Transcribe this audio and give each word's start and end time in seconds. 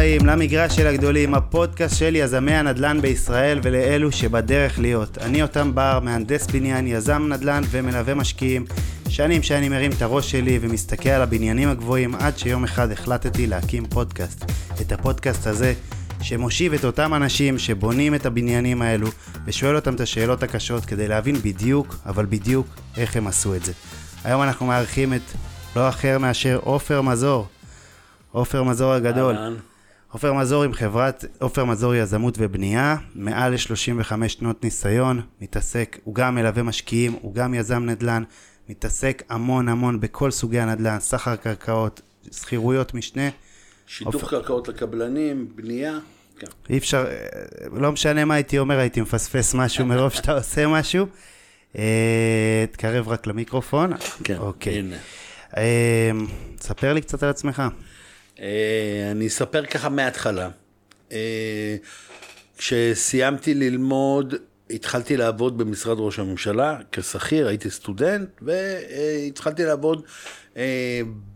הבאים 0.00 0.26
למגרש 0.26 0.76
של 0.76 0.86
הגדולים, 0.86 1.34
הפודקאסט 1.34 1.96
של 1.96 2.16
יזמי 2.16 2.52
הנדל"ן 2.52 3.00
בישראל 3.00 3.60
ולאלו 3.62 4.12
שבדרך 4.12 4.78
להיות. 4.78 5.18
אני 5.18 5.42
אותם 5.42 5.74
בר, 5.74 6.00
מהנדס 6.02 6.46
בניין, 6.46 6.86
יזם 6.86 7.32
נדל"ן 7.32 7.62
ומלווה 7.70 8.14
משקיעים. 8.14 8.64
שנים 9.08 9.42
שאני 9.42 9.68
מרים 9.68 9.90
את 9.90 10.02
הראש 10.02 10.30
שלי 10.30 10.58
ומסתכל 10.62 11.08
על 11.08 11.22
הבניינים 11.22 11.68
הגבוהים 11.68 12.14
עד 12.14 12.38
שיום 12.38 12.64
אחד 12.64 12.90
החלטתי 12.90 13.46
להקים 13.46 13.86
פודקאסט. 13.86 14.44
את 14.80 14.92
הפודקאסט 14.92 15.46
הזה 15.46 15.74
שמושיב 16.22 16.74
את 16.74 16.84
אותם 16.84 17.14
אנשים 17.14 17.58
שבונים 17.58 18.14
את 18.14 18.26
הבניינים 18.26 18.82
האלו 18.82 19.08
ושואל 19.46 19.76
אותם 19.76 19.94
את 19.94 20.00
השאלות 20.00 20.42
הקשות 20.42 20.84
כדי 20.84 21.08
להבין 21.08 21.36
בדיוק, 21.36 21.96
אבל 22.06 22.26
בדיוק, 22.26 22.66
איך 22.96 23.16
הם 23.16 23.26
עשו 23.26 23.54
את 23.54 23.64
זה. 23.64 23.72
היום 24.24 24.42
אנחנו 24.42 24.66
מארחים 24.66 25.14
את 25.14 25.22
לא 25.76 25.88
אחר 25.88 26.18
מאשר 26.18 26.58
עופר 26.62 27.02
מזור. 27.02 27.46
עופר 28.32 28.62
מזור 28.62 28.92
הגדול. 28.92 29.36
עופר 30.12 30.32
מזור 30.32 30.64
עם 30.64 30.72
חברת 30.72 31.24
עופר 31.38 31.64
מזור 31.64 31.94
יזמות 31.94 32.34
ובנייה, 32.38 32.96
מעל 33.14 33.52
ל-35 33.52 34.28
שנות 34.28 34.64
ניסיון, 34.64 35.20
מתעסק, 35.40 35.98
הוא 36.04 36.14
גם 36.14 36.34
מלווה 36.34 36.62
משקיעים, 36.62 37.12
הוא 37.20 37.34
גם 37.34 37.54
יזם 37.54 37.84
נדל"ן, 37.84 38.22
מתעסק 38.68 39.22
המון 39.28 39.68
המון 39.68 40.00
בכל 40.00 40.30
סוגי 40.30 40.60
הנדל"ן, 40.60 41.00
סחר 41.00 41.36
קרקעות, 41.36 42.00
שכירויות 42.32 42.94
משנה. 42.94 43.28
שידוך 43.86 44.14
אופ... 44.14 44.30
קרקעות 44.30 44.68
לקבלנים, 44.68 45.48
בנייה. 45.54 45.98
כן. 46.38 46.46
אי 46.70 46.78
אפשר, 46.78 47.06
לא 47.72 47.92
משנה 47.92 48.24
מה 48.24 48.34
הייתי 48.34 48.58
אומר, 48.58 48.78
הייתי 48.78 49.00
מפספס 49.00 49.54
משהו 49.54 49.86
מרוב 49.86 50.10
שאתה 50.10 50.32
עושה 50.32 50.66
משהו. 50.66 51.06
אה, 51.78 52.64
תקרב 52.70 53.08
רק 53.08 53.26
למיקרופון. 53.26 53.92
כן, 54.24 54.36
אוקיי. 54.38 54.78
הנה. 54.78 54.96
אה, 55.56 56.10
ספר 56.60 56.92
לי 56.92 57.00
קצת 57.00 57.22
על 57.22 57.28
עצמך. 57.28 57.62
אה, 58.40 59.08
אני 59.10 59.26
אספר 59.26 59.66
ככה 59.66 59.88
מההתחלה. 59.88 60.48
כשסיימתי 62.58 63.54
ללמוד, 63.54 64.34
התחלתי 64.70 65.16
לעבוד 65.16 65.58
במשרד 65.58 65.96
ראש 66.00 66.18
הממשלה 66.18 66.78
כשכיר, 66.92 67.48
הייתי 67.48 67.70
סטודנט, 67.70 68.28
והתחלתי 68.42 69.64
לעבוד 69.64 70.02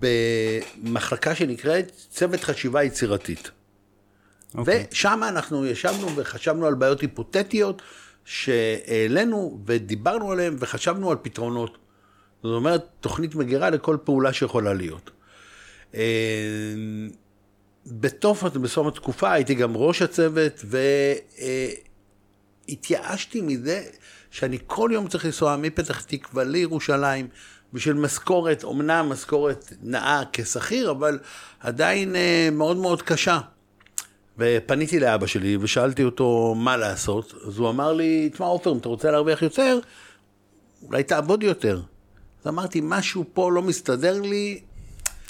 במחלקה 0.01 1.35
שנקראת 1.35 1.93
צוות 2.11 2.41
חשיבה 2.45 2.83
יצירתית. 2.83 3.51
Okay. 4.55 4.59
אוקיי. 4.59 4.87
ושם 4.93 5.21
אנחנו 5.29 5.67
ישבנו 5.67 6.17
וחשבנו 6.17 6.67
על 6.67 6.75
בעיות 6.75 7.01
היפותטיות 7.01 7.83
שהעלינו 8.25 9.59
ודיברנו 9.67 10.33
עליהן 10.33 10.57
וחשבנו 10.59 11.11
על 11.11 11.17
פתרונות. 11.23 11.79
זאת 12.43 12.57
אומרת, 12.57 12.87
תוכנית 13.01 13.35
מגירה 13.35 13.71
לכל 13.71 13.97
פעולה 14.05 14.33
שיכולה 14.33 14.75
להיות. 14.75 15.11
אה, 15.95 16.01
בתוך, 17.87 18.45
בסוף 18.45 18.87
התקופה 18.87 19.33
הייתי 19.33 19.55
גם 19.55 19.77
ראש 19.77 20.03
הצוות 20.03 20.65
והתייאשתי 22.69 23.41
מזה 23.41 23.83
שאני 24.31 24.59
כל 24.67 24.91
יום 24.93 25.09
צריך 25.09 25.25
לנסוע 25.25 25.57
מפתח 25.57 26.03
תקווה 26.03 26.45
לירושלים 26.45 27.29
בשביל 27.73 27.95
משכורת, 27.95 28.65
אמנם 28.65 29.09
משכורת 29.09 29.73
נאה 29.83 30.23
כשכיר, 30.33 30.91
אבל 30.91 31.19
עדיין 31.61 32.17
אה, 32.17 32.49
מאוד 32.53 32.77
מאוד 32.77 33.03
קשה. 33.03 33.41
ופניתי 34.39 35.01
לאבא 35.01 35.27
שלי 35.27 35.57
ושאלתי 35.57 36.05
אותו 36.05 36.55
מה 36.57 36.77
לעשות, 36.77 37.35
אז 37.47 37.59
הוא 37.59 37.71
אמר 37.71 37.93
לי, 37.93 38.31
תשמע 38.33 38.47
עופר, 38.47 38.73
אם 38.73 38.79
אתה 38.79 38.89
רוצה 38.89 39.11
להרוויח 39.11 39.43
יותר, 39.43 39.79
אולי 40.83 41.03
תעבוד 41.03 41.43
יותר. 41.43 41.81
אז 42.43 42.49
אמרתי, 42.49 42.81
משהו 42.83 43.25
פה 43.33 43.53
לא 43.53 43.63
מסתדר 43.63 44.21
לי. 44.21 44.61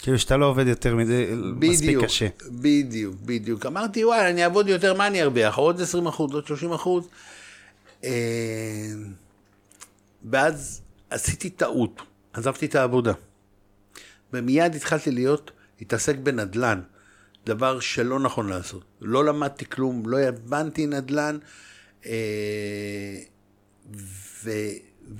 כאילו 0.04 0.18
שאתה 0.18 0.36
לא 0.36 0.46
עובד 0.46 0.66
יותר 0.66 0.96
מדי, 0.96 1.26
מספיק 1.60 1.98
קשה. 2.04 2.26
בדיוק, 2.50 3.14
בדיוק. 3.24 3.66
אמרתי, 3.66 4.04
וואי, 4.04 4.30
אני 4.30 4.44
אעבוד 4.44 4.68
יותר, 4.68 4.94
מה 4.94 5.06
אני 5.06 5.22
ארוויח? 5.22 5.56
עוד 5.56 5.80
20 5.80 6.06
אחוז, 6.06 6.34
עוד 6.34 6.46
30 6.46 6.72
אחוז. 6.72 7.08
אה, 8.04 8.10
ואז 10.30 10.82
עשיתי 11.10 11.50
טעות, 11.50 12.02
עזבתי 12.32 12.66
את 12.66 12.74
העבודה. 12.74 13.12
ומיד 14.32 14.74
התחלתי 14.74 15.10
להיות, 15.10 15.50
להתעסק 15.80 16.16
בנדל"ן. 16.16 16.80
דבר 17.46 17.80
שלא 17.80 18.20
נכון 18.20 18.48
לעשות. 18.48 18.84
לא 19.00 19.24
למדתי 19.24 19.64
כלום, 19.64 20.08
לא 20.08 20.18
הבנתי 20.18 20.86
נדל"ן. 20.86 21.38
אה, 22.06 22.12
ו... 24.44 24.50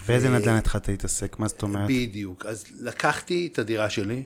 באיזה 0.07 0.31
ו... 0.31 0.35
נדל"ן 0.35 0.55
התחלת 0.57 0.89
להתעסק? 0.89 1.39
מה 1.39 1.49
זאת 1.49 1.63
אומרת? 1.63 1.89
בדיוק. 1.89 2.47
אז 2.47 2.65
לקחתי 2.81 3.49
את 3.53 3.59
הדירה 3.59 3.91
שלי, 3.91 4.23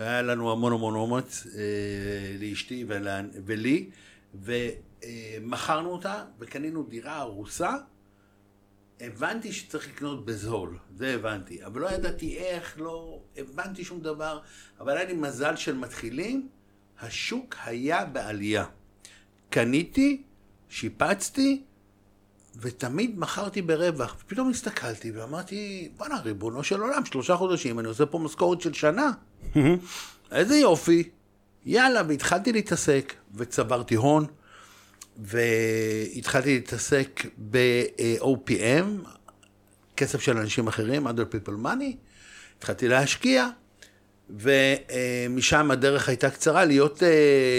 היה 0.00 0.22
לנו 0.22 0.52
המון 0.52 0.72
המון 0.72 0.94
אומץ 0.94 1.46
אה, 1.46 2.36
לאשתי 2.38 2.84
ולה... 2.88 3.20
ולי, 3.44 3.90
ומכרנו 4.34 5.90
אותה 5.90 6.24
וקנינו 6.38 6.82
דירה 6.82 7.16
הרוסה. 7.16 7.76
הבנתי 9.00 9.52
שצריך 9.52 9.88
לקנות 9.88 10.24
בזול, 10.24 10.78
זה 10.96 11.14
הבנתי, 11.14 11.64
אבל 11.64 11.80
לא 11.80 11.90
ידעתי 11.90 12.36
איך, 12.38 12.80
לא 12.80 13.20
הבנתי 13.36 13.84
שום 13.84 14.00
דבר, 14.00 14.40
אבל 14.80 14.96
היה 14.96 15.04
לי 15.04 15.12
מזל 15.12 15.56
של 15.56 15.76
מתחילים, 15.76 16.48
השוק 17.00 17.56
היה 17.64 18.04
בעלייה. 18.04 18.64
קניתי, 19.50 20.22
שיפצתי, 20.68 21.62
ותמיד 22.56 23.18
מכרתי 23.18 23.62
ברווח. 23.62 24.16
ופתאום 24.20 24.50
הסתכלתי 24.50 25.10
ואמרתי, 25.10 25.88
בואנה, 25.96 26.20
ריבונו 26.20 26.64
של 26.64 26.80
עולם, 26.80 27.04
שלושה 27.04 27.36
חודשים, 27.36 27.78
אני 27.78 27.88
עושה 27.88 28.06
פה 28.06 28.18
משכורת 28.18 28.60
של 28.60 28.72
שנה. 28.72 29.12
איזה 30.32 30.56
יופי. 30.56 31.08
יאללה, 31.66 32.02
והתחלתי 32.08 32.52
להתעסק, 32.52 33.14
וצברתי 33.34 33.94
הון, 33.94 34.26
והתחלתי 35.18 36.54
להתעסק 36.54 37.26
ב-OPM, 37.50 39.08
כסף 39.96 40.20
של 40.20 40.38
אנשים 40.38 40.68
אחרים, 40.68 41.06
other 41.06 41.34
people 41.34 41.64
money, 41.64 41.96
התחלתי 42.58 42.88
להשקיע, 42.88 43.48
ומשם 44.30 45.70
הדרך 45.70 46.08
הייתה 46.08 46.30
קצרה 46.30 46.64
להיות 46.64 47.02
אה, 47.02 47.08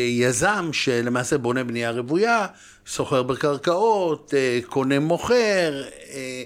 יזם 0.10 0.70
שלמעשה 0.74 1.38
בונה 1.38 1.64
בנייה 1.64 1.92
רוויה, 1.92 2.48
סוחר 2.88 3.24
בקרקעות, 3.24 4.34
אה, 4.38 4.60
קונה 4.66 5.00
מוכר, 5.00 5.84
אה, 6.10 6.44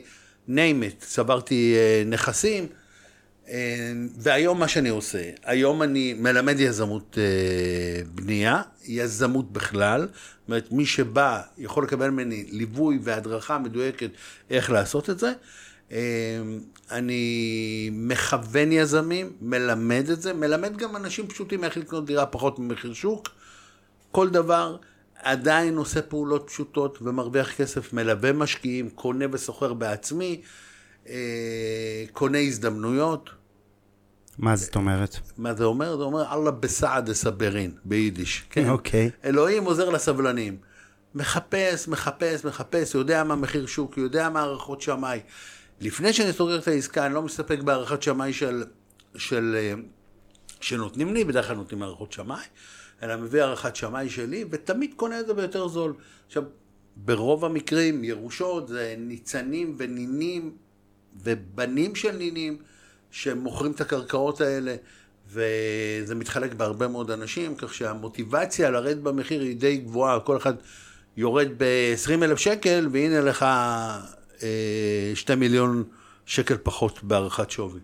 name 0.48 0.84
it, 0.84 1.06
צברתי 1.06 1.76
נכסים. 2.06 2.68
והיום 4.18 4.60
מה 4.60 4.68
שאני 4.68 4.90
עושה, 4.90 5.30
היום 5.44 5.84
אני 5.84 6.14
מלמד 6.14 6.60
יזמות 6.60 7.18
בנייה, 8.16 8.62
יזמות 8.86 9.54
בכלל, 9.54 10.02
זאת 10.02 10.48
אומרת 10.48 10.72
מי 10.72 10.86
שבא 10.86 11.42
יכול 11.58 11.84
לקבל 11.84 12.10
ממני 12.10 12.46
ליווי 12.52 13.00
והדרכה 13.04 13.58
מדויקת 13.58 14.10
איך 14.50 14.72
לעשות 14.72 15.10
את 15.10 15.20
זה. 15.20 15.34
אמ, 15.92 15.98
אני 16.92 17.90
מכוון 17.94 18.72
יזמים, 18.72 19.32
מלמד 19.42 20.10
את 20.14 20.22
זה, 20.22 20.34
מלמד 20.34 20.78
גם 20.78 20.96
אנשים 20.96 21.28
פשוטים 21.28 21.64
איך 21.64 21.78
לקנות 21.78 22.06
דירה 22.06 22.26
פחות 22.26 22.60
ממחיר 22.60 22.94
שוק. 22.94 23.30
כל 24.12 24.30
דבר 24.30 24.78
עדיין 25.24 25.78
עושה 25.78 26.02
פעולות 26.02 26.48
פשוטות 26.48 26.98
ומרוויח 27.02 27.54
כסף, 27.54 27.94
מלווה 27.94 28.34
משקיעים, 28.34 28.90
קונה 28.90 29.26
וסוחר 29.32 29.74
בעצמי, 29.74 30.42
אה, 31.10 32.04
קונה 32.14 32.40
הזדמנויות. 32.40 33.30
מה 34.38 34.56
זאת 34.56 34.76
אומרת? 34.76 35.18
מה 35.38 35.54
זה 35.54 35.64
אומר? 35.64 35.98
זה 35.98 36.04
אומר 36.04 36.34
אללה 36.34 36.52
בסעד 36.52 37.10
אסברין, 37.10 37.72
ביידיש. 37.86 38.44
כן? 38.50 38.70
אוקיי. 38.70 39.08
Okay. 39.08 39.28
אלוהים 39.28 39.64
עוזר 39.66 39.90
לסבלנים. 39.90 40.58
מחפש, 41.16 41.88
מחפש, 41.88 42.46
מחפש, 42.46 42.96
יודע 42.96 43.24
מה 43.24 43.36
מחיר 43.36 43.66
שוק, 43.66 43.98
יודע 43.98 44.30
מה 44.30 44.40
הערכות 44.42 44.82
שמאי. 44.82 45.20
לפני 45.82 46.14
שאני 46.14 46.34
סוגר 46.34 46.60
את 46.60 46.68
העסקה, 46.68 47.06
אני 47.06 47.14
לא 47.14 47.22
מסתפק 47.22 47.60
בהערכת 47.60 48.04
שמאי 48.04 48.34
של, 48.34 48.64
של, 49.16 49.56
אה, 49.58 49.74
שנותנים 50.62 51.14
לי, 51.14 51.24
בדרך 51.24 51.48
כלל 51.48 51.56
נותנים 51.56 51.84
הערכות 51.84 52.12
שמאי, 52.12 52.44
אלא 53.04 53.16
מביא 53.16 53.42
הערכת 53.42 53.76
שמאי 53.76 54.10
שלי, 54.10 54.46
ותמיד 54.50 54.94
קונה 54.96 55.20
את 55.20 55.28
זה 55.28 55.34
ביותר 55.34 55.68
זול. 55.68 55.94
עכשיו, 56.28 56.44
ברוב 56.96 57.46
המקרים, 57.46 58.04
ירושות 58.04 58.68
זה 58.68 58.96
ניצנים 58.98 59.76
ונינים 59.78 60.56
ובנים 61.24 61.96
של 61.96 62.12
נינים 62.12 62.58
שמוכרים 63.12 63.72
את 63.72 63.82
הקרקעות 63.82 64.42
האלה, 64.42 64.76
וזה 65.30 66.16
מתחלק 66.16 66.54
בהרבה 66.54 66.88
מאוד 66.88 67.12
אנשים, 67.12 67.56
כך 67.56 67.74
שהמוטיבציה 67.74 68.70
לרדת 68.70 68.98
במחיר 68.98 69.42
היא 69.42 69.58
די 69.58 69.78
גבוהה, 69.78 70.20
כל 70.20 70.38
אחד 70.38 70.54
יורד 71.18 71.48
ב-20 71.58 72.24
אלף 72.24 72.40
שקל, 72.40 72.88
והנה 72.92 73.22
לך 73.22 73.46
אה, 74.44 75.12
שתי 75.16 75.36
מיליון 75.36 75.84
שקל 76.26 76.58
פחות 76.64 77.04
בהערכת 77.04 77.52
שווי. 77.52 77.80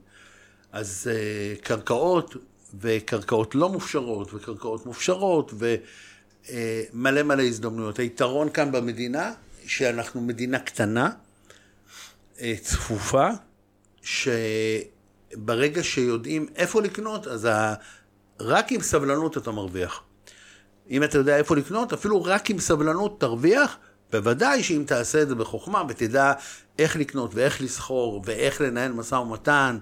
אז 0.72 1.12
אה, 1.12 1.56
קרקעות 1.62 2.36
וקרקעות 2.80 3.56
לא 3.56 3.70
מופשרות 3.70 4.34
וקרקעות 4.34 4.86
מופשרות 4.86 5.54
ומלא 5.54 7.20
אה, 7.20 7.24
מלא 7.24 7.44
הזדמנויות. 7.44 8.00
היתרון 8.00 8.50
כאן 8.50 8.72
במדינה, 8.72 9.34
שאנחנו 9.66 10.22
מדינה 10.22 10.60
קטנה, 10.60 11.10
צפופה, 12.62 13.28
שברגע 15.34 15.84
שיודעים 15.84 16.48
איפה 16.56 16.82
לקנות, 16.82 17.28
אז 17.28 17.48
רק 18.40 18.72
עם 18.72 18.82
סבלנות 18.82 19.38
אתה 19.38 19.52
מרוויח. 19.52 20.04
אם 20.90 21.04
אתה 21.04 21.18
יודע 21.18 21.38
איפה 21.38 21.56
לקנות, 21.56 21.94
אפילו 21.94 22.24
רק 22.24 22.50
עם 22.50 22.60
סבלנות 22.60 23.20
תרוויח, 23.20 23.78
בוודאי 24.12 24.64
שאם 24.64 24.84
תעשה 24.88 25.22
את 25.22 25.28
זה 25.28 25.36
בחוכמה 25.36 25.84
ותדע 25.90 26.34
איך 26.80 26.96
לקנות 26.96 27.36
ואיך 27.36 27.62
לסחור 27.62 28.22
ואיך 28.26 28.62
לנהל 28.62 28.92
משא 28.92 29.16
ומתן, 29.16 29.78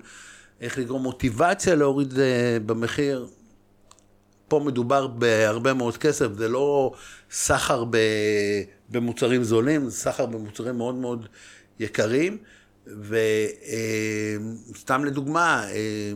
איך 0.61 0.77
לגרום 0.77 1.03
מוטיבציה 1.03 1.75
להוריד 1.75 2.19
אה, 2.19 2.57
במחיר, 2.65 3.27
פה 4.47 4.61
מדובר 4.65 5.07
בהרבה 5.07 5.73
מאוד 5.73 5.97
כסף, 5.97 6.27
זה 6.37 6.47
לא 6.47 6.93
סחר 7.31 7.83
במוצרים 8.89 9.43
זולים, 9.43 9.89
זה 9.89 9.97
סחר 9.97 10.25
במוצרים 10.25 10.77
מאוד 10.77 10.95
מאוד 10.95 11.27
יקרים. 11.79 12.37
וסתם 14.71 15.05
לדוגמה, 15.05 15.63
אה, 15.71 16.13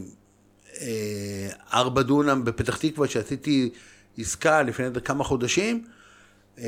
אה, 0.82 1.50
ארבע 1.74 2.02
דונם 2.02 2.46
בפתח 2.46 2.78
תקווה, 2.78 3.08
שעשיתי 3.08 3.70
עסקה 4.18 4.62
לפני 4.62 4.86
כמה 5.04 5.24
חודשים, 5.24 5.84
אה, 6.60 6.66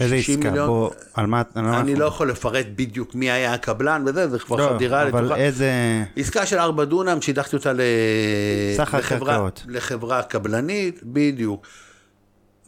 איזה 0.00 0.22
60 0.22 0.38
עסקה? 0.38 0.50
מיליון. 0.50 0.66
בוא, 0.68 0.90
על 1.14 1.26
מה... 1.26 1.42
על 1.54 1.64
אני 1.64 1.76
אנחנו- 1.76 1.94
לא 1.94 2.04
יכול 2.04 2.30
לפרט 2.30 2.66
בדיוק 2.76 3.14
מי 3.14 3.30
היה 3.30 3.54
הקבלן 3.54 4.04
וזה, 4.06 4.28
זה 4.28 4.38
כבר 4.38 4.56
לא, 4.56 4.74
חדירה 4.74 5.08
אבל 5.08 5.24
לתוכה. 5.24 5.36
איזה... 5.40 5.70
עסקה 6.16 6.46
של 6.46 6.58
ארבע 6.58 6.84
דונם, 6.84 7.20
שידכתי 7.20 7.56
אותה 7.56 7.72
ל... 7.72 7.80
לחברה. 8.78 9.48
לחברה 9.68 10.22
קבלנית, 10.22 11.00
בדיוק. 11.02 11.66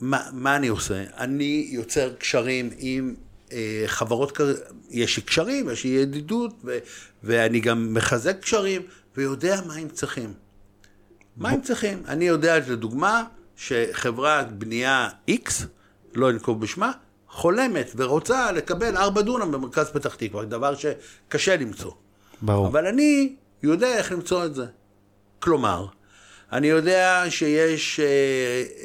מה, 0.01 0.21
מה 0.33 0.57
אני 0.57 0.69
עושה? 0.69 1.05
אני 1.19 1.69
יוצר 1.71 2.13
קשרים 2.19 2.71
עם 2.79 3.15
אה, 3.19 3.30
חברות, 3.87 4.37
כ- 4.37 4.41
יש 4.91 5.17
לי 5.17 5.23
קשרים, 5.23 5.71
יש 5.71 5.85
לי 5.85 5.91
ידידות, 5.91 6.55
ו, 6.65 6.79
ואני 7.23 7.61
גם 7.61 7.95
מחזק 7.95 8.41
קשרים, 8.41 8.83
ויודע 9.17 9.61
מה 9.67 9.75
הם 9.75 9.89
צריכים. 9.89 10.33
מה 11.37 11.51
הם 11.51 11.61
צריכים? 11.61 12.03
אני 12.09 12.25
יודע, 12.25 12.59
לדוגמה, 12.59 13.25
שחברת 13.57 14.53
בנייה 14.59 15.09
X, 15.31 15.51
לא 16.15 16.31
אנקוב 16.31 16.61
בשמה, 16.61 16.93
חולמת 17.29 17.93
ורוצה 17.97 18.53
לקבל 18.53 18.97
ארבע 18.97 19.21
דונם 19.23 19.53
במרכז 19.53 19.91
פתח 19.91 20.15
תקווה, 20.15 20.45
דבר 20.45 20.75
שקשה 20.75 21.57
למצוא. 21.57 21.93
ברור. 22.43 22.67
אבל 22.67 22.87
אני 22.87 23.35
יודע 23.63 23.97
איך 23.99 24.13
למצוא 24.13 24.45
את 24.45 24.55
זה. 24.55 24.65
כלומר, 25.39 25.87
אני 26.53 26.67
יודע 26.67 27.25
שיש 27.29 28.01
אה, 28.01 28.07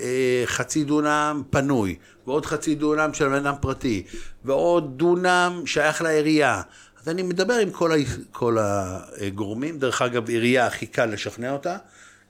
אה, 0.04 0.44
חצי 0.46 0.84
דונם 0.84 1.44
פנוי, 1.50 1.96
ועוד 2.28 2.46
חצי 2.46 2.76
דונם 2.76 3.10
של 3.14 3.28
בן 3.28 3.34
אדם 3.34 3.54
פרטי, 3.62 4.04
ועוד 4.46 4.98
דונם 4.98 5.62
שייך 5.66 6.02
לעירייה. 6.02 6.62
אז 7.02 7.10
אני 7.10 7.24
מדבר 7.24 7.54
עם 7.54 7.72
כל, 7.72 7.92
ה, 7.92 7.96
כל 8.32 8.58
הגורמים. 8.60 9.80
דרך 9.80 10.02
אגב, 10.02 10.30
עירייה 10.30 10.68
הכי 10.68 10.86
קל 10.86 11.06
לשכנע 11.06 11.52
אותה, 11.52 11.78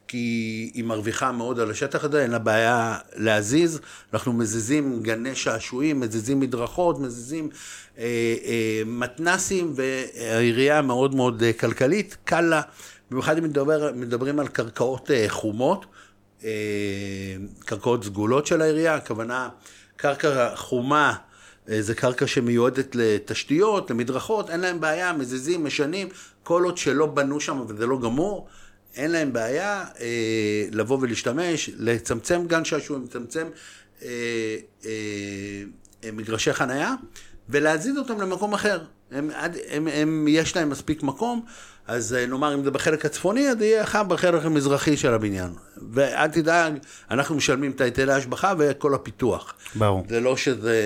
כי 0.08 0.72
היא 0.74 0.84
מרוויחה 0.84 1.32
מאוד 1.32 1.60
על 1.60 1.72
השטח 1.72 2.04
הזה, 2.04 2.24
אין 2.24 2.32
לה 2.32 2.40
בעיה 2.40 2.98
להזיז. 3.16 3.80
אנחנו 4.14 4.34
מזיזים 4.34 5.00
גני 5.04 5.36
שעשועים, 5.36 6.00
מזיזים 6.00 6.40
מדרכות, 6.40 7.00
מזיזים 7.00 7.50
אה, 7.98 8.04
אה, 8.46 8.82
מתנסים, 8.86 9.74
והעירייה 9.76 10.82
מאוד 10.82 11.16
מאוד 11.16 11.44
אה, 11.44 11.54
כלכלית, 11.54 12.18
קל 12.24 12.42
לה. 12.42 12.62
במיוחד 13.12 13.38
אם 13.38 13.44
מדבר, 13.44 13.92
מדברים 13.96 14.40
על 14.40 14.48
קרקעות 14.48 15.12
אה, 15.12 15.26
חומות, 15.30 15.86
אה, 16.44 16.50
קרקעות 17.60 18.04
סגולות 18.04 18.48
של 18.48 18.62
העירייה, 18.62 18.96
הכוונה 18.96 19.50
קרקע 19.96 20.56
חומה. 20.56 21.16
אה, 21.70 21.82
זה 21.82 21.96
קרקע 21.96 22.28
שמיועדת 22.28 22.96
לתשתיות, 22.96 23.92
למדרכות, 23.92 24.50
אין 24.50 24.60
להם 24.60 24.80
בעיה, 24.80 25.14
מזיזים, 25.14 25.64
משנים, 25.64 26.08
כל 26.44 26.64
עוד 26.64 26.78
שלא 26.78 27.06
בנו 27.06 27.40
שם 27.40 27.62
וזה 27.68 27.86
לא 27.86 28.00
גמור, 28.00 28.48
אין 28.96 29.12
להם 29.12 29.34
בעיה 29.34 29.86
אה, 30.00 30.06
לבוא 30.72 30.98
ולהשתמש, 31.02 31.70
לצמצם 31.78 32.44
גן 32.48 32.66
שעשועים, 32.66 33.04
לצמצם 33.04 33.48
אה, 34.04 34.08
אה, 34.86 34.92
מגרשי 36.14 36.54
חנייה, 36.54 36.94
ולהזיז 37.50 37.98
אותם 37.98 38.22
למקום 38.22 38.54
אחר. 38.54 38.82
הם, 39.12 39.30
עד- 39.34 39.58
הם, 39.70 39.88
הם, 39.88 40.26
יש 40.30 40.56
להם 40.56 40.70
מספיק 40.70 41.04
מקום, 41.04 41.46
אז 41.88 42.14
אה, 42.14 42.26
נאמר, 42.26 42.54
אם 42.54 42.64
זה 42.64 42.72
בחלק 42.72 43.06
הצפוני, 43.06 43.50
אז 43.50 43.62
יהיה 43.62 43.84
לך 43.84 43.96
בחלק 44.08 44.46
המזרחי 44.46 44.98
של 44.98 45.14
הבניין. 45.14 45.54
ואל 45.92 46.28
תדאג, 46.28 46.74
אנחנו 47.12 47.36
משלמים 47.36 47.72
את 47.72 47.82
היטלי 47.82 48.14
ההשבחה 48.14 48.54
וכל 48.58 48.94
הפיתוח. 48.94 49.54
ברור. 49.76 50.06
זה 50.10 50.20
לא 50.20 50.38
שזה, 50.38 50.82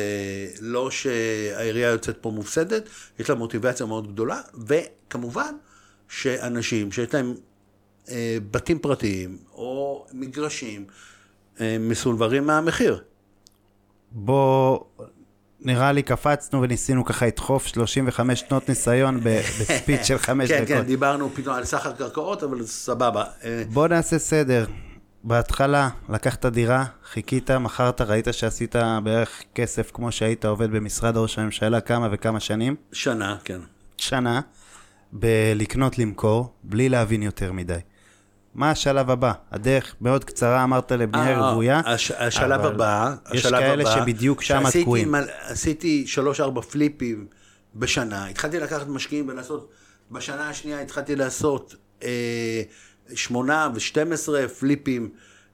לא 0.62 0.92
שהעירייה 0.92 1.90
יוצאת 1.90 2.18
פה 2.22 2.32
מופסדת, 2.32 2.90
יש 3.20 3.30
לה 3.30 3.36
מוטיבציה 3.36 3.86
מאוד 3.86 4.14
גדולה, 4.14 4.42
וכמובן 4.68 5.56
שאנשים 6.10 6.92
שיש 6.92 7.14
להם 7.14 7.36
אה, 8.10 8.38
בתים 8.52 8.80
פרטיים 8.80 9.38
או 9.54 10.06
מגרשים, 10.14 10.86
אה, 11.62 11.78
מסונברים 11.80 12.48
מהמחיר. 12.48 13.04
בוא, 14.12 14.80
נראה 15.62 15.92
לי 15.92 16.04
קפצנו 16.04 16.62
וניסינו 16.62 17.06
ככה 17.06 17.26
לדחוף 17.28 17.68
35 17.68 18.40
שנות 18.40 18.70
ניסיון 18.70 19.20
בספיץ' 19.24 20.04
של 20.04 20.18
חמש 20.18 20.50
כן, 20.50 20.56
דקות. 20.58 20.68
כן, 20.68 20.82
דיברנו 20.82 21.30
פתאום 21.30 21.56
על 21.56 21.66
סחר 21.66 21.92
קרקעות, 21.92 22.44
אבל 22.44 22.66
סבבה. 22.66 23.24
אה, 23.44 23.64
בוא 23.74 23.88
נעשה 23.88 24.20
סדר. 24.20 24.66
בהתחלה 25.24 25.90
לקחת 26.10 26.46
דירה, 26.46 26.86
חיכית, 27.04 27.52
מכרת, 27.52 28.02
ראית 28.02 28.28
שעשית 28.32 28.76
בערך 29.04 29.44
כסף 29.56 29.92
כמו 29.94 30.12
שהיית 30.12 30.46
עובד 30.46 30.72
במשרד 30.72 31.18
ראש 31.18 31.40
הממשלה 31.40 31.82
כמה 31.82 32.08
וכמה 32.12 32.40
שנים, 32.40 32.76
שנה, 32.92 33.38
כן. 33.44 33.60
שנה, 33.98 34.42
בלקנות 35.12 35.98
למכור, 35.98 36.54
בלי 36.64 36.90
להבין 36.90 37.24
יותר 37.24 37.52
מדי. 37.52 37.80
מה 38.56 38.72
השלב 38.72 39.10
הבא? 39.10 39.32
הדרך 39.52 39.96
מאוד 40.02 40.24
קצרה, 40.24 40.64
אמרת 40.64 40.92
לבנייה 40.92 41.40
אה, 41.40 41.52
רוויה. 41.52 41.82
הש, 41.86 42.12
השלב 42.12 42.52
אבל 42.52 42.74
הבא, 42.74 43.16
יש 43.34 43.46
השלב 43.46 43.60
כאלה 43.60 43.92
הבא, 43.92 44.02
שבדיוק 44.02 44.42
שם 44.42 44.64
תקועים. 44.82 45.16
עשיתי 45.42 46.08
שלוש-ארבע 46.08 46.62
פליפים 46.62 47.28
בשנה, 47.76 48.28
התחלתי 48.28 48.60
לקחת 48.60 48.88
משקיעים 48.88 49.28
ולעשות, 49.28 49.70
בשנה 50.12 50.50
השנייה 50.50 50.82
התחלתי 50.82 51.16
לעשות 51.16 51.76
אה, 52.04 52.62
שמונה 53.14 53.70
ושתים 53.76 54.12
עשרה 54.12 54.48
פליפים 54.48 55.10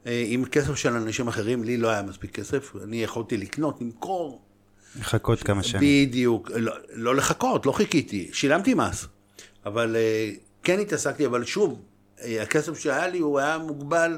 אה, 0.06 0.24
עם 0.27 0.45
כסף 0.45 0.75
של 0.75 0.94
אנשים 0.94 1.27
אחרים, 1.27 1.63
לי 1.63 1.77
לא 1.77 1.89
היה 1.89 2.01
מספיק 2.01 2.31
כסף, 2.31 2.74
אני 2.83 3.03
יכולתי 3.03 3.38
לקנות, 3.38 3.81
למכור, 3.81 4.42
לחכות 5.00 5.44
כמה 5.44 5.63
שנים. 5.63 6.07
בדיוק, 6.07 6.51
לא, 6.56 6.74
לא 6.94 7.16
לחכות, 7.16 7.66
לא 7.66 7.71
חיכיתי, 7.71 8.30
שילמתי 8.33 8.73
מס, 8.73 9.07
אבל 9.66 9.95
אה, 9.95 10.31
כן 10.64 10.80
התעסקתי, 10.80 11.25
אבל 11.25 11.45
שוב, 11.45 11.71
אה, 11.71 11.78
הכסף 12.42 12.80
שהיה 12.80 13.08
לי 13.08 13.20
הוא 13.20 13.40
היה 13.40 13.58
מוגבל 13.58 14.18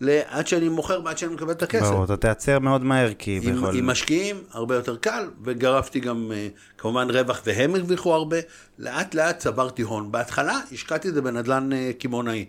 לעד 0.00 0.46
שאני 0.46 0.68
מוכר 0.68 1.00
ועד 1.04 1.18
שאני 1.18 1.34
מקבל 1.34 1.50
את 1.50 1.62
הכסף. 1.62 1.84
ברור, 1.84 2.04
אתה 2.04 2.16
תיעצר 2.16 2.58
מאוד 2.58 2.84
מהר 2.84 3.14
כי 3.14 3.40
עם, 3.42 3.56
בכל... 3.56 3.76
עם 3.76 3.86
משקיעים 3.86 4.36
הרבה 4.50 4.74
יותר 4.74 4.96
קל, 4.96 5.30
וגרפתי 5.44 6.00
גם 6.00 6.32
אה, 6.34 6.48
כמובן 6.78 7.10
רווח 7.10 7.42
והם 7.44 7.74
הרוויחו 7.74 8.14
הרבה, 8.14 8.36
לאט 8.78 9.14
לאט 9.14 9.38
צברתי 9.38 9.82
הון. 9.82 10.12
בהתחלה 10.12 10.60
השקעתי 10.72 11.08
את 11.08 11.14
זה 11.14 11.22
בנדלן 11.22 11.72
אה, 11.72 11.90
קמעונאי. 11.98 12.44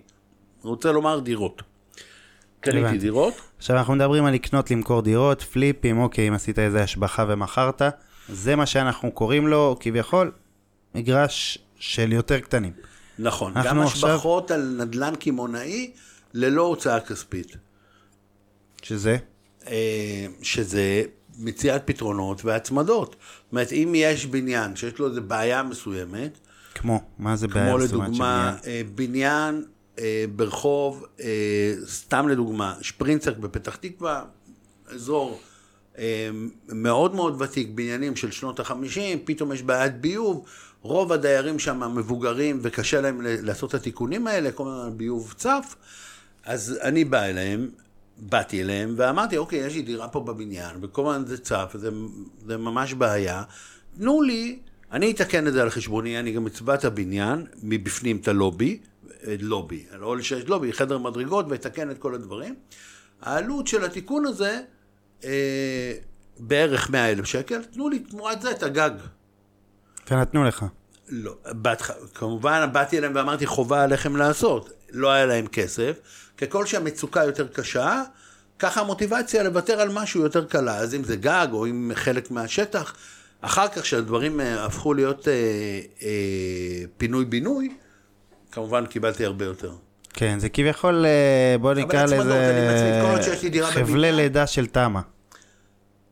רוצה 0.63 0.91
לומר 0.91 1.19
דירות. 1.19 1.61
קניתי. 2.61 2.97
דירות, 2.97 3.33
עכשיו 3.57 3.77
אנחנו 3.77 3.95
מדברים 3.95 4.25
על 4.25 4.33
לקנות, 4.33 4.71
למכור 4.71 5.01
דירות, 5.01 5.41
פליפים, 5.41 5.99
אוקיי, 5.99 6.27
אם 6.27 6.33
עשית 6.33 6.59
איזה 6.59 6.83
השבחה 6.83 7.25
ומכרת, 7.27 7.81
זה 8.29 8.55
מה 8.55 8.65
שאנחנו 8.65 9.11
קוראים 9.11 9.47
לו, 9.47 9.77
כביכול, 9.79 10.31
מגרש 10.95 11.57
של 11.75 12.13
יותר 12.13 12.39
קטנים. 12.39 12.71
נכון, 13.19 13.53
גם 13.63 13.79
עכשיו- 13.79 14.09
השבחות 14.09 14.51
על 14.51 14.75
נדלן 14.79 15.15
קמעונאי 15.15 15.91
ללא 16.33 16.61
הוצאה 16.61 16.99
כספית. 16.99 17.57
שזה? 18.81 19.17
אה, 19.67 20.25
שזה 20.41 21.03
מציאת 21.39 21.81
פתרונות 21.85 22.45
והצמדות. 22.45 23.09
זאת 23.09 23.51
אומרת, 23.51 23.71
אם 23.71 23.93
יש 23.95 24.25
בניין 24.25 24.75
שיש 24.75 24.99
לו 24.99 25.07
איזו 25.07 25.21
בעיה 25.21 25.63
מסוימת, 25.63 26.37
כמו, 26.75 27.01
מה 27.17 27.35
זה 27.35 27.47
בעיה 27.47 27.67
כמו 27.67 27.77
מסוימת 27.77 27.89
של 27.89 27.95
לדוגמה, 27.95 28.55
בניין? 28.61 28.75
אה, 28.75 28.81
בניין 28.95 29.65
אה, 29.99 30.25
ברחוב, 30.35 31.05
סתם 31.85 32.27
לדוגמה, 32.27 32.75
שפרינצק 32.81 33.37
בפתח 33.37 33.75
תקווה, 33.75 34.23
אזור 34.87 35.39
מאוד 36.69 37.15
מאוד 37.15 37.41
ותיק, 37.41 37.69
בניינים 37.75 38.15
של 38.15 38.31
שנות 38.31 38.59
החמישים, 38.59 39.19
פתאום 39.25 39.53
יש 39.53 39.61
בעיית 39.63 40.01
ביוב, 40.01 40.45
רוב 40.81 41.11
הדיירים 41.13 41.59
שם 41.59 41.95
מבוגרים 41.95 42.59
וקשה 42.61 43.01
להם 43.01 43.21
לעשות 43.23 43.69
את 43.69 43.75
התיקונים 43.75 44.27
האלה, 44.27 44.51
כל 44.51 44.67
הזמן 44.67 44.97
ביוב 44.97 45.33
צף, 45.37 45.75
אז 46.45 46.79
אני 46.81 47.05
בא 47.05 47.23
אליהם, 47.23 47.69
באתי 48.17 48.61
אליהם 48.61 48.93
ואמרתי, 48.97 49.37
אוקיי, 49.37 49.59
יש 49.59 49.73
לי 49.73 49.81
דירה 49.81 50.07
פה 50.07 50.19
בבניין, 50.19 50.75
וכל 50.81 51.01
הזמן 51.01 51.27
זה 51.27 51.37
צף, 51.37 51.71
זה, 51.73 51.89
זה 52.45 52.57
ממש 52.57 52.93
בעיה, 52.93 53.43
תנו 53.97 54.21
לי, 54.21 54.59
אני 54.91 55.11
אתקן 55.11 55.47
את 55.47 55.53
זה 55.53 55.61
על 55.61 55.69
חשבוני, 55.69 56.19
אני 56.19 56.31
גם 56.31 56.47
אצבע 56.47 56.75
את 56.75 56.85
הבניין, 56.85 57.45
מבפנים 57.63 58.17
את 58.17 58.27
הלובי, 58.27 58.79
לובי, 59.39 59.85
לא 59.99 60.21
שיש 60.21 60.43
לובי, 60.43 60.73
חדר 60.73 60.97
מדרגות, 60.97 61.45
ואתקן 61.49 61.91
את 61.91 61.97
כל 61.97 62.15
הדברים. 62.15 62.55
העלות 63.21 63.67
של 63.67 63.83
התיקון 63.83 64.25
הזה, 64.25 64.61
אה, 65.23 65.93
בערך 66.39 66.89
100 66.89 67.11
אלף 67.11 67.25
שקל, 67.25 67.63
תנו 67.63 67.89
לי 67.89 67.99
תמורת 67.99 68.41
זה 68.41 68.51
את 68.51 68.63
הגג. 68.63 68.91
ונתנו 70.11 70.43
לך. 70.43 70.65
לא, 71.09 71.35
בהתח... 71.45 71.91
כמובן 72.13 72.69
באתי 72.71 72.97
אליהם 72.97 73.11
ואמרתי 73.15 73.45
חובה 73.45 73.83
עליכם 73.83 74.15
לעשות, 74.15 74.69
לא 74.91 75.11
היה 75.11 75.25
להם 75.25 75.47
כסף, 75.47 75.99
ככל 76.37 76.65
שהמצוקה 76.65 77.23
יותר 77.23 77.47
קשה, 77.47 78.03
ככה 78.59 78.81
המוטיבציה 78.81 79.43
לוותר 79.43 79.81
על 79.81 79.89
משהו 79.93 80.21
יותר 80.21 80.45
קלה, 80.45 80.77
אז 80.77 80.95
אם 80.95 81.03
זה 81.03 81.15
גג 81.15 81.47
או 81.51 81.65
אם 81.65 81.91
חלק 81.95 82.31
מהשטח, 82.31 82.93
אחר 83.41 83.67
כך 83.67 83.81
כשהדברים 83.81 84.39
אה, 84.39 84.65
הפכו 84.65 84.93
להיות 84.93 85.27
אה, 85.27 85.33
אה, 86.01 86.09
פינוי-בינוי, 86.97 87.75
כמובן 88.51 88.85
קיבלתי 88.85 89.25
הרבה 89.25 89.45
יותר. 89.45 89.71
כן, 90.13 90.39
זה 90.39 90.49
כביכול, 90.49 91.05
אה, 91.05 91.55
בוא 91.57 91.73
נקרא 91.73 92.03
לזה 92.03 93.01
חבלי. 93.71 94.11
לידה 94.11 94.47
של 94.47 94.65
תמ"א. 94.65 94.99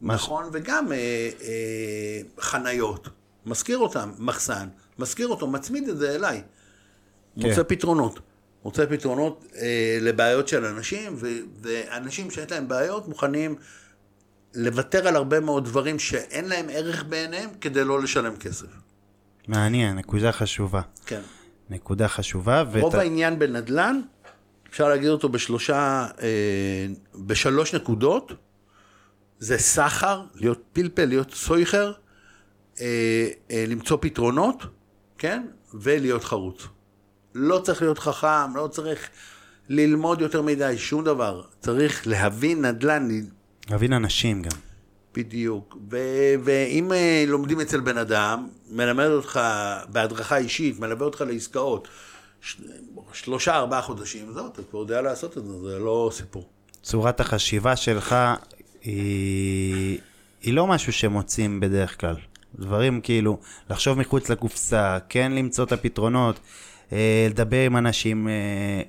נכון, 0.01 0.49
וגם 0.53 0.91
אה, 0.91 0.97
אה, 1.41 2.19
חניות, 2.39 3.09
מזכיר 3.47 3.77
אותם, 3.77 4.11
מחסן, 4.19 4.67
מזכיר 4.99 5.27
אותו, 5.27 5.47
מצמיד 5.47 5.89
את 5.89 5.97
זה 5.97 6.15
אליי. 6.15 6.41
כן. 7.41 7.47
מוצא 7.47 7.63
פתרונות. 7.67 8.19
מוצא 8.65 8.85
פתרונות 8.85 9.45
אה, 9.55 9.97
לבעיות 10.01 10.47
של 10.47 10.65
אנשים, 10.65 11.13
ו- 11.15 11.27
ואנשים 11.61 12.31
שיש 12.31 12.51
להם 12.51 12.67
בעיות 12.67 13.07
מוכנים 13.07 13.55
לוותר 14.55 15.07
על 15.07 15.15
הרבה 15.15 15.39
מאוד 15.39 15.65
דברים 15.65 15.99
שאין 15.99 16.47
להם 16.47 16.65
ערך 16.71 17.03
בעיניהם 17.03 17.49
כדי 17.61 17.83
לא 17.83 18.01
לשלם 18.01 18.35
כסף. 18.35 18.67
מעניין, 19.47 19.95
נקודה 19.95 20.31
חשובה. 20.31 20.81
כן. 21.05 21.21
נקודה 21.69 22.07
חשובה. 22.07 22.63
ואת 22.71 22.83
רוב 22.83 22.95
העניין 22.95 23.39
בנדל"ן, 23.39 24.01
אפשר 24.69 24.89
להגיד 24.89 25.09
אותו 25.09 25.29
בשלושה, 25.29 26.07
אה, 26.21 26.87
בשלוש 27.15 27.75
נקודות, 27.75 28.31
זה 29.39 29.57
סחר, 29.57 30.23
להיות 30.35 30.63
פלפל, 30.73 31.05
להיות 31.05 31.31
סויכר, 31.33 31.93
למצוא 33.67 33.97
פתרונות, 34.01 34.63
כן? 35.17 35.43
ולהיות 35.73 36.23
חרוץ. 36.23 36.67
לא 37.35 37.59
צריך 37.59 37.81
להיות 37.81 37.99
חכם, 37.99 38.55
לא 38.55 38.67
צריך 38.67 39.09
ללמוד 39.69 40.21
יותר 40.21 40.41
מדי, 40.41 40.77
שום 40.77 41.03
דבר. 41.03 41.43
צריך 41.59 42.07
להבין 42.07 42.65
נדל"ן, 42.65 43.07
להבין 43.69 43.93
אנשים 43.93 44.41
גם. 44.41 44.57
בדיוק. 45.13 45.77
ו- 45.91 46.33
ואם 46.43 46.91
אה, 46.91 47.23
לומדים 47.27 47.59
אצל 47.59 47.79
בן 47.79 47.97
אדם, 47.97 48.47
מלמד 48.71 49.05
אותך 49.05 49.39
בהדרכה 49.89 50.37
אישית, 50.37 50.79
מלווה 50.79 51.05
אותך 51.05 51.23
לעסקאות, 51.27 51.87
ש- 52.41 52.61
שלושה, 53.13 53.55
ארבעה 53.55 53.81
חודשים, 53.81 54.33
זהו, 54.33 54.47
אתה 54.47 54.61
כבר 54.63 54.79
יודע 54.79 55.01
לעשות 55.01 55.37
את 55.37 55.45
זה, 55.45 55.59
זה 55.59 55.79
לא 55.79 56.09
סיפור. 56.13 56.49
צורת 56.81 57.19
החשיבה 57.19 57.75
שלך 57.75 58.15
היא, 58.81 59.99
היא 60.41 60.53
לא 60.53 60.67
משהו 60.67 60.93
שמוצאים 60.93 61.59
בדרך 61.59 61.99
כלל. 61.99 62.15
דברים 62.59 63.01
כאילו, 63.01 63.37
לחשוב 63.69 63.99
מחוץ 63.99 64.29
לקופסה, 64.29 64.97
כן 65.09 65.31
למצוא 65.31 65.65
את 65.65 65.71
הפתרונות, 65.71 66.39
אה, 66.93 67.27
לדבר 67.29 67.65
עם 67.65 67.77
אנשים, 67.77 68.27
אה, 68.27 68.81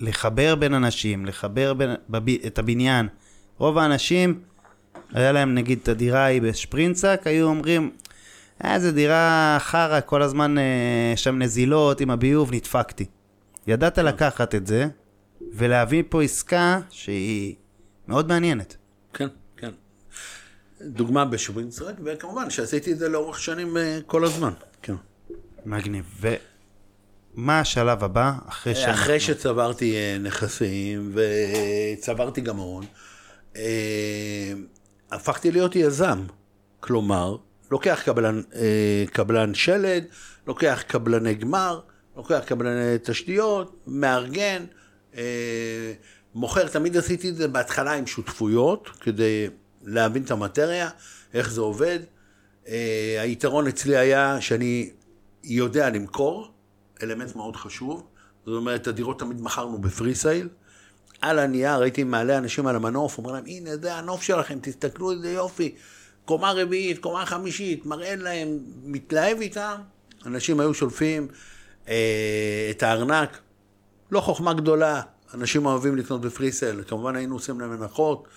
לחבר 0.00 0.54
בין 0.54 0.74
אנשים, 0.74 1.26
לחבר 1.26 1.74
בין, 1.74 1.90
בב, 2.08 2.28
את 2.46 2.58
הבניין. 2.58 3.08
רוב 3.58 3.78
האנשים, 3.78 4.40
היה 5.12 5.32
להם 5.32 5.54
נגיד 5.54 5.78
את 5.82 5.88
הדירה 5.88 6.20
ההיא 6.20 6.42
בשפרינצק, 6.42 7.20
היו 7.24 7.46
אומרים, 7.46 7.90
אה, 8.64 8.74
איזה 8.74 8.92
דירה 8.92 9.56
חרא, 9.60 10.00
כל 10.00 10.22
הזמן 10.22 10.58
אה, 10.58 11.12
שם 11.16 11.38
נזילות 11.38 12.00
עם 12.00 12.10
הביוב, 12.10 12.54
נדפקתי. 12.54 13.04
ידעת 13.66 13.98
לקחת 13.98 14.54
את 14.54 14.66
זה, 14.66 14.86
ולהביא 15.52 16.02
פה 16.08 16.22
עסקה 16.22 16.80
שהיא 16.90 17.54
מאוד 18.08 18.28
מעניינת. 18.28 18.76
דוגמה 20.80 21.24
בשווינסרק, 21.24 21.94
וכמובן 22.04 22.50
שעשיתי 22.50 22.92
את 22.92 22.98
זה 22.98 23.08
לאורך 23.08 23.40
שנים 23.40 23.76
אה, 23.76 23.98
כל 24.06 24.24
הזמן. 24.24 24.52
כן. 24.82 24.94
מגניב. 25.66 26.04
ומה 26.20 27.60
השלב 27.60 28.04
הבא, 28.04 28.32
אחרי 28.48 28.74
שאנחנו... 28.74 29.02
אחרי 29.02 29.20
שצברתי 29.20 29.94
אה, 29.94 30.16
נכסים 30.20 31.14
וצברתי 31.14 32.40
גם 32.40 32.56
הון, 32.56 32.84
אה, 33.56 34.52
הפכתי 35.10 35.50
להיות 35.50 35.76
יזם. 35.76 36.24
כלומר, 36.80 37.36
לוקח 37.70 38.02
קבלן, 38.04 38.42
אה, 38.54 39.04
קבלן 39.12 39.54
שלד, 39.54 40.04
לוקח 40.46 40.82
קבלני 40.86 41.34
גמר, 41.34 41.80
לוקח 42.16 42.42
קבלני 42.46 42.96
תשתיות, 43.02 43.82
מארגן, 43.86 44.64
אה, 45.16 45.92
מוכר, 46.34 46.68
תמיד 46.68 46.96
עשיתי 46.96 47.28
את 47.28 47.36
זה 47.36 47.48
בהתחלה 47.48 47.92
עם 47.92 48.06
שותפויות, 48.06 48.88
כדי 49.00 49.48
להבין 49.88 50.22
את 50.22 50.30
המטריה, 50.30 50.90
איך 51.34 51.50
זה 51.50 51.60
עובד. 51.60 51.98
אה, 52.68 53.18
היתרון 53.22 53.66
אצלי 53.66 53.96
היה 53.96 54.40
שאני 54.40 54.90
יודע 55.44 55.90
למכור, 55.90 56.52
אלמנט 57.02 57.36
מאוד 57.36 57.56
חשוב. 57.56 58.06
זאת 58.46 58.56
אומרת, 58.56 58.82
את 58.82 58.86
הדירות 58.86 59.18
תמיד 59.18 59.40
מכרנו 59.40 59.78
בפרי 59.78 60.14
סייל. 60.14 60.48
על 61.20 61.38
הנייר 61.38 61.80
הייתי 61.80 62.04
מעלה 62.04 62.38
אנשים 62.38 62.66
על 62.66 62.76
המנוף, 62.76 63.18
אומר 63.18 63.32
להם, 63.32 63.44
הנה, 63.46 63.76
זה 63.76 63.94
הנוף 63.94 64.22
שלכם, 64.22 64.58
תסתכלו 64.62 65.12
איזה 65.12 65.32
יופי. 65.32 65.74
קומה 66.24 66.52
רביעית, 66.52 66.98
קומה 66.98 67.26
חמישית, 67.26 67.86
מראה 67.86 68.16
להם, 68.16 68.58
מתלהב 68.84 69.40
איתם. 69.40 69.76
אנשים 70.26 70.60
היו 70.60 70.74
שולפים 70.74 71.28
אה, 71.88 72.68
את 72.70 72.82
הארנק. 72.82 73.38
לא 74.10 74.20
חוכמה 74.20 74.54
גדולה, 74.54 75.02
אנשים 75.34 75.66
אוהבים 75.66 75.96
לקנות 75.96 76.20
בפריסל, 76.20 76.82
כמובן 76.88 77.16
היינו 77.16 77.34
עושים 77.34 77.60
להם 77.60 77.72
הנחות, 77.72 78.28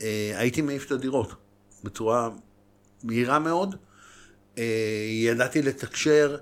והייתי 0.00 0.62
מעיף 0.62 0.86
את 0.86 0.92
הדירות 0.92 1.34
בצורה 1.84 2.30
מהירה 3.04 3.38
מאוד. 3.38 3.74
אה, 4.58 4.64
ידעתי 5.10 5.62
לתקשר 5.62 6.36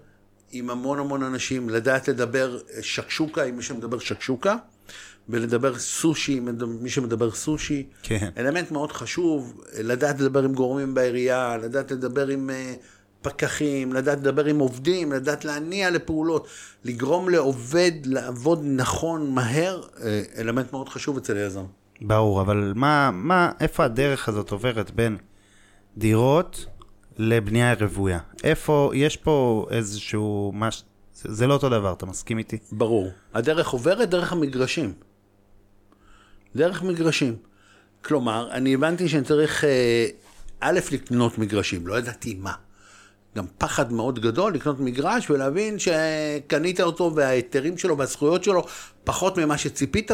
עם 0.52 0.70
המון 0.70 0.98
המון 0.98 1.22
אנשים, 1.22 1.68
לדעת 1.68 2.08
לדבר 2.08 2.58
שקשוקה 2.80 3.44
עם 3.44 3.56
מי 3.56 3.62
שמדבר 3.62 3.98
שקשוקה, 3.98 4.56
ולדבר 5.28 5.78
סושי 5.78 6.32
עם 6.32 6.48
מי 6.80 6.90
שמדבר 6.90 7.30
סושי. 7.30 7.86
כן. 8.02 8.30
אלמנט 8.38 8.70
מאוד 8.70 8.92
חשוב, 8.92 9.60
לדעת 9.78 10.20
לדבר 10.20 10.44
עם 10.44 10.54
גורמים 10.54 10.94
בעירייה, 10.94 11.56
לדעת 11.56 11.90
לדבר 11.90 12.28
עם 12.28 12.50
אה, 12.50 12.74
פקחים, 13.22 13.92
לדעת 13.92 14.18
לדבר 14.18 14.44
עם 14.44 14.58
עובדים, 14.58 15.12
לדעת 15.12 15.44
להניע 15.44 15.90
לפעולות, 15.90 16.48
לגרום 16.84 17.28
לעובד 17.28 17.92
לעבוד 18.04 18.60
נכון, 18.64 19.30
מהר, 19.30 19.82
אה, 20.02 20.22
אלמנט 20.38 20.72
מאוד 20.72 20.88
חשוב 20.88 21.16
אצל 21.16 21.36
היזם. 21.36 21.64
ברור, 22.00 22.40
אבל 22.40 22.72
מה, 22.76 23.10
מה, 23.10 23.50
איפה 23.60 23.84
הדרך 23.84 24.28
הזאת 24.28 24.50
עוברת 24.50 24.90
בין 24.90 25.16
דירות 25.96 26.66
לבנייה 27.18 27.74
רוויה? 27.80 28.18
איפה, 28.44 28.90
יש 28.94 29.16
פה 29.16 29.66
איזשהו, 29.70 30.52
מש... 30.54 30.84
זה, 31.14 31.34
זה 31.34 31.46
לא 31.46 31.54
אותו 31.54 31.68
דבר, 31.68 31.92
אתה 31.92 32.06
מסכים 32.06 32.38
איתי? 32.38 32.58
ברור. 32.72 33.10
הדרך 33.34 33.68
עוברת 33.68 34.10
דרך 34.10 34.32
המגרשים. 34.32 34.92
דרך 36.56 36.82
מגרשים. 36.82 37.36
כלומר, 38.04 38.48
אני 38.52 38.74
הבנתי 38.74 39.08
שאני 39.08 39.24
צריך, 39.24 39.64
אה, 39.64 40.06
א', 40.60 40.80
לקנות 40.92 41.38
מגרשים, 41.38 41.86
לא 41.86 41.98
ידעתי 41.98 42.34
מה. 42.34 42.52
גם 43.36 43.44
פחד 43.58 43.92
מאוד 43.92 44.18
גדול 44.18 44.54
לקנות 44.54 44.80
מגרש 44.80 45.30
ולהבין 45.30 45.76
שקנית 45.78 46.80
אותו 46.80 47.12
וההיתרים 47.14 47.78
שלו 47.78 47.98
והזכויות 47.98 48.44
שלו 48.44 48.66
פחות 49.04 49.38
ממה 49.38 49.58
שציפית 49.58 50.10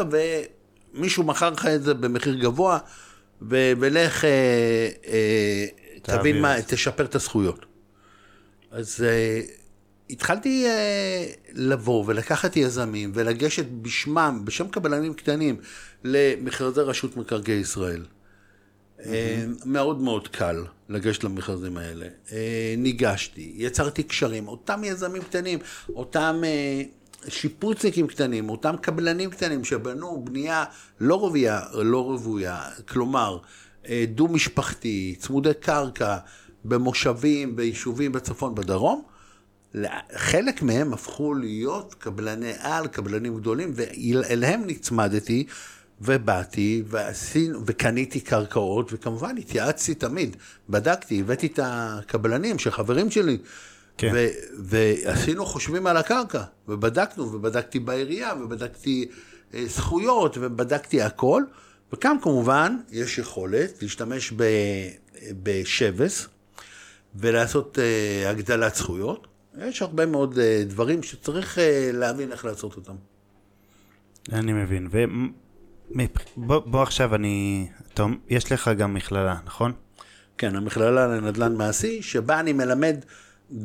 ומישהו 0.93 1.23
מכר 1.23 1.49
לך 1.49 1.65
את 1.65 1.83
זה 1.83 1.93
במחיר 1.93 2.35
גבוה 2.35 2.77
ולך 3.41 4.25
אה, 4.25 4.89
אה, 5.07 5.65
תבין 6.01 6.41
מה. 6.41 6.61
תשפר 6.67 7.05
את 7.05 7.15
הזכויות. 7.15 7.65
אז 8.71 9.03
אה, 9.07 9.41
התחלתי 10.09 10.65
אה, 10.65 11.25
לבוא 11.53 12.03
ולקחת 12.07 12.57
יזמים 12.57 13.11
ולגשת 13.13 13.65
בשמם, 13.81 14.41
בשם 14.45 14.67
קבלנים 14.67 15.13
קטנים, 15.13 15.55
למכרזי 16.03 16.81
רשות 16.81 17.17
מקרקעי 17.17 17.55
ישראל. 17.55 18.05
אה, 19.05 19.45
מאוד 19.65 20.01
מאוד 20.01 20.27
קל 20.27 20.63
לגשת 20.89 21.23
למכרזים 21.23 21.77
האלה. 21.77 22.05
אה, 22.31 22.75
ניגשתי, 22.77 23.53
יצרתי 23.55 24.03
קשרים, 24.03 24.47
אותם 24.47 24.83
יזמים 24.83 25.21
קטנים, 25.21 25.59
אותם 25.95 26.41
אה, 26.45 26.81
שיפוצניקים 27.27 28.07
קטנים, 28.07 28.49
אותם 28.49 28.75
קבלנים 28.81 29.29
קטנים 29.29 29.63
שבנו 29.63 30.25
בנייה 30.25 30.63
לא 30.99 31.15
רוויה, 31.15 31.61
לא 31.73 32.03
רוויה, 32.03 32.61
כלומר, 32.87 33.37
דו-משפחתי, 34.07 35.15
צמודי 35.19 35.53
קרקע, 35.59 36.17
במושבים, 36.65 37.55
ביישובים 37.55 38.11
בצפון, 38.11 38.55
בדרום, 38.55 39.03
חלק 40.15 40.61
מהם 40.61 40.93
הפכו 40.93 41.33
להיות 41.33 41.95
קבלני 41.99 42.51
על, 42.59 42.87
קבלנים 42.87 43.37
גדולים, 43.37 43.71
ואליהם 43.75 44.63
נצמדתי 44.67 45.45
ובאתי 46.05 46.83
ועשינו, 46.87 47.59
וקניתי 47.65 48.19
קרקעות, 48.19 48.89
וכמובן 48.93 49.37
התייעצתי 49.37 49.95
תמיד, 49.95 50.35
בדקתי, 50.69 51.19
הבאתי 51.19 51.47
את 51.47 51.59
הקבלנים 51.63 52.59
שחברים 52.59 53.11
שלי, 53.11 53.37
כן. 53.97 54.11
ו- 54.15 54.27
ועשינו 54.63 55.45
חושבים 55.45 55.87
על 55.87 55.97
הקרקע, 55.97 56.43
ובדקנו, 56.67 57.33
ובדקתי 57.33 57.79
בעירייה, 57.79 58.33
ובדקתי 58.41 59.05
אה, 59.53 59.63
זכויות, 59.67 60.37
ובדקתי 60.41 61.01
הכל, 61.01 61.43
וכאן 61.93 62.17
כמובן 62.21 62.77
יש 62.91 63.17
יכולת 63.17 63.81
להשתמש 63.81 64.33
ב- 64.35 64.89
בשבס, 65.43 66.27
ולעשות 67.15 67.79
אה, 67.79 68.29
הגדלת 68.29 68.75
זכויות. 68.75 69.27
יש 69.61 69.81
הרבה 69.81 70.05
מאוד 70.05 70.39
אה, 70.39 70.63
דברים 70.67 71.03
שצריך 71.03 71.59
אה, 71.59 71.89
להבין 71.93 72.31
איך 72.31 72.45
לעשות 72.45 72.75
אותם. 72.75 72.95
אני 74.31 74.53
מבין. 74.53 74.87
מפ- 74.91 75.42
בוא, 76.37 76.59
בוא 76.65 76.83
עכשיו 76.83 77.15
אני... 77.15 77.67
תום, 77.93 78.17
יש 78.29 78.51
לך 78.51 78.71
גם 78.77 78.93
מכללה, 78.93 79.35
נכון? 79.45 79.71
כן, 80.37 80.55
המכללה 80.55 81.07
לנדל"ן 81.07 81.55
מעשי, 81.55 82.01
שבה 82.01 82.39
אני 82.39 82.53
מלמד 82.53 82.95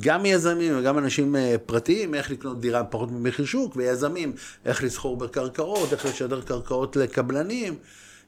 גם 0.00 0.26
יזמים 0.26 0.78
וגם 0.78 0.98
אנשים 0.98 1.36
אה, 1.36 1.54
פרטיים 1.66 2.14
איך 2.14 2.30
לקנות 2.30 2.60
דירה 2.60 2.84
פחות 2.84 3.10
ממחיר 3.10 3.44
שוק, 3.44 3.76
ויזמים 3.76 4.32
איך 4.64 4.82
לסחור 4.82 5.16
בקרקעות, 5.16 5.92
איך 5.92 6.06
לשדר 6.06 6.40
קרקעות 6.40 6.96
לקבלנים, 6.96 7.74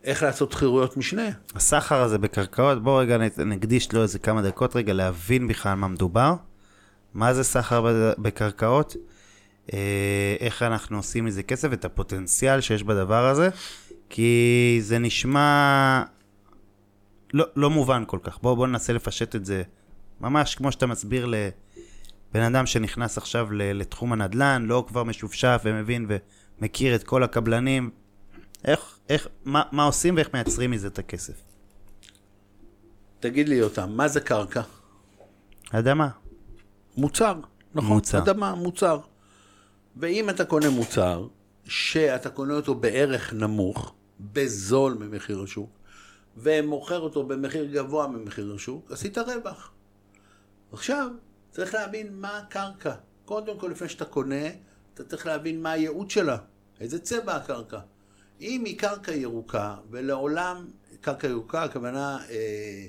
איך 0.04 0.23
לעשות 0.23 0.54
חירויות 0.54 0.97
משנה. 0.97 1.28
הסחר 1.54 2.02
הזה 2.02 2.19
בקרקעות, 2.19 2.83
בוא 2.83 3.00
רגע 3.00 3.19
נקדיש 3.38 3.92
לו 3.92 4.02
איזה 4.02 4.19
כמה 4.19 4.42
דקות 4.42 4.76
רגע 4.76 4.92
להבין 4.92 5.49
בכלל 5.49 5.75
מה 5.75 5.88
מדובר. 5.88 6.35
מה 7.14 7.35
זה 7.35 7.45
סחר 7.45 8.12
בקרקעות, 8.19 8.97
אה, 9.73 10.37
איך 10.40 10.62
אנחנו 10.62 10.97
עושים 10.97 11.25
מזה 11.25 11.42
כסף, 11.42 11.73
את 11.73 11.85
הפוטנציאל 11.85 12.61
שיש 12.61 12.83
בדבר 12.83 13.26
הזה, 13.26 13.49
כי 14.11 14.79
זה 14.81 14.99
נשמע 14.99 16.02
לא, 17.33 17.45
לא 17.57 17.71
מובן 17.71 18.05
כל 18.07 18.19
כך. 18.23 18.38
בוא, 18.43 18.55
בוא 18.55 18.67
ננסה 18.67 18.93
לפשט 18.93 19.37
את 19.37 19.45
זה 19.45 19.62
ממש 20.21 20.55
כמו 20.55 20.73
שאתה 20.73 20.87
מסביר 20.87 21.26
לבן 21.26 22.43
אדם 22.43 22.67
שנכנס 22.67 23.19
עכשיו 23.19 23.52
לתחום 23.52 24.12
הנדל"ן, 24.12 24.64
לא 24.69 24.85
כבר 24.88 25.05
משופשף 25.05 25.61
ומבין 25.64 26.07
ומכיר 26.59 26.95
את 26.95 27.02
כל 27.02 27.23
הקבלנים. 27.23 27.90
איך, 28.64 28.99
איך, 29.09 29.29
מה, 29.45 29.62
מה 29.73 29.85
עושים 29.85 30.17
ואיך 30.17 30.29
מייצרים 30.35 30.71
מזה 30.71 30.88
את 30.88 30.99
הכסף? 30.99 31.43
תגיד 33.21 33.49
לי 33.49 33.62
אותם, 33.62 33.90
מה 33.93 34.09
זה 34.09 34.21
קרקע? 34.21 34.62
אדמה. 35.71 36.09
מוצר, 36.97 37.35
נכון? 37.75 37.90
מוצר. 37.90 38.19
אדמה, 38.19 38.55
מוצר. 38.55 39.00
ואם 39.97 40.31
אתה 40.31 40.45
קונה 40.45 40.71
מוצר, 40.71 41.26
שאתה 41.64 42.31
קונה 42.31 42.55
אותו 42.55 42.75
בערך 42.75 43.33
נמוך, 43.33 43.95
בזול 44.33 44.95
ממחיר 44.95 45.43
השוק, 45.43 45.71
ומוכר 46.37 47.00
אותו 47.00 47.23
במחיר 47.27 47.65
גבוה 47.65 48.07
ממחיר 48.07 48.55
השוק, 48.55 48.93
עשית 48.93 49.19
רווח. 49.19 49.73
עכשיו, 50.73 51.11
צריך 51.50 51.75
להבין 51.75 52.21
מה 52.21 52.39
הקרקע. 52.39 52.95
קודם 53.25 53.59
כל, 53.59 53.69
לפני 53.69 53.89
שאתה 53.89 54.05
קונה, 54.05 54.47
אתה 54.95 55.05
צריך 55.05 55.27
להבין 55.27 55.62
מה 55.62 55.71
הייעוד 55.71 56.11
שלה, 56.11 56.39
איזה 56.81 56.99
צבע 56.99 57.37
הקרקע. 57.37 57.81
אם 58.41 58.65
היא 58.65 58.79
קרקע 58.79 59.12
ירוקה, 59.12 59.77
ולעולם, 59.91 60.71
קרקע 61.00 61.29
ירוקה, 61.29 61.62
הכוונה 61.62 62.19
אה, 62.31 62.87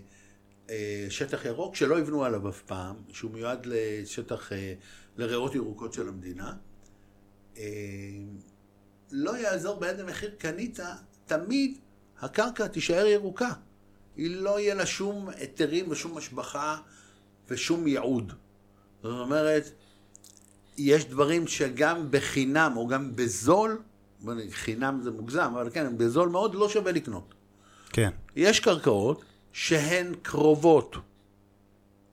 אה, 0.70 1.06
שטח 1.10 1.46
ירוק 1.46 1.76
שלא 1.76 2.00
יבנו 2.00 2.26
עליו 2.26 2.50
אף 2.50 2.62
פעם, 2.62 2.96
שהוא 3.10 3.32
מיועד 3.32 3.66
לשטח, 3.66 4.52
אה, 4.52 4.74
לריאות 5.18 5.56
ירוקות 5.56 5.94
של 5.94 6.08
המדינה, 6.08 6.54
אה, 7.58 7.64
לא 9.12 9.38
יעזור 9.38 9.80
באיזה 9.80 10.04
מחיר 10.04 10.36
קנית, 10.38 10.80
תמיד 11.32 11.78
הקרקע 12.22 12.68
תישאר 12.68 13.06
ירוקה. 13.06 13.50
היא 14.18 14.36
לא 14.36 14.60
יהיה 14.60 14.76
לה 14.76 14.86
שום 14.86 15.30
היתרים 15.30 15.86
ושום 15.90 16.18
השבחה 16.18 16.78
ושום 17.50 17.88
ייעוד. 17.88 18.34
זאת 19.04 19.20
אומרת, 19.20 19.72
יש 20.78 21.06
דברים 21.06 21.48
שגם 21.48 22.08
בחינם 22.10 22.74
או 22.76 22.88
גם 22.88 23.16
בזול, 23.16 23.82
חינם 24.52 25.00
זה 25.04 25.12
מוגזם, 25.12 25.54
אבל 25.56 25.70
כן, 25.74 25.98
בזול 25.98 26.30
מאוד 26.30 26.56
לא 26.56 26.70
שווה 26.70 26.92
לקנות. 26.92 27.34
כן. 27.90 28.10
יש 28.36 28.60
קרקעות 28.60 29.26
שהן 29.54 30.14
קרובות 30.22 30.96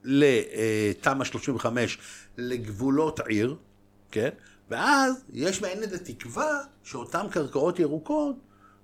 לתמ"א 0.03 1.23
35, 1.23 1.97
לגבולות 2.37 3.19
עיר, 3.19 3.55
כן? 4.11 4.29
ואז 4.69 5.23
יש 5.33 5.61
בהן 5.61 5.83
איזו 5.83 5.97
תקווה 6.03 6.59
שאותן 6.83 7.25
קרקעות 7.31 7.79
ירוקות 7.79 8.35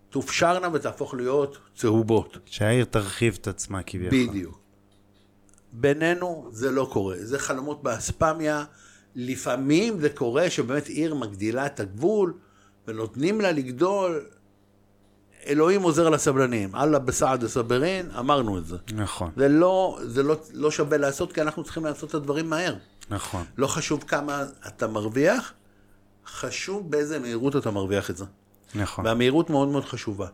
תופשרנה 0.09 0.69
ותהפוך 0.73 1.13
להיות 1.13 1.57
צהובות. 1.75 2.37
שהעיר 2.45 2.85
תרחיב 2.85 3.37
את 3.41 3.47
עצמה 3.47 3.83
כביכול. 3.83 4.27
בדיוק. 4.27 4.59
בינינו 5.73 6.49
זה 6.51 6.71
לא 6.71 6.89
קורה, 6.91 7.15
זה 7.19 7.39
חלומות 7.39 7.83
באספמיה. 7.83 8.63
לפעמים 9.15 9.99
זה 9.99 10.09
קורה 10.09 10.49
שבאמת 10.49 10.87
עיר 10.87 11.15
מגדילה 11.15 11.65
את 11.65 11.79
הגבול 11.79 12.33
ונותנים 12.87 13.41
לה 13.41 13.51
לגדול. 13.51 14.25
אלוהים 15.47 15.81
עוזר 15.81 16.09
לסבלנים. 16.09 16.75
אללה 16.75 16.99
בסעד 16.99 17.43
הסברין, 17.43 18.11
אמרנו 18.19 18.57
את 18.57 18.65
זה. 18.65 18.77
נכון, 18.95 19.31
זה 19.37 19.47
לא, 19.47 19.99
זה 20.03 20.23
לא, 20.23 20.35
לא 20.53 20.71
שווה 20.71 20.97
לעשות, 20.97 21.33
כי 21.33 21.41
אנחנו 21.41 21.63
צריכים 21.63 21.85
לעשות 21.85 22.09
את 22.09 22.15
הדברים 22.15 22.49
מהר. 22.49 22.75
נכון. 23.09 23.43
לא 23.57 23.67
חשוב 23.67 24.03
כמה 24.07 24.43
אתה 24.67 24.87
מרוויח, 24.87 25.53
חשוב 26.27 26.91
באיזה 26.91 27.19
מהירות 27.19 27.55
אתה 27.55 27.71
מרוויח 27.71 28.09
את 28.09 28.17
זה. 28.17 28.25
נכון. 28.75 29.05
והמהירות 29.05 29.49
מאוד 29.49 29.67
מאוד 29.67 29.85
חשובה. 29.85 30.27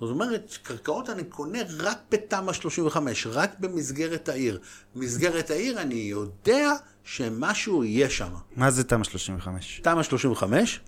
זאת 0.00 0.10
אומרת, 0.10 0.58
קרקעות 0.62 1.10
אני 1.10 1.24
קונה 1.24 1.58
רק 1.78 1.98
בתמ"א 2.10 2.52
35, 2.52 3.26
רק 3.26 3.50
במסגרת 3.58 4.28
העיר. 4.28 4.60
במסגרת 4.94 5.50
העיר 5.50 5.80
אני 5.80 5.94
יודע 5.94 6.72
שמשהו 7.04 7.84
יהיה 7.84 8.10
שם. 8.10 8.30
מה 8.56 8.70
זה 8.70 8.84
תמ"א 8.84 9.04
35? 9.04 9.80
תמ"א 9.84 10.02
35, 10.02 10.80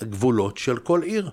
הגבולות 0.00 0.58
של 0.58 0.76
כל 0.78 1.02
עיר. 1.02 1.30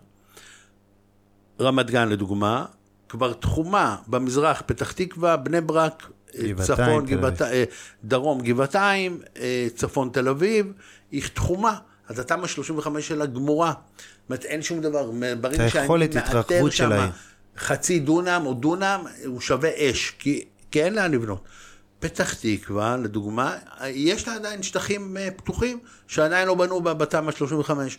רמת 1.60 1.92
גן 1.92 2.10
לדוגמה, 2.10 2.66
כבר 3.10 3.34
תחומה 3.34 3.98
במזרח, 4.08 4.64
פתח 4.66 4.92
תקווה, 4.92 5.38
בני 5.38 5.62
ברק, 5.62 6.10
גבעתיים, 6.36 6.58
צפון. 6.58 7.06
גבעת, 7.06 7.42
אה, 7.42 7.64
דרום 8.04 8.42
גבעתיים, 8.42 9.20
אה, 9.38 9.68
צפון 9.76 10.10
תל 10.14 10.30
אביב, 10.30 10.74
היא 11.12 11.24
תחומה. 11.34 11.78
אז 12.12 12.20
התמ"א 12.20 12.48
35 12.48 13.08
שלה 13.08 13.26
גמורה. 13.26 13.74
זאת 13.74 14.30
אומרת, 14.30 14.46
אין 14.46 14.62
שום 14.62 14.82
דבר. 14.82 15.12
ברגע 15.42 15.70
שאני 15.70 15.88
מאתר 16.16 16.70
שם. 16.70 17.10
חצי 17.58 18.00
דונם 18.00 18.42
או 18.46 18.54
דונם, 18.54 19.06
הוא 19.26 19.42
שווה 19.42 19.70
אש, 19.78 20.14
כי, 20.20 20.46
כי 20.72 20.84
אין 20.84 20.94
לאן 20.94 21.12
לבנות. 21.12 21.44
פתח 22.00 22.34
תקווה, 22.34 22.98
לדוגמה, 22.98 23.56
יש 23.88 24.28
לה 24.28 24.36
עדיין 24.36 24.64
שטחים 24.64 25.18
אה, 25.18 25.30
פתוחים 25.36 25.80
שעדיין 26.08 26.48
לא 26.48 26.56
בנו 26.56 26.82
בתמ"א 26.82 27.32
35. 27.32 27.98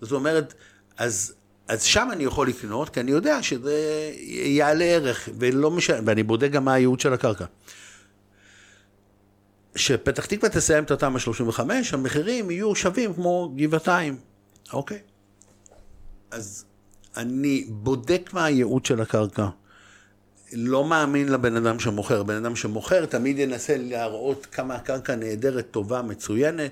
זאת 0.00 0.12
אומרת, 0.12 0.54
אז, 0.98 1.34
אז 1.68 1.82
שם 1.82 2.08
אני 2.12 2.24
יכול 2.24 2.48
לקנות, 2.48 2.88
כי 2.88 3.00
אני 3.00 3.10
יודע 3.10 3.42
שזה 3.42 4.10
יעלה 4.46 4.84
ערך, 4.84 5.28
ולא 5.38 5.70
משנה, 5.70 6.00
ואני 6.06 6.22
בודק 6.22 6.50
גם 6.50 6.64
מה 6.64 6.74
הייעוד 6.74 7.00
של 7.00 7.12
הקרקע. 7.12 7.44
כשפתח 9.74 10.26
תקווה 10.26 10.50
תסיים 10.50 10.84
את 10.84 10.90
התמ"א 10.90 11.18
35, 11.18 11.94
המחירים 11.94 12.50
יהיו 12.50 12.74
שווים 12.74 13.14
כמו 13.14 13.52
גבעתיים, 13.56 14.16
אוקיי? 14.72 14.98
אז 16.30 16.64
אני 17.16 17.66
בודק 17.68 18.30
מה 18.32 18.44
הייעוד 18.44 18.86
של 18.86 19.00
הקרקע. 19.00 19.48
לא 20.52 20.84
מאמין 20.84 21.28
לבן 21.28 21.56
אדם 21.56 21.80
שמוכר. 21.80 22.22
בן 22.22 22.34
אדם 22.34 22.56
שמוכר 22.56 23.06
תמיד 23.06 23.38
ינסה 23.38 23.76
להראות 23.76 24.46
כמה 24.46 24.74
הקרקע 24.74 25.16
נהדרת, 25.16 25.66
טובה, 25.70 26.02
מצוינת. 26.02 26.70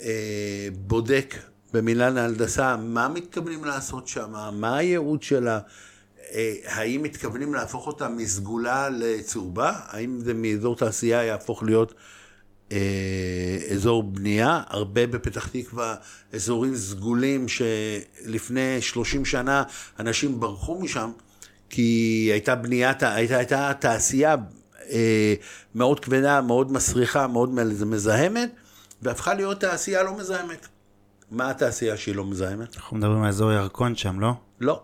אה, 0.00 0.68
בודק 0.72 1.34
במינהל 1.72 2.18
ההנדסה 2.18 2.76
מה 2.76 3.08
מתכוונים 3.08 3.64
לעשות 3.64 4.08
שם, 4.08 4.32
מה 4.52 4.76
הייעוד 4.76 5.22
שלה, 5.22 5.60
האם 6.66 7.02
מתכוונים 7.02 7.54
להפוך 7.54 7.86
אותה 7.86 8.08
מסגולה 8.08 8.88
לצהובה, 8.88 9.72
האם 9.86 10.20
זה 10.20 10.34
מאזור 10.34 10.76
תעשייה 10.76 11.24
יהפוך 11.24 11.62
להיות 11.62 11.94
אה, 12.72 13.58
אזור 13.74 14.02
בנייה, 14.02 14.62
הרבה 14.68 15.06
בפתח 15.06 15.48
תקווה 15.48 15.94
אזורים 16.32 16.76
סגולים 16.76 17.46
שלפני 17.48 18.80
30 18.80 19.24
שנה 19.24 19.62
אנשים 20.00 20.40
ברחו 20.40 20.80
משם, 20.80 21.10
כי 21.70 22.28
הייתה 22.32 22.54
בנייה, 22.54 22.92
הייתה, 23.00 23.36
הייתה 23.36 23.72
תעשייה 23.80 24.36
אה, 24.90 25.34
מאוד 25.74 26.00
כבדה, 26.00 26.40
מאוד 26.40 26.72
מסריחה, 26.72 27.26
מאוד 27.26 27.50
מזהמת, 27.86 28.50
והפכה 29.02 29.34
להיות 29.34 29.60
תעשייה 29.60 30.02
לא 30.02 30.16
מזהמת. 30.16 30.68
מה 31.30 31.50
התעשייה 31.50 31.96
שהיא 31.96 32.14
לא 32.14 32.24
מזהמת? 32.24 32.76
אנחנו 32.76 32.96
מדברים 32.96 33.22
על 33.22 33.28
אזור 33.28 33.52
ירקון 33.52 33.96
שם, 33.96 34.20
לא? 34.20 34.32
לא. 34.60 34.82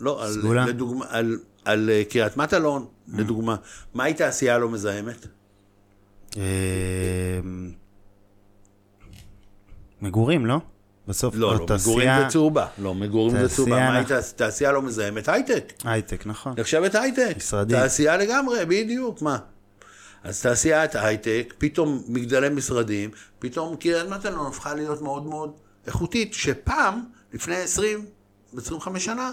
לא. 0.00 0.12
לא, 0.12 0.24
על, 0.24 0.32
סגולה? 0.32 0.66
לדוגמה, 0.66 1.04
על, 1.08 1.38
על 1.64 1.90
אה, 1.90 2.02
קריית 2.10 2.36
מטלון, 2.36 2.86
לדוגמה. 3.08 3.56
מהי 3.94 4.14
תעשייה 4.14 4.58
לא 4.58 4.68
מזהמת? 4.68 5.26
אה, 6.36 6.42
מגורים, 10.02 10.46
לא? 10.46 10.56
בסוף 11.08 11.34
לא, 11.36 11.54
לא, 11.58 11.66
תעשייה- 11.66 11.86
מגורים 11.92 12.08
זה 12.22 12.32
צהובה. 12.32 12.66
לא, 12.78 12.94
מגורים 12.94 13.36
זה 13.38 13.48
צהובה. 13.48 13.70
תעשייה- 13.76 13.90
מהי 13.92 14.04
תעש- 14.04 14.32
תעשייה 14.36 14.72
לא 14.72 14.82
מזהמת? 14.82 15.28
הייטק. 15.28 15.72
הייטק, 15.84 16.26
נכון. 16.26 16.54
נחשבת 16.58 16.94
הייטק. 16.94 17.34
משרדים. 17.36 17.76
תעשייה 17.76 18.16
לגמרי, 18.16 18.58
בדיוק, 18.68 19.22
מה? 19.22 19.38
אז 20.24 20.42
תעשיית 20.42 20.94
הייטק, 20.94 21.54
פתאום 21.58 22.02
מגדלי 22.08 22.48
משרדים, 22.48 23.10
פתאום 23.38 23.76
קריית 23.76 24.08
מטלון 24.08 24.46
הפכה 24.46 24.74
להיות 24.74 25.02
מאוד 25.02 25.26
מאוד 25.26 25.52
איכותית, 25.86 26.34
שפעם, 26.34 27.04
לפני 27.32 27.56
20, 27.56 28.04
25 28.56 29.04
שנה, 29.04 29.30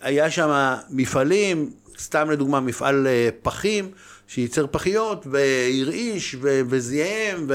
היה 0.00 0.30
שם 0.30 0.74
מפעלים, 0.90 1.70
סתם 1.98 2.30
לדוגמה 2.30 2.60
מפעל 2.60 3.06
אה, 3.06 3.28
פחים, 3.42 3.90
שייצר 4.28 4.66
פחיות, 4.70 5.26
והרעיש, 5.30 6.36
ו- 6.40 6.60
וזיהם, 6.68 7.46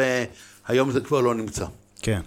והיום 0.68 0.92
זה 0.92 1.02
כבר 1.02 1.22
לא 1.22 1.36
נמצא. 1.36 1.66
כן. 2.02 2.22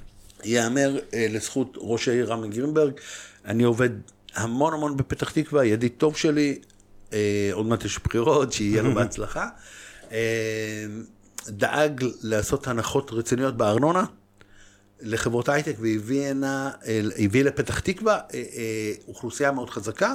ייאמר 0.45 0.99
אה, 1.15 1.27
לזכות 1.31 1.77
ראש 1.81 2.09
העיר 2.09 2.33
רמי 2.33 2.49
גרינברג, 2.49 2.93
אני 3.45 3.63
עובד 3.63 3.91
המון 4.35 4.75
המון 4.75 4.97
בפתח 4.97 5.31
תקווה, 5.31 5.65
ידיד 5.65 5.93
טוב 5.99 6.17
שלי, 6.17 6.59
אה, 7.13 7.51
עוד 7.53 7.67
מעט 7.67 7.85
יש 7.85 7.99
בחירות, 8.05 8.53
שיהיה 8.53 8.83
לו 8.83 8.95
בהצלחה. 8.97 9.49
אה, 10.13 10.87
דאג 11.49 12.05
לעשות 12.23 12.69
הנחות 12.69 13.11
רציניות 13.13 13.57
בארנונה 13.57 14.05
לחברות 15.05 15.49
הייטק 15.49 15.77
והביא 15.81 16.27
הנה, 16.27 16.71
אה, 16.87 17.01
הביא 17.19 17.45
לפתח 17.45 17.81
תקווה 17.81 18.15
אה, 18.15 18.21
אה, 18.35 18.93
אוכלוסייה 19.09 19.53
מאוד 19.53 19.71
חזקה. 19.71 20.15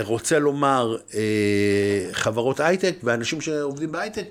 רוצה 0.00 0.38
לומר, 0.38 0.96
חברות 2.12 2.60
הייטק 2.60 2.94
ואנשים 3.02 3.40
שעובדים 3.40 3.92
בהייטק 3.92 4.24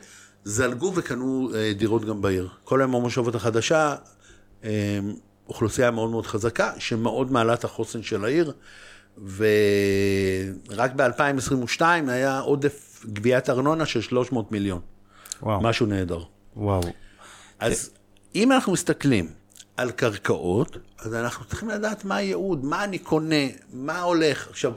זלגו 0.43 0.91
וקנו 0.95 1.49
דירות 1.77 2.05
גם 2.05 2.21
בעיר. 2.21 2.49
כל 2.63 2.81
היום 2.81 2.95
המושבות 2.95 3.35
החדשה, 3.35 3.95
אוכלוסייה 5.47 5.91
מאוד 5.91 6.09
מאוד 6.09 6.25
חזקה, 6.25 6.71
שמאוד 6.77 7.31
מעלה 7.31 7.53
את 7.53 7.63
החוסן 7.63 8.03
של 8.03 8.25
העיר, 8.25 8.53
ורק 9.35 10.91
ב-2022 10.95 11.81
היה 12.07 12.39
עודף 12.39 13.05
גביית 13.13 13.49
ארנונה 13.49 13.85
של 13.85 14.01
300 14.01 14.51
מיליון. 14.51 14.81
וואו, 15.41 15.61
משהו 15.61 15.85
נהדר. 15.85 16.23
וואו. 16.55 16.81
אז 17.59 17.89
אם 18.35 18.51
אנחנו 18.51 18.73
מסתכלים 18.73 19.29
על 19.77 19.91
קרקעות, 19.91 20.77
אז 20.99 21.13
אנחנו 21.13 21.45
צריכים 21.45 21.69
לדעת 21.69 22.05
מה 22.05 22.15
הייעוד, 22.15 22.65
מה 22.65 22.83
אני 22.83 22.99
קונה, 22.99 23.45
מה 23.73 24.01
הולך. 24.01 24.47
עכשיו, 24.49 24.71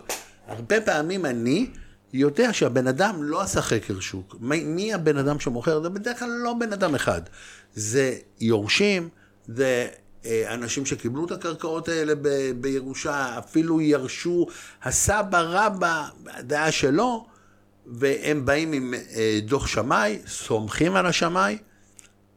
הרבה 0.47 0.81
פעמים 0.81 1.27
אני 1.27 1.71
יודע 2.13 2.53
שהבן 2.53 2.87
אדם 2.87 3.23
לא 3.23 3.41
עשה 3.41 3.63
חקר 3.63 4.01
שוק. 4.01 4.37
מי, 4.41 4.65
מי 4.65 4.95
הבן 4.95 5.17
אדם 5.17 5.41
שמוכר? 5.41 5.83
זה 5.83 5.89
בדרך 5.89 6.19
כלל 6.19 6.29
לא 6.29 6.55
בן 6.61 6.73
אדם 6.73 6.95
אחד. 6.95 7.23
זה 7.75 8.17
יורשים, 8.41 9.09
זה 9.47 9.89
אה, 10.25 10.55
אנשים 10.55 10.87
שקיבלו 10.87 11.27
את 11.27 11.31
הקרקעות 11.31 11.89
האלה 11.89 12.15
ב, 12.23 12.29
בירושה, 12.61 13.39
אפילו 13.39 13.81
ירשו, 13.81 14.47
הסבא 14.83 15.41
רבא, 15.41 16.09
הדעה 16.27 16.73
שלו, 16.73 17.27
והם 17.87 18.47
באים 18.47 18.73
עם 18.73 18.95
אה, 18.95 19.39
דוח 19.43 19.67
שמאי, 19.67 20.19
סומכים 20.27 20.97
על 20.97 21.07
השמאי, 21.07 21.59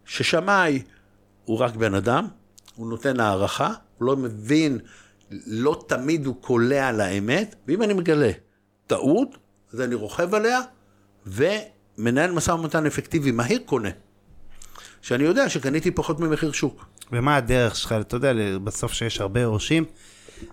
ששמאי 0.05 0.81
הוא 1.45 1.57
רק 1.57 1.75
בן 1.75 1.93
אדם, 1.93 2.27
הוא 2.81 2.89
נותן 2.89 3.19
הערכה, 3.19 3.73
הוא 3.97 4.05
לא 4.05 4.15
מבין, 4.15 4.79
לא 5.47 5.83
תמיד 5.87 6.25
הוא 6.25 6.35
קולע 6.41 6.87
על 6.87 7.01
האמת, 7.01 7.55
ואם 7.67 7.83
אני 7.83 7.93
מגלה 7.93 8.31
טעות, 8.87 9.37
אז 9.73 9.81
אני 9.81 9.95
רוכב 9.95 10.35
עליה, 10.35 10.59
ומנהל 11.27 12.31
משא 12.31 12.51
ומתן 12.51 12.85
אפקטיבי 12.85 13.31
מהיר 13.31 13.59
קונה. 13.65 13.89
שאני 15.01 15.23
יודע 15.23 15.49
שקניתי 15.49 15.91
פחות 15.91 16.19
ממחיר 16.19 16.51
שוק. 16.51 16.85
ומה 17.11 17.35
הדרך 17.35 17.75
שלך, 17.75 17.95
אתה 18.01 18.15
יודע, 18.15 18.33
בסוף 18.63 18.93
שיש 18.93 19.21
הרבה 19.21 19.39
יורשים, 19.39 19.85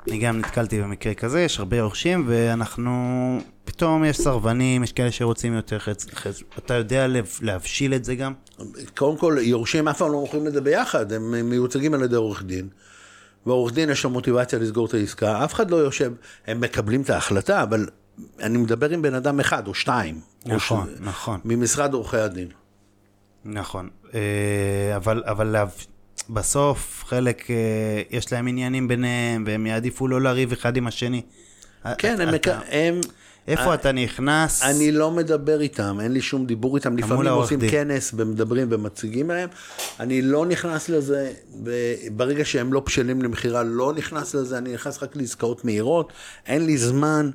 אני 0.09 0.19
גם 0.19 0.39
נתקלתי 0.39 0.83
במקרה 0.83 1.15
כזה, 1.15 1.41
יש 1.41 1.59
הרבה 1.59 1.77
יורשים, 1.77 2.25
ואנחנו, 2.29 2.93
פתאום 3.65 4.05
יש 4.05 4.17
סרבנים, 4.21 4.85
יש 4.85 4.93
כאלה 4.93 5.13
שרוצים 5.13 5.55
יותר 5.55 5.79
חץ, 5.79 6.07
חץ, 6.15 6.43
אתה 6.59 6.75
יודע 6.75 7.07
להבשיל 7.43 7.95
את 7.95 8.05
זה 8.05 8.15
גם? 8.15 8.33
קודם 8.97 9.17
כל, 9.19 9.37
יורשים 9.41 9.89
אף 9.89 9.99
פעם 9.99 10.13
לא 10.13 10.21
מוכרים 10.21 10.47
את 10.47 10.53
זה 10.53 10.61
ביחד, 10.61 11.13
הם 11.13 11.51
מיוצגים 11.51 11.95
על 11.95 12.03
ידי 12.03 12.17
עורך 12.17 12.43
דין. 12.43 12.69
ועורך 13.47 13.73
דין 13.75 13.91
יש 13.91 14.05
לו 14.05 14.11
מוטיבציה 14.11 14.59
לסגור 14.59 14.87
את 14.87 14.95
העסקה, 14.95 15.45
אף 15.45 15.55
אחד 15.55 15.71
לא 15.71 15.77
יושב, 15.77 16.13
הם 16.47 16.61
מקבלים 16.61 17.03
את 17.03 17.11
ההחלטה, 17.11 17.63
אבל 17.63 17.87
אני 18.41 18.59
מדבר 18.59 18.91
עם 18.91 19.03
בן 19.03 19.15
אדם 19.15 19.41
אחד 19.41 19.67
או 19.69 19.75
שתיים. 19.75 20.21
או 20.47 20.55
נכון, 20.55 20.87
ש- 20.97 21.01
נכון. 21.01 21.41
ממשרד 21.45 21.95
עורכי 21.95 22.17
הדין. 22.17 22.49
נכון, 23.45 23.89
אה, 24.15 24.21
אבל, 24.97 25.23
אבל. 25.27 25.57
בסוף 26.31 27.05
חלק, 27.07 27.51
אה, 27.51 27.57
יש 28.11 28.33
להם 28.33 28.47
עניינים 28.47 28.89
ביניהם, 28.89 29.45
והם 29.47 29.67
יעדיפו 29.67 30.09
לא 30.09 30.21
לריב 30.21 30.53
אחד 30.53 30.77
עם 30.77 30.87
השני. 30.87 31.23
כן, 31.99 32.21
הם, 32.21 32.35
אתה. 32.35 32.61
הם... 32.71 33.01
איפה 33.49 33.75
אתה 33.75 33.93
נכנס? 33.93 34.63
אני 34.63 34.93
לא 34.93 35.11
מדבר 35.11 35.61
איתם, 35.61 35.99
אין 36.01 36.13
לי 36.13 36.21
שום 36.21 36.47
דיבור 36.47 36.77
איתם, 36.77 36.97
לפעמים 36.97 37.29
עושים 37.29 37.59
דין. 37.59 37.71
כנס 37.71 38.15
ומדברים 38.17 38.69
ומציגים 38.71 39.31
להם. 39.31 39.49
אני 40.01 40.23
לא 40.23 40.47
נכנס 40.47 40.89
לזה, 40.89 41.33
ברגע 42.13 42.45
שהם 42.45 42.73
לא 42.73 42.81
בשלים 42.81 43.23
למכירה, 43.23 43.63
לא 43.63 43.93
נכנס 43.93 44.35
לזה, 44.35 44.59
אני 44.59 44.75
נכנס 44.75 45.03
רק 45.03 45.17
לעסקאות 45.17 45.65
מהירות, 45.65 46.13
אין 46.47 46.67
לי 46.67 46.79
זמן 46.79 47.31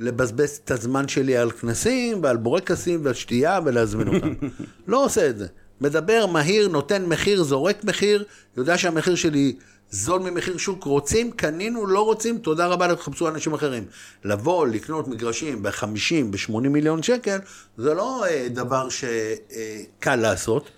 לבזבז 0.00 0.60
את 0.64 0.70
הזמן 0.70 1.08
שלי 1.08 1.36
על 1.36 1.50
כנסים 1.50 2.22
ועל 2.22 2.36
בורקסים 2.36 3.00
ועל 3.04 3.14
שתייה 3.14 3.60
ולהזמין 3.64 4.08
אותם. 4.08 4.34
לא 4.88 5.04
עושה 5.04 5.28
את 5.28 5.38
זה. 5.38 5.46
מדבר 5.80 6.26
מהיר, 6.26 6.68
נותן 6.68 7.06
מחיר, 7.06 7.42
זורק 7.42 7.84
מחיר, 7.84 8.24
יודע 8.56 8.78
שהמחיר 8.78 9.14
שלי 9.14 9.56
זול 9.92 10.22
ממחיר 10.22 10.56
שוק, 10.56 10.84
רוצים, 10.84 11.30
קנינו, 11.30 11.86
לא 11.86 12.04
רוצים, 12.04 12.38
תודה 12.38 12.66
רבה, 12.66 12.94
תחפשו 12.94 13.28
אנשים 13.28 13.54
אחרים. 13.54 13.84
לבוא, 14.24 14.66
לקנות 14.66 15.08
מגרשים 15.08 15.62
ב-50, 15.62 16.24
ב-80 16.30 16.68
מיליון 16.68 17.02
שקל, 17.02 17.38
זה 17.76 17.94
לא 17.94 18.26
אה, 18.26 18.46
דבר 18.50 18.88
שקל 18.88 20.16
לעשות. 20.16 20.70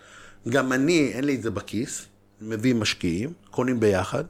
גם 0.48 0.72
אני, 0.72 1.12
אין 1.14 1.24
לי 1.24 1.34
את 1.34 1.42
זה 1.42 1.50
בכיס, 1.50 2.02
מביא 2.40 2.74
משקיעים, 2.74 3.32
קונים 3.50 3.80
ביחד, 3.80 4.24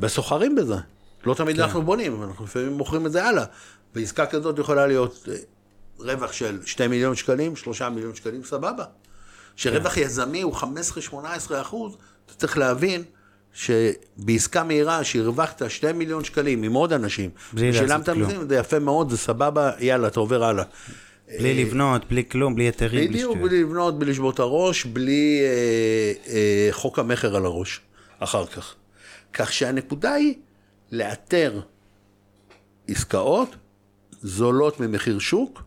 וסוחרים 0.00 0.54
בזה. 0.54 0.76
לא 1.26 1.34
תמיד 1.34 1.60
אנחנו 1.60 1.82
בונים, 1.82 2.22
אנחנו 2.22 2.44
לפעמים 2.44 2.72
מוכרים 2.72 3.06
את 3.06 3.12
זה 3.12 3.24
הלאה. 3.24 3.44
ועסקה 3.94 4.26
כזאת 4.26 4.58
יכולה 4.58 4.86
להיות 4.86 5.28
אה, 5.28 5.36
רווח 5.98 6.32
של 6.32 6.58
2 6.64 6.90
מיליון 6.90 7.14
שקלים, 7.14 7.56
3 7.56 7.82
מיליון 7.82 8.14
שקלים, 8.14 8.44
סבבה. 8.44 8.84
שרווח 9.56 9.96
יזמי 9.96 10.42
הוא 10.42 10.54
15-18 11.10 11.14
אחוז, 11.60 11.96
אתה 12.26 12.34
צריך 12.34 12.58
להבין 12.58 13.02
שבעסקה 13.52 14.64
מהירה 14.64 15.04
שהרווחת 15.04 15.62
2 15.68 15.98
מיליון 15.98 16.24
שקלים 16.24 16.62
עם 16.62 16.72
עוד 16.72 16.92
אנשים, 16.92 17.30
בלי 17.52 17.70
ושילמת. 17.70 18.08
מיסים, 18.08 18.48
זה 18.48 18.56
יפה 18.56 18.78
מאוד, 18.78 19.10
זה 19.10 19.16
סבבה, 19.16 19.70
יאללה, 19.78 20.08
אתה 20.08 20.20
עובר 20.20 20.44
הלאה. 20.44 20.64
בלי 21.28 21.64
לבנות, 21.64 22.08
בלי 22.08 22.24
כלום, 22.30 22.54
בלי 22.54 22.64
היתרים, 22.64 22.90
בלי 22.90 23.08
בדיוק, 23.08 23.32
שטויות. 23.32 23.50
בלי 23.50 23.62
לבנות, 23.62 23.98
בלי 23.98 24.10
לשבור 24.10 24.30
את 24.30 24.38
הראש, 24.38 24.84
בלי 24.84 25.40
אה, 25.42 26.32
אה, 26.32 26.68
חוק 26.70 26.98
המכר 26.98 27.36
על 27.36 27.44
הראש, 27.44 27.80
אחר 28.18 28.46
כך. 28.46 28.74
כך 29.32 29.52
שהנקודה 29.52 30.12
היא 30.12 30.34
לאתר 30.92 31.60
עסקאות 32.88 33.56
זולות 34.22 34.80
ממחיר 34.80 35.18
שוק, 35.18 35.62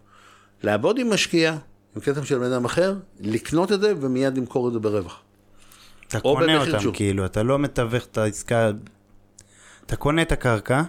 לעבוד 0.63 0.99
עם 0.99 1.09
משקיע, 1.09 1.57
עם 1.95 2.01
כסף 2.01 2.23
של 2.23 2.37
בן 2.37 2.51
אדם 2.51 2.65
אחר, 2.65 2.95
לקנות 3.19 3.71
את 3.71 3.81
זה 3.81 3.93
ומיד 4.01 4.37
למכור 4.37 4.67
את 4.67 4.73
זה 4.73 4.79
ברווח. 4.79 5.21
אתה 6.07 6.17
או 6.17 6.35
קונה 6.35 6.65
אותם 6.65 6.79
שוק. 6.79 6.95
כאילו, 6.95 7.25
אתה 7.25 7.43
לא 7.43 7.59
מתווך 7.59 8.05
את 8.05 8.17
העסקה, 8.17 8.71
אתה 9.85 9.95
קונה 9.95 10.21
את 10.21 10.31
הקרקע, 10.31 10.81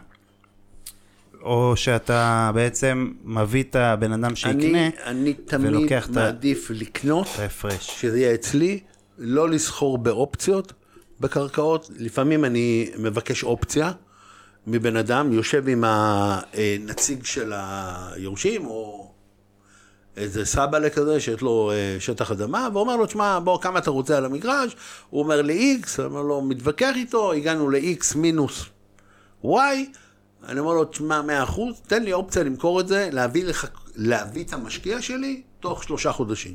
או 1.42 1.72
שאתה 1.76 2.50
בעצם 2.54 3.12
מביא 3.24 3.62
את 3.62 3.76
הבן 3.76 4.12
אדם 4.12 4.36
שיקנה 4.36 4.54
אני, 4.86 4.90
אני 5.04 5.34
תמיד 5.34 5.66
ולוקח 5.74 6.10
את 6.10 6.16
ה- 6.16 6.20
מעדיף 6.20 6.70
לקנות, 6.70 7.26
ההפרש. 7.38 8.00
שזה 8.00 8.18
יהיה 8.18 8.34
אצלי, 8.34 8.80
לא 9.18 9.50
לסחור 9.50 9.98
באופציות 9.98 10.72
בקרקעות. 11.20 11.90
לפעמים 11.98 12.44
אני 12.44 12.90
מבקש 12.98 13.44
אופציה 13.44 13.92
מבן 14.66 14.96
אדם, 14.96 15.32
יושב 15.32 15.68
עם 15.68 15.84
הנציג 15.86 17.24
של 17.24 17.52
היורשים, 17.56 18.66
או 18.66 19.09
איזה 20.16 20.44
סבאלה 20.44 20.90
כזה 20.90 21.20
שיש 21.20 21.40
לו 21.40 21.70
אה, 21.70 21.96
שטח 22.00 22.30
אדמה, 22.30 22.68
ואומר 22.72 22.96
לו, 22.96 23.06
תשמע, 23.06 23.38
בוא, 23.44 23.60
כמה 23.60 23.78
אתה 23.78 23.90
רוצה 23.90 24.16
על 24.16 24.24
המגרש? 24.24 24.76
הוא 25.10 25.22
אומר 25.22 25.42
לי 25.42 25.80
אני 25.98 26.06
אומר 26.06 26.22
לו, 26.22 26.42
מתווכח 26.42 26.92
איתו, 26.96 27.32
הגענו 27.32 27.70
ל-X 27.70 28.16
מינוס 28.16 28.64
Y, 29.44 29.48
אני 30.48 30.60
אומר 30.60 30.72
לו, 30.72 30.84
תשמע, 30.84 31.20
100%, 31.46 31.60
תן 31.86 32.02
לי 32.02 32.12
אופציה 32.12 32.42
למכור 32.42 32.80
את 32.80 32.88
זה, 32.88 33.08
להביא, 33.12 33.44
לך, 33.44 33.66
להביא 33.96 34.44
את 34.44 34.52
המשקיע 34.52 35.02
שלי 35.02 35.42
תוך 35.60 35.84
שלושה 35.84 36.12
חודשים. 36.12 36.54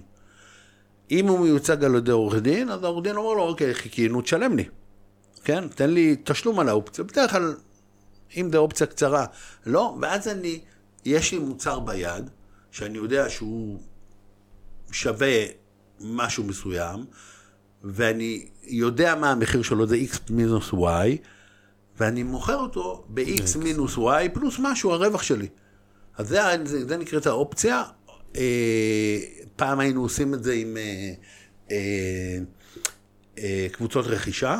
אם 1.11 1.27
הוא 1.27 1.39
מיוצג 1.39 1.83
על 1.83 1.95
ידי 1.95 2.11
עורך 2.11 2.35
דין, 2.35 2.69
אז 2.69 2.83
העורך 2.83 3.03
דין 3.03 3.15
אומר 3.15 3.33
לו, 3.33 3.43
אוקיי, 3.43 3.73
חיכינו, 3.73 4.21
תשלם 4.21 4.57
לי. 4.57 4.65
כן? 5.43 5.67
תן 5.67 5.89
לי 5.89 6.15
תשלום 6.23 6.59
על 6.59 6.69
האופציה. 6.69 7.03
בדרך 7.03 7.31
כלל, 7.31 7.55
אם 8.37 8.49
זו 8.51 8.57
אופציה 8.57 8.87
קצרה, 8.87 9.25
לא, 9.65 9.97
ואז 10.01 10.27
אני, 10.27 10.59
יש 11.05 11.31
לי 11.31 11.39
מוצר 11.39 11.79
ביד, 11.79 12.29
שאני 12.75 12.97
יודע 12.97 13.29
שהוא 13.29 13.79
שווה 14.91 15.45
משהו 15.99 16.43
מסוים, 16.43 17.05
ואני 17.83 18.47
יודע 18.63 19.15
מה 19.15 19.31
המחיר 19.31 19.61
שלו, 19.61 19.87
זה 19.87 19.97
x 20.11 20.17
מינוס 20.29 20.69
y, 20.69 21.17
ואני 21.97 22.23
מוכר 22.23 22.55
אותו 22.55 23.05
ב-x 23.09 23.57
מינוס 23.57 23.97
y 23.97 24.29
פלוס 24.33 24.55
משהו, 24.59 24.91
הרווח 24.91 25.23
שלי. 25.23 25.47
אז 26.17 26.27
זה, 26.27 26.39
זה, 26.65 26.87
זה 26.87 26.97
נקראת 26.97 27.25
האופציה. 27.25 27.83
אה, 28.35 29.19
פעם 29.55 29.79
היינו 29.79 30.01
עושים 30.01 30.33
את 30.33 30.43
זה 30.43 30.53
עם 30.53 30.77
אה, 30.77 31.13
אה, 31.71 32.37
אה, 33.37 33.67
קבוצות 33.71 34.05
רכישה. 34.07 34.59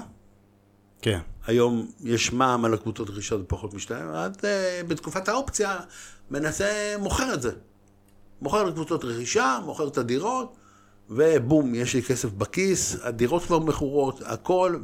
כן. 1.01 1.19
היום 1.47 1.91
יש 2.03 2.33
מע"מ 2.33 2.65
על 2.65 2.73
הקבוצות 2.73 3.09
רכישה, 3.09 3.37
זה 3.37 3.43
פחות 3.47 3.73
משתיים, 3.73 4.07
אז 4.09 4.31
אה, 4.43 4.81
בתקופת 4.87 5.27
האופציה 5.27 5.77
מנסה, 6.31 6.95
מוכר 6.99 7.33
את 7.33 7.41
זה. 7.41 7.51
מוכר 8.45 8.63
לקבוצות 8.63 9.05
רכישה, 9.05 9.59
מוכר 9.65 9.87
את 9.87 9.97
הדירות, 9.97 10.55
ובום, 11.09 11.75
יש 11.75 11.93
לי 11.93 12.03
כסף 12.03 12.31
בכיס, 12.31 12.97
הדירות 13.01 13.43
כבר 13.43 13.59
מכורות, 13.59 14.21
הכל, 14.25 14.77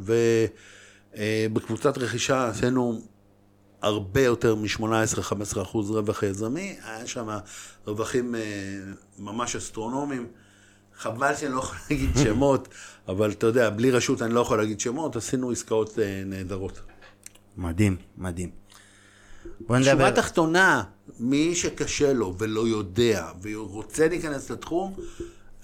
ובקבוצת 1.13 1.97
רכישה 1.97 2.47
עשינו 2.47 3.02
הרבה 3.82 4.21
יותר 4.21 4.56
מ-18-15 4.56 5.62
אחוז 5.62 5.91
רווח 5.91 6.24
יזמי, 6.24 6.76
היה 6.86 7.08
שם 7.08 7.30
רווחים 7.88 8.36
אה, 8.36 8.41
ממש 9.19 9.56
אסטרונומיים. 9.56 10.28
חבל 10.97 11.36
שאני 11.36 11.54
לא 11.54 11.60
יכול 11.60 11.78
להגיד 11.89 12.10
שמות, 12.24 12.67
אבל 13.08 13.32
אתה 13.32 13.47
יודע, 13.47 13.69
בלי 13.69 13.91
רשות 13.91 14.21
אני 14.21 14.34
לא 14.34 14.39
יכול 14.39 14.58
להגיד 14.58 14.80
שמות, 14.80 15.15
עשינו 15.15 15.52
עסקאות 15.52 16.00
אה, 16.00 16.24
נהדרות. 16.26 16.82
מדהים, 17.58 17.97
מדהים. 18.17 18.61
בוא 19.60 19.77
נדבר, 19.77 20.10
תחתונה, 20.10 20.84
מי 21.19 21.56
שקשה 21.56 22.13
לו 22.13 22.36
ולא 22.38 22.67
יודע 22.67 23.32
ורוצה 23.41 24.08
להיכנס 24.08 24.49
לתחום, 24.51 24.93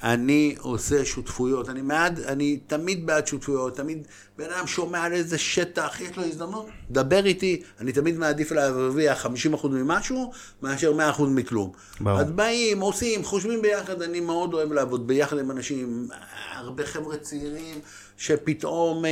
אני 0.04 0.56
עושה 0.60 1.06
שותפויות. 1.06 1.70
אני 1.70 1.82
מעד, 1.82 2.20
אני 2.20 2.60
תמיד 2.68 3.06
בעד 3.06 3.28
שותפויות, 3.28 3.76
תמיד 3.76 4.08
בן 4.38 4.46
אדם 4.50 4.68
שומע 4.68 5.04
על 5.04 5.14
איזה 5.14 5.38
שטח, 5.38 6.02
יש 6.02 6.18
לו 6.18 6.24
הזדמנות, 6.24 6.68
דבר 6.92 7.26
איתי, 7.26 7.62
אני 7.80 7.92
תמיד 7.92 8.18
מעדיף 8.18 8.52
להרוויח 8.52 9.26
50% 9.26 9.68
ממשהו, 9.68 10.32
מאשר 10.62 10.94
100% 11.18 11.22
מכלום. 11.22 11.72
ברור. 12.00 12.20
אז 12.20 12.32
באים, 12.32 12.80
עושים, 12.80 13.24
חושבים 13.24 13.62
ביחד, 13.62 14.02
אני 14.02 14.20
מאוד 14.20 14.54
אוהב 14.54 14.72
לעבוד 14.72 15.08
ביחד 15.08 15.40
עם 15.40 15.52
אנשים, 15.52 16.08
הרבה 16.52 16.86
חבר'ה 16.86 17.18
צעירים, 17.18 17.80
שפתאום 18.18 19.06
אה, 19.06 19.12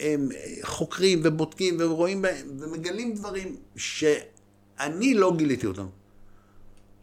הם 0.00 0.28
חוקרים 0.62 1.20
ובודקים 1.24 1.76
ורואים 1.80 2.22
בהם, 2.22 2.46
ומגלים 2.58 3.14
דברים 3.14 3.56
שאני 3.76 5.14
לא 5.14 5.32
גיליתי 5.36 5.66
אותם. 5.66 5.86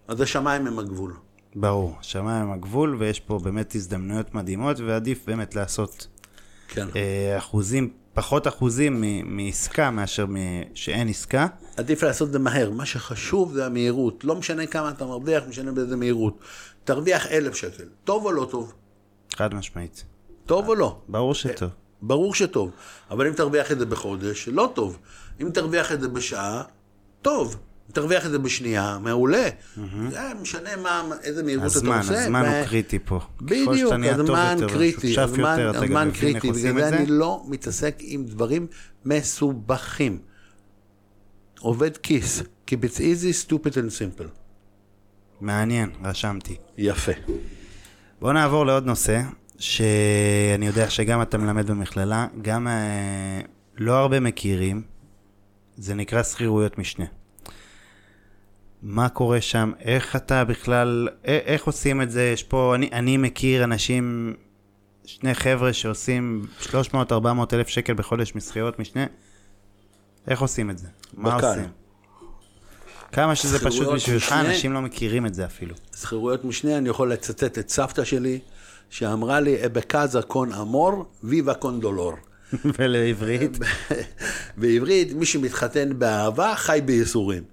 אז 0.07 0.21
השמיים 0.21 0.67
הם 0.67 0.79
הגבול. 0.79 1.13
ברור, 1.55 1.95
שמיים 2.01 2.41
הם 2.43 2.51
הגבול, 2.51 2.95
ויש 2.99 3.19
פה 3.19 3.39
באמת 3.43 3.75
הזדמנויות 3.75 4.33
מדהימות, 4.35 4.79
ועדיף 4.79 5.25
באמת 5.27 5.55
לעשות 5.55 6.07
כן. 6.67 6.87
אה, 6.95 7.37
אחוזים, 7.37 7.93
פחות 8.13 8.47
אחוזים 8.47 9.01
מ- 9.01 9.37
מעסקה 9.37 9.91
מאשר 9.91 10.25
מ- 10.25 10.35
שאין 10.73 11.07
עסקה. 11.09 11.47
עדיף 11.77 12.03
לעשות 12.03 12.27
את 12.27 12.33
זה 12.33 12.39
מהר. 12.39 12.71
מה 12.71 12.85
שחשוב 12.85 13.53
זה 13.53 13.65
המהירות. 13.65 14.23
לא 14.23 14.35
משנה 14.35 14.65
כמה 14.65 14.89
אתה 14.89 15.05
מרוויח, 15.05 15.43
משנה 15.49 15.71
באיזה 15.71 15.95
מהירות. 15.95 16.39
תרוויח 16.83 17.27
אלף 17.27 17.55
שקל. 17.55 17.83
טוב 18.03 18.25
או 18.25 18.31
לא 18.31 18.47
טוב? 18.51 18.73
חד 19.35 19.53
משמעית. 19.53 20.03
טוב 20.45 20.67
או 20.67 20.75
לא? 20.75 21.01
ברור 21.07 21.33
שטוב. 21.35 21.69
ברור 22.01 22.35
שטוב. 22.35 22.71
אבל 23.11 23.27
אם 23.27 23.33
תרוויח 23.33 23.71
את 23.71 23.79
זה 23.79 23.85
בחודש, 23.85 24.47
לא 24.47 24.71
טוב. 24.75 24.97
אם 25.41 25.49
תרוויח 25.49 25.91
את 25.91 26.01
זה 26.01 26.07
בשעה, 26.07 26.63
טוב. 27.21 27.57
תרוויח 27.93 28.25
את 28.25 28.31
זה 28.31 28.39
בשנייה, 28.39 28.97
מעולה. 29.01 29.49
זה 30.09 30.19
משנה 30.41 30.69
מה, 30.75 31.03
איזה 31.23 31.43
מהירות 31.43 31.71
אתה 31.71 31.75
הזמן, 31.77 31.97
עושה. 31.97 32.23
הזמן 32.23 32.41
ו- 32.41 32.57
הוא 32.57 32.65
קריטי 32.65 32.99
פה. 33.05 33.19
בדיוק, 33.41 33.93
הזמן 33.93 34.57
קריטי, 34.67 35.19
הזמן, 35.19 35.59
הזמן 35.75 36.09
קריטי, 36.13 36.51
בגלל 36.51 36.89
זה. 36.89 36.97
אני 36.97 37.05
לא 37.05 37.43
מתעסק 37.47 37.95
עם 37.99 38.25
דברים 38.25 38.67
מסובכים. 39.05 40.19
עובד 41.59 41.97
כיס, 41.97 42.43
Keep 42.67 42.83
it 42.83 42.97
easy, 42.97 43.47
stupid 43.49 43.73
and 43.73 44.19
simple. 44.19 44.27
מעניין, 45.41 45.89
רשמתי. 46.03 46.55
יפה. 46.77 47.11
בואו 48.21 48.33
נעבור 48.33 48.65
לעוד 48.65 48.85
נושא, 48.85 49.21
שאני 49.59 50.67
יודע 50.67 50.89
שגם 50.89 51.21
אתה 51.21 51.37
מלמד 51.37 51.71
במכללה, 51.71 52.27
גם 52.41 52.67
אה, 52.67 53.41
לא 53.77 53.93
הרבה 53.93 54.19
מכירים, 54.19 54.81
זה 55.77 55.95
נקרא 55.95 56.23
שכירויות 56.23 56.77
משנה. 56.77 57.05
מה 58.81 59.09
קורה 59.09 59.41
שם? 59.41 59.71
איך 59.79 60.15
אתה 60.15 60.43
בכלל, 60.43 61.07
איך 61.23 61.63
עושים 61.63 62.01
את 62.01 62.11
זה? 62.11 62.23
יש 62.23 62.43
פה, 62.43 62.75
אני, 62.75 62.89
אני 62.91 63.17
מכיר 63.17 63.63
אנשים, 63.63 64.35
שני 65.05 65.33
חבר'ה 65.33 65.73
שעושים 65.73 66.45
300-400 66.61 66.65
אלף 67.53 67.67
שקל 67.67 67.93
בחודש 67.93 68.35
משכירות 68.35 68.79
משנה, 68.79 69.05
איך 70.27 70.41
עושים 70.41 70.69
את 70.69 70.77
זה? 70.77 70.87
מה 71.13 71.37
בקל. 71.37 71.47
עושים? 71.47 71.67
כמה 73.11 73.35
שזה 73.35 73.65
פשוט 73.65 73.87
בשבילך? 73.93 74.31
אנשים 74.31 74.73
לא 74.73 74.81
מכירים 74.81 75.25
את 75.25 75.33
זה 75.33 75.45
אפילו. 75.45 75.75
שכירויות 75.95 76.45
משנה, 76.45 76.77
אני 76.77 76.89
יכול 76.89 77.11
לצטט 77.13 77.57
את 77.57 77.69
סבתא 77.69 78.03
שלי, 78.03 78.39
שאמרה 78.89 79.39
לי, 79.39 79.65
אבקזה 79.65 80.21
קון 80.21 80.53
אמור, 80.53 81.05
ויבה 81.23 81.53
קון 81.53 81.79
דולור. 81.79 82.13
ולעברית? 82.79 83.57
בעברית, 84.57 85.13
מי 85.13 85.25
שמתחתן 85.25 85.99
באהבה, 85.99 86.53
חי 86.55 86.79
בייסורים. 86.85 87.43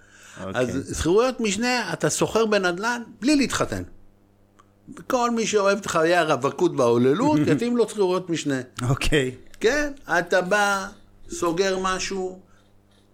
אוקיי. 0.44 0.60
אז 0.60 0.98
שכירויות 0.98 1.40
משנה, 1.40 1.92
אתה 1.92 2.10
סוחר 2.10 2.46
בנדל"ן 2.46 3.02
בלי 3.20 3.36
להתחתן. 3.36 3.82
כל 5.06 5.30
מי 5.30 5.46
שאוהב 5.46 5.78
את 5.78 5.86
חיי 5.86 6.16
הרווקות 6.16 6.72
וההוללות, 6.76 7.40
יתאים 7.52 7.76
לו 7.76 7.88
שכירויות 7.88 8.30
משנה. 8.30 8.60
אוקיי. 8.88 9.34
כן, 9.60 9.92
אתה 10.18 10.40
בא, 10.40 10.86
סוגר 11.30 11.78
משהו, 11.78 12.40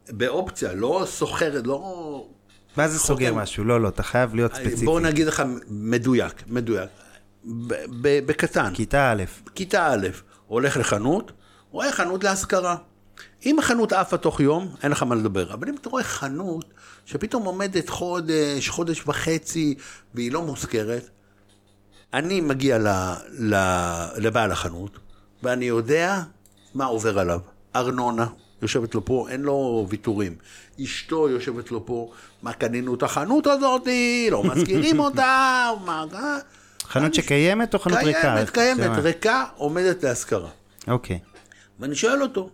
באופציה, 0.08 0.74
לא 0.74 1.04
סוחרת, 1.06 1.66
לא... 1.66 2.26
מה 2.76 2.88
זה 2.88 2.98
סוגר 2.98 3.28
חותם. 3.28 3.38
משהו? 3.38 3.64
לא, 3.64 3.80
לא, 3.80 3.88
אתה 3.88 4.02
חייב 4.02 4.34
להיות 4.34 4.54
ספציפי. 4.54 4.84
בואו 4.84 4.98
נגיד 5.00 5.26
לך 5.26 5.42
מדויק, 5.68 6.42
מדויק. 6.46 6.90
בקטן. 8.26 8.74
כיתה 8.74 9.12
א', 9.12 9.24
כיתה 9.54 9.92
א', 9.92 10.08
הולך 10.46 10.76
לחנות, 10.76 11.32
רואה 11.70 11.92
חנות 11.92 12.24
להשכרה. 12.24 12.76
אם 13.46 13.58
החנות 13.58 13.92
עפה 13.92 14.16
תוך 14.16 14.40
יום, 14.40 14.74
אין 14.82 14.92
לך 14.92 15.02
מה 15.02 15.14
לדבר. 15.14 15.54
אבל 15.54 15.68
אם 15.68 15.74
אתה 15.80 15.88
רואה 15.88 16.02
חנות 16.02 16.64
שפתאום 17.06 17.44
עומדת 17.44 17.88
חודש, 17.88 18.68
חודש 18.68 19.02
וחצי, 19.06 19.74
והיא 20.14 20.32
לא 20.32 20.42
מושכרת, 20.42 21.08
אני 22.14 22.40
מגיע 22.40 22.78
ל, 22.78 22.88
ל, 23.38 23.54
לבעל 24.16 24.52
החנות, 24.52 24.98
ואני 25.42 25.64
יודע 25.64 26.22
מה 26.74 26.84
עובר 26.84 27.18
עליו. 27.18 27.40
ארנונה, 27.76 28.26
יושבת 28.62 28.94
לו 28.94 29.04
פה, 29.04 29.26
אין 29.30 29.42
לו 29.42 29.86
ויתורים. 29.88 30.36
אשתו 30.84 31.28
יושבת 31.28 31.70
לו 31.70 31.86
פה, 31.86 32.12
מה 32.42 32.52
קנינו 32.52 32.94
את 32.94 33.02
החנות 33.02 33.46
הזאת, 33.46 33.88
לא 34.30 34.44
מזכירים 34.44 35.00
אותה, 35.06 35.70
מה... 35.84 36.04
חנות 36.84 37.14
שקיימת 37.14 37.74
או 37.74 37.78
חנות 37.78 37.98
ריקה? 37.98 38.20
קיימת, 38.20 38.38
איך- 38.40 38.50
קיימת, 38.50 38.84
שמה? 38.84 38.98
ריקה, 38.98 39.44
עומדת 39.56 40.04
להשכרה. 40.04 40.50
אוקיי. 40.88 41.18
ואני 41.80 41.94
שואל 41.94 42.22
אותו, 42.22 42.50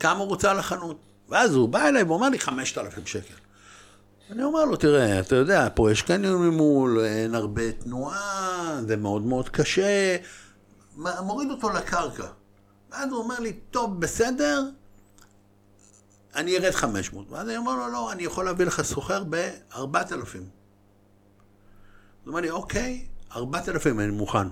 כמה 0.00 0.18
הוא 0.18 0.28
רוצה 0.28 0.50
על 0.50 0.58
החנות? 0.58 0.96
ואז 1.28 1.54
הוא 1.54 1.68
בא 1.68 1.88
אליי 1.88 2.02
ואומר 2.02 2.28
לי, 2.28 2.38
5,000 2.38 3.06
שקל. 3.06 3.34
אני 4.30 4.42
אומר 4.42 4.64
לו, 4.64 4.76
תראה, 4.76 5.20
אתה 5.20 5.36
יודע, 5.36 5.68
פה 5.74 5.92
יש 5.92 6.02
קניון 6.02 6.48
ממול, 6.48 7.00
אין 7.04 7.34
הרבה 7.34 7.72
תנועה, 7.72 8.80
זה 8.86 8.96
מאוד 8.96 9.22
מאוד 9.22 9.48
קשה. 9.48 10.16
מוריד 10.96 11.50
אותו 11.50 11.70
לקרקע. 11.70 12.26
ואז 12.90 13.10
הוא 13.10 13.18
אומר 13.18 13.40
לי, 13.40 13.52
טוב, 13.52 14.00
בסדר, 14.00 14.64
אני 16.34 16.56
ארד 16.56 16.70
500. 16.70 17.30
ואז 17.30 17.48
אני 17.48 17.56
אומר 17.56 17.76
לו, 17.76 17.88
לא, 17.92 18.12
אני 18.12 18.22
יכול 18.22 18.44
להביא 18.44 18.66
לך 18.66 18.82
סוחר 18.82 19.24
ב-4,000. 19.24 20.36
הוא 20.36 20.42
אומר 22.26 22.40
לי, 22.40 22.50
אוקיי, 22.50 23.06
4,000 23.36 24.00
אני 24.00 24.10
מוכן. 24.10 24.38
אני 24.38 24.48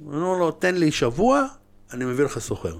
אומר 0.00 0.38
לו, 0.38 0.50
תן 0.50 0.74
לי 0.74 0.92
שבוע, 0.92 1.46
אני 1.92 2.04
מביא 2.04 2.24
לך 2.24 2.38
סוחר. 2.38 2.78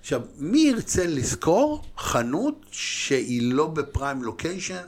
עכשיו, 0.00 0.20
מי 0.36 0.58
ירצה 0.58 1.06
לשכור 1.06 1.84
חנות 1.98 2.66
שהיא 2.70 3.52
לא 3.52 3.66
בפריים 3.66 4.22
לוקיישן, 4.22 4.84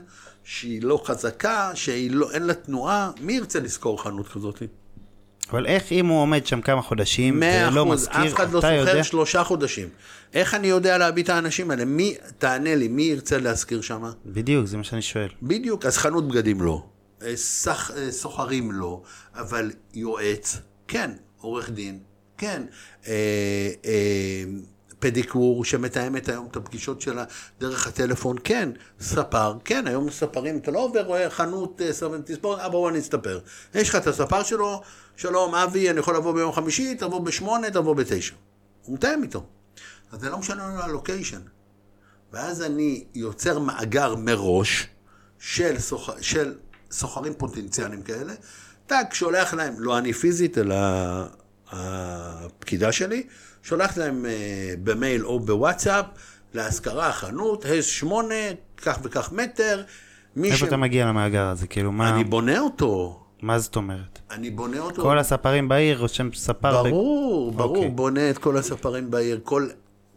שהיא 0.51 0.81
לא 0.83 1.01
חזקה, 1.05 1.71
שאין 1.73 2.13
לא, 2.13 2.29
לה 2.39 2.53
תנועה? 2.53 3.11
מי 3.21 3.33
ירצה 3.33 3.59
לשכור 3.59 4.03
חנות 4.03 4.27
כזאת? 4.27 4.63
אבל 5.51 5.65
איך 5.65 5.91
אם 5.91 6.05
הוא 6.05 6.21
עומד 6.21 6.45
שם 6.45 6.61
כמה 6.61 6.81
חודשים 6.81 7.41
ולא 7.71 7.85
מזכיר, 7.85 8.27
אף 8.27 8.33
אחד 8.33 8.51
לא 8.51 8.59
אתה 8.59 8.73
יודע? 8.73 8.91
שוכר 8.91 9.03
שלושה 9.03 9.43
חודשים. 9.43 9.89
איך 10.33 10.53
אני 10.53 10.67
יודע 10.67 10.97
להביא 10.97 11.23
את 11.23 11.29
האנשים 11.29 11.71
האלה? 11.71 11.85
מי, 11.85 12.15
תענה 12.37 12.75
לי, 12.75 12.87
מי 12.87 13.03
ירצה 13.03 13.37
להשכיר 13.37 13.81
שם? 13.81 14.03
בדיוק, 14.25 14.65
זה 14.65 14.77
מה 14.77 14.83
שאני 14.83 15.01
שואל. 15.01 15.29
בדיוק, 15.41 15.85
אז 15.85 15.97
חנות 15.97 16.27
בגדים 16.27 16.61
לא, 16.61 16.85
אה, 17.21 17.35
סח, 17.35 17.91
אה, 17.91 18.11
סוחרים 18.11 18.71
לא, 18.71 19.01
אבל 19.35 19.71
יועץ, 19.93 20.57
כן, 20.87 21.11
עורך 21.37 21.69
דין, 21.69 21.99
כן, 22.37 22.63
אה, 23.07 23.13
אה, 23.85 24.43
פדיקור 25.01 25.65
שמתאמת 25.65 26.29
היום 26.29 26.47
את 26.51 26.55
הפגישות 26.55 27.01
שלה 27.01 27.23
דרך 27.59 27.87
הטלפון, 27.87 28.37
כן, 28.43 28.69
ספר, 28.99 29.53
כן, 29.65 29.87
היום 29.87 30.09
ספרים, 30.09 30.57
אתה 30.57 30.71
לא 30.71 30.79
עובר, 30.79 31.05
רואה 31.05 31.29
חנות 31.29 31.81
אה, 31.81 31.93
ספר, 31.93 32.17
תספור, 32.25 32.59
אה, 32.59 32.69
בואו 32.69 32.89
אני 32.89 32.99
אסתפר. 32.99 33.39
יש 33.75 33.89
לך 33.89 33.95
את 33.95 34.07
הספר 34.07 34.43
שלו, 34.43 34.81
שלום 35.17 35.55
אבי, 35.55 35.89
אני 35.89 35.99
יכול 35.99 36.15
לבוא 36.15 36.33
ביום 36.33 36.53
חמישי, 36.53 36.95
תבוא 36.95 37.19
בשמונה, 37.19 37.71
תבוא 37.71 37.95
בתשע. 37.95 38.35
הוא 38.85 38.95
מתאם 38.95 39.23
איתו. 39.23 39.43
אז 40.11 40.19
זה 40.19 40.29
לא 40.29 40.37
משנה 40.37 40.67
לנו 40.67 40.81
הלוקיישן. 40.81 41.41
ואז 42.33 42.61
אני 42.61 43.03
יוצר 43.15 43.59
מאגר 43.59 44.15
מראש 44.15 44.87
של, 45.39 45.79
סוח... 45.79 46.09
של 46.21 46.53
סוחרים 46.91 47.33
פוטנציאליים 47.33 48.01
כאלה, 48.01 48.33
טאק, 48.87 49.13
שולח 49.13 49.53
להם, 49.53 49.73
לא 49.77 49.97
אני 49.97 50.13
פיזית, 50.13 50.57
אלא 50.57 50.75
הפקידה 51.71 52.91
שלי, 52.91 53.27
שולח 53.63 53.97
להם 53.97 54.25
אה, 54.25 54.73
במייל 54.83 55.25
או 55.25 55.39
בוואטסאפ, 55.39 56.05
להשכרה 56.53 57.11
חנות, 57.11 57.65
הס 57.65 57.85
8, 57.85 58.35
כך 58.77 58.99
וכך 59.03 59.31
מטר. 59.31 59.83
איפה 60.43 60.65
אתה 60.65 60.77
מגיע 60.77 61.05
למאגר 61.05 61.45
הזה? 61.45 61.67
כאילו, 61.67 61.91
מה 61.91 62.15
אני 62.15 62.23
בונה 62.23 62.59
אותו, 62.59 63.23
מה 63.41 63.59
זאת 63.59 63.75
אומרת? 63.75 64.19
אני 64.31 64.49
בונה 64.49 64.79
אותו. 64.79 65.01
כל 65.01 65.19
הספרים 65.19 65.69
בעיר, 65.69 65.99
רושם 65.99 66.29
ספר... 66.33 66.83
ב- 66.83 66.87
ברור, 66.87 67.51
ברור, 67.51 67.75
אוקיי. 67.75 67.89
בונה 67.89 68.29
את 68.29 68.37
כל 68.37 68.57
הספרים 68.57 69.11
בעיר, 69.11 69.39
כל 69.43 69.67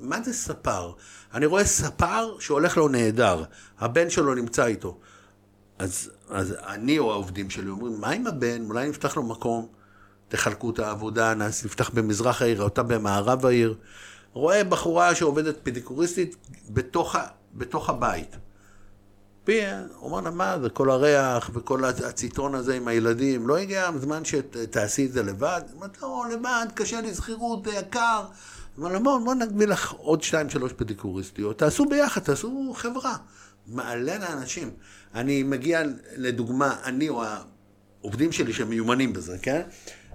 מה 0.00 0.22
זה 0.22 0.32
ספר? 0.32 0.92
אני 1.34 1.46
רואה 1.46 1.64
ספר 1.64 2.38
שהולך 2.40 2.76
לו 2.76 2.88
נהדר, 2.88 3.44
הבן 3.78 4.10
שלו 4.10 4.34
נמצא 4.34 4.66
איתו. 4.66 4.98
אז, 5.78 6.10
אז 6.28 6.54
אני 6.66 6.98
או 6.98 7.12
העובדים 7.12 7.50
שלי 7.50 7.70
אומרים, 7.70 8.00
מה 8.00 8.10
עם 8.10 8.26
הבן? 8.26 8.64
אולי 8.68 8.88
נפתח 8.88 9.16
לו 9.16 9.22
מקום, 9.22 9.66
תחלקו 10.28 10.70
את 10.70 10.78
העבודה, 10.78 11.34
נפתח 11.34 11.90
במזרח 11.94 12.42
העיר, 12.42 12.62
אותה 12.62 12.82
במערב 12.82 13.46
העיר. 13.46 13.74
רואה 14.32 14.64
בחורה 14.64 15.14
שעובדת 15.14 15.56
פדיקוריסטית 15.62 16.36
בתוך, 16.70 17.16
בתוך 17.54 17.90
הבית. 17.90 18.36
אומר 20.02 20.20
לה, 20.20 20.30
מה 20.30 20.58
זה, 20.62 20.70
כל 20.70 20.90
הריח 20.90 21.50
וכל 21.54 21.84
הציטון 21.84 22.54
הזה 22.54 22.74
עם 22.74 22.88
הילדים, 22.88 23.48
לא 23.48 23.58
הגיע 23.58 23.90
הזמן 23.94 24.24
שתעשי 24.24 25.06
את 25.06 25.12
זה 25.12 25.22
לבד? 25.22 25.62
אמרת, 25.76 26.02
לא, 26.02 26.24
לבד, 26.32 26.66
קשה 26.74 27.00
לי, 27.00 27.14
שכירות, 27.14 27.64
זה 27.64 27.70
יקר. 27.70 28.22
אמר 28.78 28.92
לה, 28.92 28.98
בוא, 28.98 29.20
בוא 29.24 29.34
נגביל 29.34 29.70
לך 29.70 29.92
עוד 29.92 30.22
שתיים, 30.22 30.50
שלוש 30.50 30.72
פדיקוריסטיות, 30.72 31.58
תעשו 31.58 31.84
ביחד, 31.84 32.20
תעשו 32.20 32.72
חברה. 32.76 33.16
מעלה 33.66 34.18
לאנשים. 34.18 34.70
אני 35.14 35.42
מגיע, 35.42 35.82
לדוגמה, 36.16 36.76
אני 36.84 37.08
או 37.08 37.24
העובדים 38.00 38.32
שלי 38.32 38.52
שמיומנים 38.52 39.12
בזה, 39.12 39.38
כן? 39.42 39.62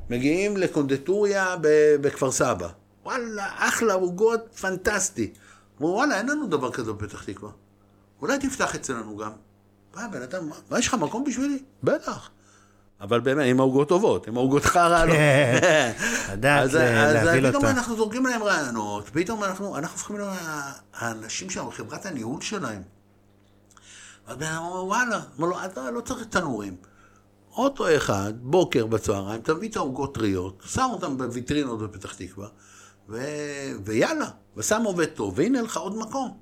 מגיעים 0.10 0.58
לקונדטוריה 0.58 1.56
בכפר 2.02 2.32
סבא. 2.32 2.68
וואלה, 3.04 3.48
אחלה 3.58 3.94
עוגות, 3.94 4.40
פנטסטי. 4.62 5.34
אמרו, 5.82 5.94
וואלה, 5.94 6.18
אין 6.18 6.30
לנו 6.30 6.48
דבר 6.48 6.72
כזה 6.72 6.94
בפתח 6.94 7.24
תקווה. 7.24 7.52
אולי 8.22 8.38
תפתח 8.40 8.76
אצלנו 8.76 9.18
גם. 9.18 9.32
מה, 9.96 10.08
בן 10.08 10.22
אדם, 10.22 10.50
מה, 10.70 10.80
יש 10.80 10.88
לך 10.88 10.94
מקום 10.94 11.24
בשבילי? 11.24 11.60
בטח. 11.84 12.30
אבל 13.02 13.20
באמת, 13.20 13.46
עם 13.46 13.60
העוגות 13.60 13.90
טובות, 13.90 14.28
עם 14.28 14.38
העוגות 14.38 14.66
חרא, 14.66 15.06
לא. 15.06 15.14
כן, 15.14 15.92
לדעת 16.34 16.74
להביא. 16.74 17.56
אותה. 17.56 17.70
אנחנו 17.72 17.96
זורקים 17.96 18.26
להם 18.26 18.44
רעיונות, 18.44 19.10
פתאום 19.10 19.44
אנחנו, 19.44 19.78
אנחנו 19.78 19.96
הופכים 19.98 20.18
להיות 20.18 20.34
האנשים 20.94 21.50
שם, 21.50 21.72
חברת 21.72 22.06
הניהול 22.06 22.42
שלהם. 22.42 22.82
אז 24.28 24.38
בן 24.38 24.46
אדם 24.46 24.64
אומר, 24.64 24.86
וואלה, 24.86 25.20
אומר 25.38 25.48
לו, 25.48 25.66
אתה 25.66 25.92
לא 25.92 26.02
צריך 26.02 26.24
תנורים. 26.30 26.76
אוטו 27.58 27.96
אחד, 27.96 28.34
בוקר 28.42 28.86
בצהריים, 28.86 29.42
תביא 29.42 29.70
את 29.70 29.76
העוגות 29.76 30.14
טריות, 30.14 30.64
שם 30.66 30.88
אותם 30.92 31.18
בוויטרינות 31.18 31.80
בפתח 31.80 32.14
תקווה, 32.14 32.48
ו... 33.10 33.22
ויאללה, 33.86 34.30
ושם 34.58 34.82
עובד 34.86 35.06
טוב, 35.06 35.34
והנה 35.38 35.62
לך 35.62 35.78
עוד 35.78 35.98
מקום. 35.98 36.38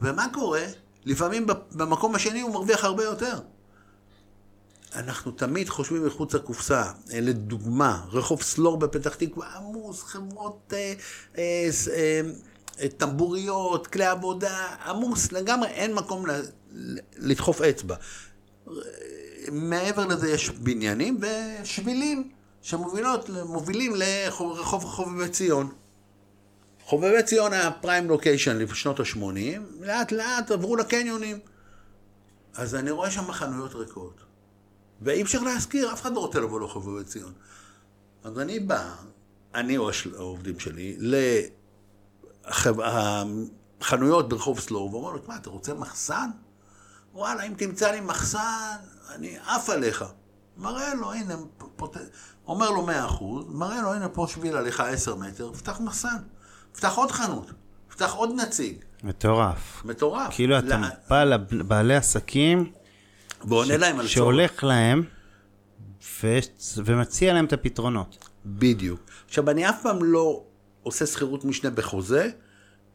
ומה 0.00 0.26
קורה? 0.32 0.64
לפעמים 1.04 1.46
במקום 1.72 2.14
השני 2.14 2.40
הוא 2.40 2.52
מרוויח 2.52 2.84
הרבה 2.84 3.04
יותר. 3.04 3.38
אנחנו 4.94 5.30
תמיד 5.30 5.68
חושבים 5.68 6.06
מחוץ 6.06 6.34
לקופסה. 6.34 6.92
לדוגמה, 7.14 8.04
רחוב 8.12 8.42
סלור 8.42 8.76
בפתח 8.76 9.14
תקווה 9.14 9.56
עמוס, 9.56 10.02
חברות 10.02 10.72
אה, 10.72 10.94
אה, 11.38 11.68
אה, 12.80 12.88
טמבוריות, 12.96 13.86
כלי 13.86 14.06
עבודה, 14.06 14.66
עמוס 14.86 15.32
לגמרי, 15.32 15.68
אין 15.68 15.94
מקום 15.94 16.26
ל, 16.26 16.40
לדחוף 17.16 17.62
אצבע. 17.62 17.94
מעבר 19.52 20.06
לזה 20.06 20.30
יש 20.30 20.50
בניינים 20.50 21.20
ושבילים 21.20 22.30
שמובילים 22.62 23.94
לרחוב 23.94 24.84
חובבי 24.84 25.28
ציון. 25.28 25.72
חובבי 26.84 27.22
ציון 27.22 27.52
היה 27.52 27.70
פריים 27.70 28.08
לוקיישן 28.08 28.58
לשנות 28.58 29.00
ה-80, 29.00 29.60
לאט 29.80 30.12
לאט 30.12 30.50
עברו 30.50 30.76
לקניונים. 30.76 31.38
אז 32.54 32.74
אני 32.74 32.90
רואה 32.90 33.10
שם 33.10 33.32
חנויות 33.32 33.74
ריקות. 33.74 34.20
ואי 35.02 35.22
אפשר 35.22 35.42
להזכיר, 35.42 35.92
אף 35.92 36.02
אחד 36.02 36.14
לא 36.14 36.20
רוצה 36.20 36.40
לבוא 36.40 36.60
לחובבי 36.60 37.04
ציון. 37.04 37.32
אז 38.24 38.38
אני 38.38 38.60
בא, 38.60 38.94
אני 39.54 39.76
או 39.76 39.90
העובדים 40.16 40.60
שלי, 40.60 40.96
לחנויות 43.80 44.28
ברחוב 44.28 44.60
סלור, 44.60 44.94
ואומר 44.94 45.12
לו, 45.12 45.18
מה, 45.26 45.36
אתה 45.36 45.50
רוצה 45.50 45.74
מחסן? 45.74 46.30
וואלה, 47.14 47.42
אם 47.42 47.54
תמצא 47.56 47.90
לי 47.90 48.00
מחסן, 48.00 48.76
אני 49.14 49.38
עף 49.46 49.70
עליך. 49.70 50.04
מראה 50.56 50.94
לו, 50.94 51.12
הנה, 51.12 51.34
פות... 51.76 51.96
אומר 52.46 52.70
לו 52.70 52.86
מאה 52.86 53.06
אחוז, 53.06 53.44
מראה 53.48 53.82
לו, 53.82 53.94
הנה 53.94 54.08
פה 54.08 54.26
שביל 54.28 54.56
עליך 54.56 54.80
עשר 54.80 55.14
מטר, 55.14 55.52
פתח 55.52 55.80
מחסן. 55.80 56.16
פתח 56.72 56.92
עוד 56.96 57.10
חנות, 57.10 57.50
פתח 57.88 58.12
עוד 58.12 58.30
נציג. 58.36 58.76
מטורף. 59.04 59.82
מטורף. 59.84 60.34
כאילו 60.34 60.58
אתה 60.58 60.80
בא 61.08 61.24
לבעלי 61.24 61.96
עסקים, 61.96 62.72
ועונה 63.44 63.76
להם 63.76 63.94
על 63.94 64.02
צורך. 64.02 64.10
שהולך 64.10 64.64
להם, 64.64 65.02
ו... 66.22 66.38
ומציע 66.84 67.34
להם 67.34 67.44
את 67.44 67.52
הפתרונות. 67.52 68.28
בדיוק. 68.46 69.00
עכשיו, 69.28 69.50
אני 69.50 69.68
אף 69.68 69.82
פעם 69.82 70.04
לא 70.04 70.42
עושה 70.82 71.06
שכירות 71.06 71.44
משנה 71.44 71.70
בחוזה, 71.70 72.30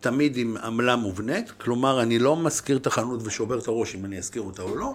תמיד 0.04 0.38
עם 0.38 0.58
עמלה 0.58 0.96
מובנית, 0.96 1.52
כלומר, 1.52 2.02
אני 2.02 2.20
לא 2.20 2.36
משכיר 2.36 2.78
את 2.78 2.88
החנות 2.88 3.22
ושובר 3.24 3.60
את 3.60 3.68
הראש 3.68 3.96
אם 3.96 4.06
אני 4.06 4.20
אשכיר 4.20 4.42
אותה 4.42 4.62
או 4.62 4.76
לא, 4.76 4.94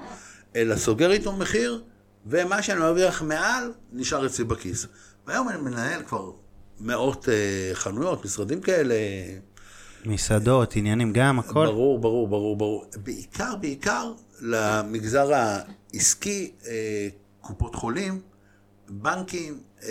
אלא 0.57 0.77
סוגר 0.77 1.12
איתו 1.12 1.33
מחיר, 1.33 1.83
ומה 2.27 2.62
שאני 2.62 2.81
מרוויח 2.81 3.23
מעל, 3.23 3.73
נשאר 3.92 4.27
אצלי 4.27 4.44
בכיס. 4.44 4.87
והיום 5.27 5.49
אני 5.49 5.61
מנהל 5.62 6.03
כבר 6.03 6.31
מאות 6.81 7.25
uh, 7.25 7.75
חנויות, 7.75 8.25
משרדים 8.25 8.61
כאלה. 8.61 8.94
מסעדות, 10.05 10.77
עניינים 10.77 11.12
גם, 11.12 11.38
הכל. 11.38 11.66
ברור, 11.66 11.99
ברור, 11.99 12.29
ברור, 12.29 12.57
ברור. 12.57 12.85
בעיקר, 13.03 13.57
בעיקר 13.61 14.12
למגזר 14.40 15.31
העסקי, 15.35 16.53
uh, 16.62 16.66
קופות 17.40 17.75
חולים, 17.75 18.21
בנקים, 18.88 19.61
uh, 19.81 19.85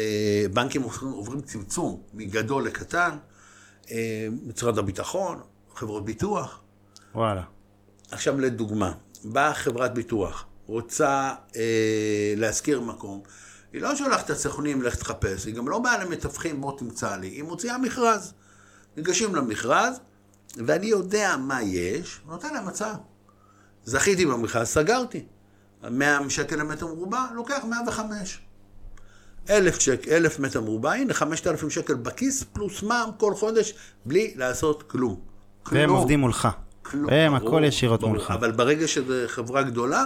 בנקים 0.53 0.81
עוברים, 0.81 1.11
עוברים 1.11 1.41
צמצום 1.41 2.01
מגדול 2.13 2.65
לקטן, 2.65 3.17
משרד 4.47 4.77
הביטחון, 4.77 5.41
חברות 5.75 6.05
ביטוח. 6.05 6.59
וואלה. 7.15 7.43
עכשיו 8.11 8.39
לדוגמה, 8.39 8.93
באה 9.23 9.53
חברת 9.53 9.93
ביטוח, 9.93 10.45
רוצה 10.65 11.33
אה, 11.55 12.33
להשכיר 12.37 12.81
מקום, 12.81 13.21
היא 13.73 13.81
לא 13.81 13.95
שולחת 13.95 14.25
את 14.25 14.29
הסוכנים 14.29 14.81
ללכת 14.81 15.01
לחפש, 15.01 15.45
היא 15.45 15.55
גם 15.55 15.69
לא 15.69 15.79
באה 15.79 16.03
למתווכים, 16.03 16.61
בוא 16.61 16.77
תמצא 16.77 17.15
לי, 17.15 17.27
היא 17.27 17.43
מוציאה 17.43 17.77
מכרז. 17.77 18.33
ניגשים 18.97 19.35
למכרז, 19.35 19.99
ואני 20.65 20.85
יודע 20.85 21.35
מה 21.37 21.61
יש, 21.61 22.19
ונותן 22.27 22.53
להם 22.53 22.67
הצעה. 22.67 22.95
זכיתי 23.83 24.25
במכרז, 24.25 24.67
סגרתי. 24.67 25.25
100 25.91 26.19
שקל 26.29 26.55
למטר 26.55 26.87
מרובע, 26.87 27.25
לוקח 27.35 27.63
105. 27.69 28.39
אלף, 29.49 29.79
שק, 29.79 30.07
אלף 30.07 30.39
מטר 30.39 30.61
מרובע, 30.61 30.93
הנה 30.93 31.13
5,000 31.13 31.69
שקל 31.69 31.93
בכיס, 31.93 32.43
פלוס 32.43 32.83
מע"מ 32.83 33.11
כל 33.17 33.33
חודש, 33.35 33.73
בלי 34.05 34.33
לעשות 34.35 34.83
כלום. 34.83 35.19
והם 35.71 35.85
כלום. 35.85 35.97
עובדים 35.97 36.19
מולך. 36.19 36.47
כלום. 36.81 37.09
הם 37.09 37.33
הכל 37.33 37.63
ישירות 37.65 37.99
ברור. 37.99 38.13
מולך. 38.13 38.31
אבל 38.31 38.51
ברגע 38.51 38.87
שזו 38.87 39.13
חברה 39.27 39.63
גדולה, 39.63 40.05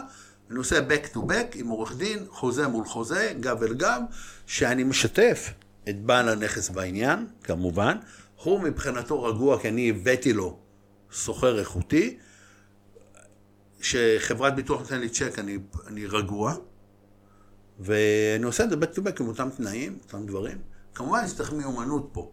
אני 0.49 0.58
עושה 0.58 0.80
back 0.80 1.15
to 1.15 1.17
back 1.17 1.56
עם 1.56 1.67
עורך 1.67 1.95
דין, 1.95 2.19
חוזה 2.30 2.67
מול 2.67 2.86
חוזה, 2.86 3.34
גב 3.39 3.63
אל 3.63 3.73
גב, 3.73 4.01
שאני 4.47 4.84
משתף 4.84 5.54
את 5.89 6.01
בעל 6.01 6.30
הנכס 6.30 6.69
בעניין, 6.69 7.27
כמובן. 7.43 7.97
הוא 8.43 8.60
מבחינתו 8.60 9.23
רגוע, 9.23 9.60
כי 9.60 9.69
אני 9.69 9.89
הבאתי 9.89 10.34
לו 10.34 10.58
סוחר 11.12 11.60
איכותי. 11.60 12.17
כשחברת 13.80 14.56
ביטוח 14.56 14.82
נותן 14.82 14.99
לי 14.99 15.10
צ'ק, 15.10 15.39
אני, 15.39 15.58
אני 15.88 16.06
רגוע. 16.06 16.56
ואני 17.79 18.43
עושה 18.43 18.63
את 18.63 18.69
זה 18.69 18.75
back 18.75 18.97
to 18.97 18.99
back 18.99 19.21
עם 19.21 19.27
אותם 19.27 19.49
תנאים, 19.57 19.97
אותם 20.05 20.25
דברים. 20.25 20.57
כמובן, 20.95 21.21
יש 21.25 21.34
צריך 21.34 21.53
מיומנות 21.53 22.10
פה. 22.12 22.31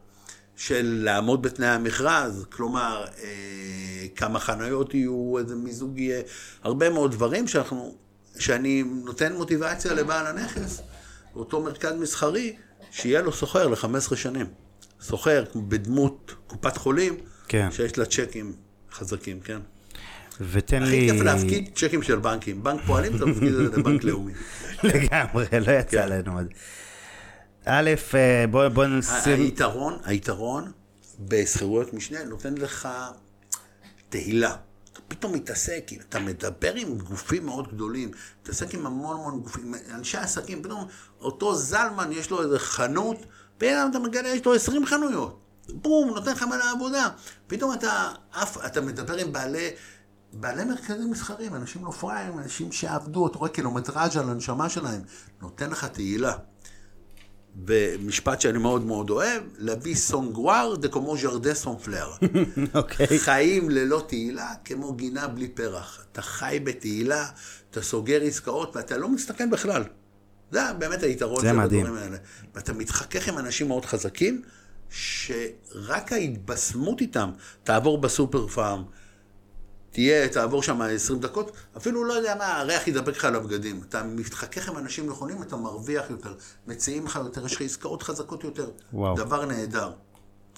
של 0.57 1.01
לעמוד 1.05 1.43
בתנאי 1.43 1.69
המכרז, 1.69 2.47
כלומר, 2.53 3.05
אה, 3.23 4.07
כמה 4.17 4.39
חניות 4.39 4.95
יהיו, 4.95 5.39
איזה 5.39 5.57
מיזוג 5.57 5.99
יהיה, 5.99 6.23
הרבה 6.63 6.91
מאוד 6.91 7.11
דברים 7.11 7.49
שאנחנו, 7.49 7.95
שאני 8.39 8.83
נותן 8.83 9.33
מוטיבציה 9.33 9.93
לבעל 9.93 10.27
הנכס, 10.27 10.81
אותו 11.35 11.63
מרכז 11.63 11.93
מסחרי, 11.93 12.57
שיהיה 12.91 13.23
לו 13.23 13.33
סוחר 13.33 13.69
ל-15 13.69 14.17
שנים. 14.17 14.47
סוחר 15.01 15.45
בדמות 15.57 16.35
קופת 16.47 16.77
חולים, 16.77 17.17
כן. 17.49 17.69
שיש 17.71 17.99
לה 17.99 18.05
צ'קים 18.07 18.53
חזקים, 18.93 19.41
כן. 19.41 19.59
ותן 20.41 20.83
הכי 20.83 20.91
לי... 20.91 21.11
כיף 21.13 21.23
להפקיד 21.23 21.71
צ'קים 21.75 22.03
של 22.03 22.17
בנקים. 22.17 22.63
בנק 22.63 22.81
פועלים, 22.87 23.17
אתה 23.17 23.27
מפקיד 23.27 23.55
את 23.55 23.73
זה 23.73 23.77
לבנק 23.79 24.05
לאומי. 24.09 24.33
לגמרי, 24.83 25.47
לא 25.67 25.73
יצא 25.73 26.03
כן. 26.03 26.09
לנו 26.09 26.39
עוד. 26.39 26.47
א', 27.65 27.91
אה, 28.15 28.45
בוא 28.51 28.69
בוא 28.69 28.87
נשים... 28.87 29.41
היתרון, 29.41 29.99
היתרון 30.05 30.73
בשכירויות 31.19 31.95
משנה 31.95 32.25
נותן 32.25 32.55
לך 32.55 32.89
תהילה. 34.09 34.57
אתה 34.93 35.01
פתאום 35.09 35.33
מתעסק, 35.33 35.91
אתה 36.09 36.19
מדבר 36.19 36.75
עם 36.75 36.99
גופים 36.99 37.47
מאוד 37.47 37.69
גדולים, 37.69 38.11
מתעסק 38.43 38.75
עם 38.75 38.87
המון 38.87 39.17
המון 39.17 39.41
גופים, 39.41 39.75
אנשי 39.95 40.17
עסקים, 40.17 40.63
פתאום 40.63 40.87
אותו 41.21 41.55
זלמן 41.55 42.13
יש 42.13 42.31
לו 42.31 42.43
איזה 42.43 42.59
חנות, 42.59 43.17
פתאום 43.59 43.91
אתה 43.91 43.99
מגלה, 43.99 44.29
יש 44.29 44.45
לו 44.45 44.55
20 44.55 44.87
חנויות. 44.87 45.41
בום, 45.69 46.09
נותן 46.09 46.33
לך 46.33 46.43
מלא 46.43 46.71
עבודה. 46.77 47.09
פתאום 47.47 47.73
אתה, 47.73 48.13
אף, 48.31 48.67
אתה 48.67 48.81
מדבר 48.81 49.17
עם 49.17 49.33
בעלי, 49.33 49.71
בעלי 50.33 50.65
מרכזים 50.65 51.11
מסחרים, 51.11 51.55
אנשים 51.55 51.85
לא 51.85 51.91
פראיירים, 51.91 52.39
אנשים 52.39 52.73
שעבדו, 52.73 53.27
אתה 53.27 53.39
רואה 53.39 53.51
קילומטראז' 53.51 54.17
על 54.17 54.31
הנשמה 54.31 54.69
שלהם, 54.69 55.01
נותן 55.43 55.71
לך 55.71 55.85
תהילה. 55.85 56.33
ומשפט 57.67 58.41
שאני 58.41 58.59
מאוד 58.59 58.85
מאוד 58.85 59.11
אוהב, 59.11 59.43
לבי 59.59 59.95
סונגואר 59.95 60.75
דה 60.75 60.89
כמו 60.89 61.17
ז'רדה 61.17 61.55
סונפלר. 61.55 62.11
אוקיי. 62.75 63.19
חיים 63.19 63.71
ללא 63.71 64.05
תהילה 64.09 64.55
כמו 64.65 64.93
גינה 64.93 65.29
בלי 65.29 65.49
פרח. 65.49 66.05
אתה 66.13 66.23
חי 66.23 66.61
בתהילה, 66.65 67.27
אתה 67.71 67.83
סוגר 67.83 68.23
עסקאות 68.23 68.77
ואתה 68.77 68.97
לא 68.97 69.09
מסתכן 69.09 69.51
בכלל. 69.51 69.85
זה 70.51 70.61
באמת 70.79 71.03
היתרון 71.03 71.41
של. 71.41 71.61
הדברים 71.61 71.95
האלה. 71.95 72.17
ואתה 72.55 72.73
מתחכך 72.73 73.29
עם 73.29 73.39
אנשים 73.39 73.69
מאוד 73.69 73.85
חזקים, 73.85 74.43
שרק 74.91 76.13
ההתבשמות 76.13 77.01
איתם, 77.01 77.31
תעבור 77.65 78.01
בסופר 78.01 78.49
פארם, 78.49 78.85
תהיה, 79.91 80.29
תעבור 80.29 80.63
שם 80.63 80.81
20 80.83 81.21
דקות, 81.21 81.53
אפילו 81.77 82.05
לא 82.05 82.13
יודע 82.13 82.35
מה, 82.35 82.61
הריח 82.61 82.89
ידבק 82.89 83.17
לך 83.17 83.25
על 83.25 83.35
הבגדים. 83.35 83.81
אתה 83.89 84.03
מתחכך 84.03 84.69
עם 84.69 84.79
אנשים 84.79 85.07
נכונים, 85.07 85.43
אתה 85.43 85.57
מרוויח 85.57 86.11
יותר, 86.11 86.35
מציעים 86.67 87.07
לך 87.07 87.17
יותר, 87.17 87.47
יש 87.47 87.55
לך 87.55 87.63
עסקאות 87.63 88.03
חזקות 88.03 88.45
יותר. 88.45 88.71
וואו. 88.93 89.17
דבר 89.17 89.45
נהדר. 89.45 89.93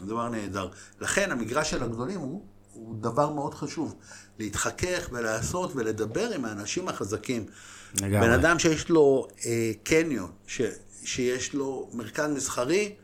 דבר 0.01 0.29
נהדר. 0.29 0.69
לכן 1.01 1.33
המגרש 1.33 1.71
של 1.71 1.83
הגדולים 1.83 2.21
הוא, 2.21 2.43
הוא 2.73 2.95
דבר 3.01 3.31
מאוד 3.31 3.55
חשוב. 3.55 3.95
להתחכך 4.39 5.09
ולעשות 5.13 5.73
ולדבר 5.75 6.31
עם 6.35 6.45
האנשים 6.45 6.89
החזקים. 6.89 7.47
לגמרי. 7.95 8.21
בן 8.21 8.31
אדם 8.31 8.59
שיש 8.59 8.89
לו 8.89 9.29
אה, 9.47 9.73
קניון, 9.83 10.31
ש, 10.47 10.61
שיש 11.05 11.55
לו 11.55 11.91
מרכז 11.93 12.31
מסחרי, 12.31 12.95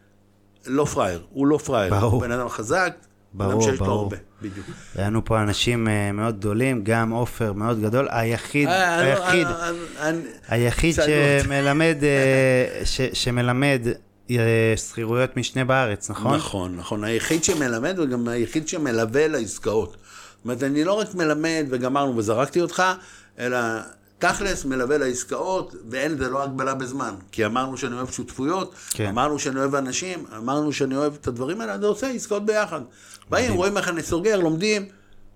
לא 0.67 0.85
פראייר, 0.85 1.27
הוא 1.31 1.47
לא 1.47 1.59
פראייר. 1.59 1.95
ברור. 1.95 2.13
הוא 2.13 2.21
בן 2.21 2.33
אדם 2.33 2.49
חזק, 2.49 2.97
ברור, 3.37 3.63
שיש 3.63 3.79
ברור. 3.79 3.91
הרבה, 4.03 4.17
בדיוק. 4.43 4.67
היה 4.95 5.07
לנו 5.07 5.25
פה 5.25 5.43
אנשים 5.43 5.89
אה, 5.89 6.13
מאוד 6.13 6.39
גדולים, 6.39 6.81
גם 6.85 7.11
עופר 7.11 7.53
מאוד 7.53 7.81
גדול, 7.83 8.09
היחיד, 8.11 8.69
אה, 8.69 9.01
אני- 9.01 9.11
היחיד, 9.11 9.47
אני- 10.01 10.21
היחיד. 10.49 10.95
שמלמד, 11.45 11.97
אה, 12.03 12.85
שמלמד 13.13 13.83
אה, 14.31 14.37
שכירויות 14.77 15.37
משנה 15.37 15.65
בארץ, 15.65 16.11
נכון? 16.11 16.35
נכון, 16.37 16.77
נכון. 16.77 17.05
היחיד 17.05 17.45
שמלמד 17.45 17.99
וגם 17.99 18.29
היחיד 18.29 18.69
שמלווה 18.69 19.29
לעסקאות. 19.29 19.91
זאת 19.91 19.99
אומרת, 20.45 20.63
אני 20.63 20.85
לא 20.85 20.93
רק 20.93 21.15
מלמד 21.15 21.65
וגמרנו 21.71 22.17
וזרקתי 22.17 22.61
אותך, 22.61 22.83
אלא 23.39 23.59
תכלס 24.19 24.65
מלווה 24.65 24.99
לעסקאות, 24.99 25.75
ואין, 25.91 26.19
זה 26.19 26.29
לא 26.31 26.43
הגבלה 26.43 26.75
בזמן. 26.75 27.15
כי 27.33 27.47
אמרנו 27.47 27.77
שאני 27.77 27.95
אוהב 27.95 28.11
שותפויות, 28.11 28.75
כן. 28.91 29.07
אמרנו 29.07 29.39
שאני 29.39 29.59
אוהב 29.61 29.75
אנשים, 29.75 30.25
אמרנו 30.37 30.73
שאני 30.73 30.97
אוהב 30.97 31.15
את 31.21 31.27
הדברים 31.27 31.61
האלה, 31.61 31.75
אני 31.75 31.85
עושה 31.87 32.07
עסקאות 32.11 32.47
ביחד. 32.47 32.81
באים, 33.31 33.53
רואים 33.53 33.77
איך 33.77 33.89
אני 33.89 34.03
סוגר, 34.03 34.41
לומדים, 34.41 34.87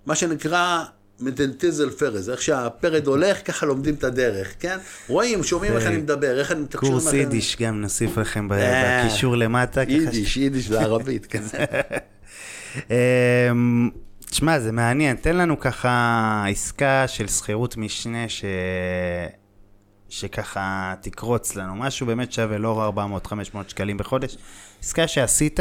מה 0.07 0.15
שנקרא... 0.15 0.85
מדנטיזל 1.21 1.91
פרז, 1.91 2.31
איך 2.31 2.43
שהפרד 2.43 3.07
הולך, 3.07 3.47
ככה 3.47 3.67
לומדים 3.67 3.95
את 3.95 4.05
הדרך, 4.05 4.55
כן? 4.61 4.79
רואים, 5.09 5.43
שומעים 5.43 5.77
איך 5.77 5.87
אני 5.87 5.97
מדבר, 5.97 6.39
איך 6.39 6.53
אני 6.53 6.61
מתקשר. 6.61 6.81
קורס. 6.81 7.13
יידיש 7.13 7.57
גם 7.61 7.81
נוסיף 7.81 8.19
לכם 8.19 8.53
אה, 8.53 9.05
בקישור 9.05 9.37
למטה. 9.37 9.83
יידיש, 9.83 10.37
יידיש 10.37 10.71
וערבית, 10.71 11.27
כן. 11.27 11.43
אמ, 12.91 13.91
תשמע, 14.27 14.61
זה 14.61 14.73
מעניין. 14.73 15.17
תן 15.17 15.37
לנו 15.37 15.61
ככה 15.61 16.45
עסקה 16.51 17.05
של 17.09 17.29
שכירות 17.29 17.77
משנה 17.77 18.29
ש... 18.29 18.45
שככה 20.09 20.95
תקרוץ 21.01 21.57
לנו. 21.57 21.75
משהו 21.75 22.07
באמת 22.07 22.33
שווה 22.33 22.59
לא 22.59 22.93
400-500 23.27 23.57
שקלים 23.69 23.97
בחודש. 23.97 24.37
עסקה 24.83 25.09
שעשית, 25.09 25.61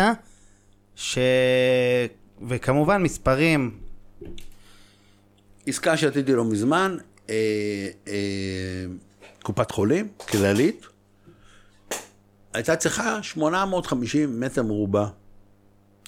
ש... 0.95 1.17
וכמובן 2.47 3.03
מספרים, 3.03 3.71
עסקה 5.67 5.97
שעשיתי 5.97 6.33
לא 6.33 6.45
מזמן, 6.45 6.97
אה, 7.29 7.35
אה, 8.07 8.13
קופת 9.43 9.71
חולים, 9.71 10.07
כללית, 10.29 10.85
הייתה 12.53 12.75
צריכה 12.75 13.23
850 13.23 14.39
מטר 14.39 14.63
מרובע. 14.63 15.05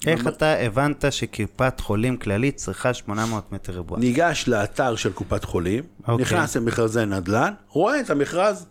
איך 0.06 0.26
אתה 0.26 0.52
הבנת 0.52 1.04
שקופת 1.10 1.80
חולים 1.80 2.16
כללית 2.16 2.56
צריכה 2.56 2.94
800 2.94 3.52
מטר 3.52 3.72
רבוע? 3.72 3.98
ניגש 3.98 4.48
לאתר 4.48 4.96
של 4.96 5.12
קופת 5.12 5.44
חולים, 5.44 5.84
אוקיי. 6.08 6.24
נכנס 6.24 6.56
למכרזי 6.56 7.06
נדל"ן, 7.06 7.54
רואה 7.68 8.00
את 8.00 8.10
המכרז, 8.10 8.66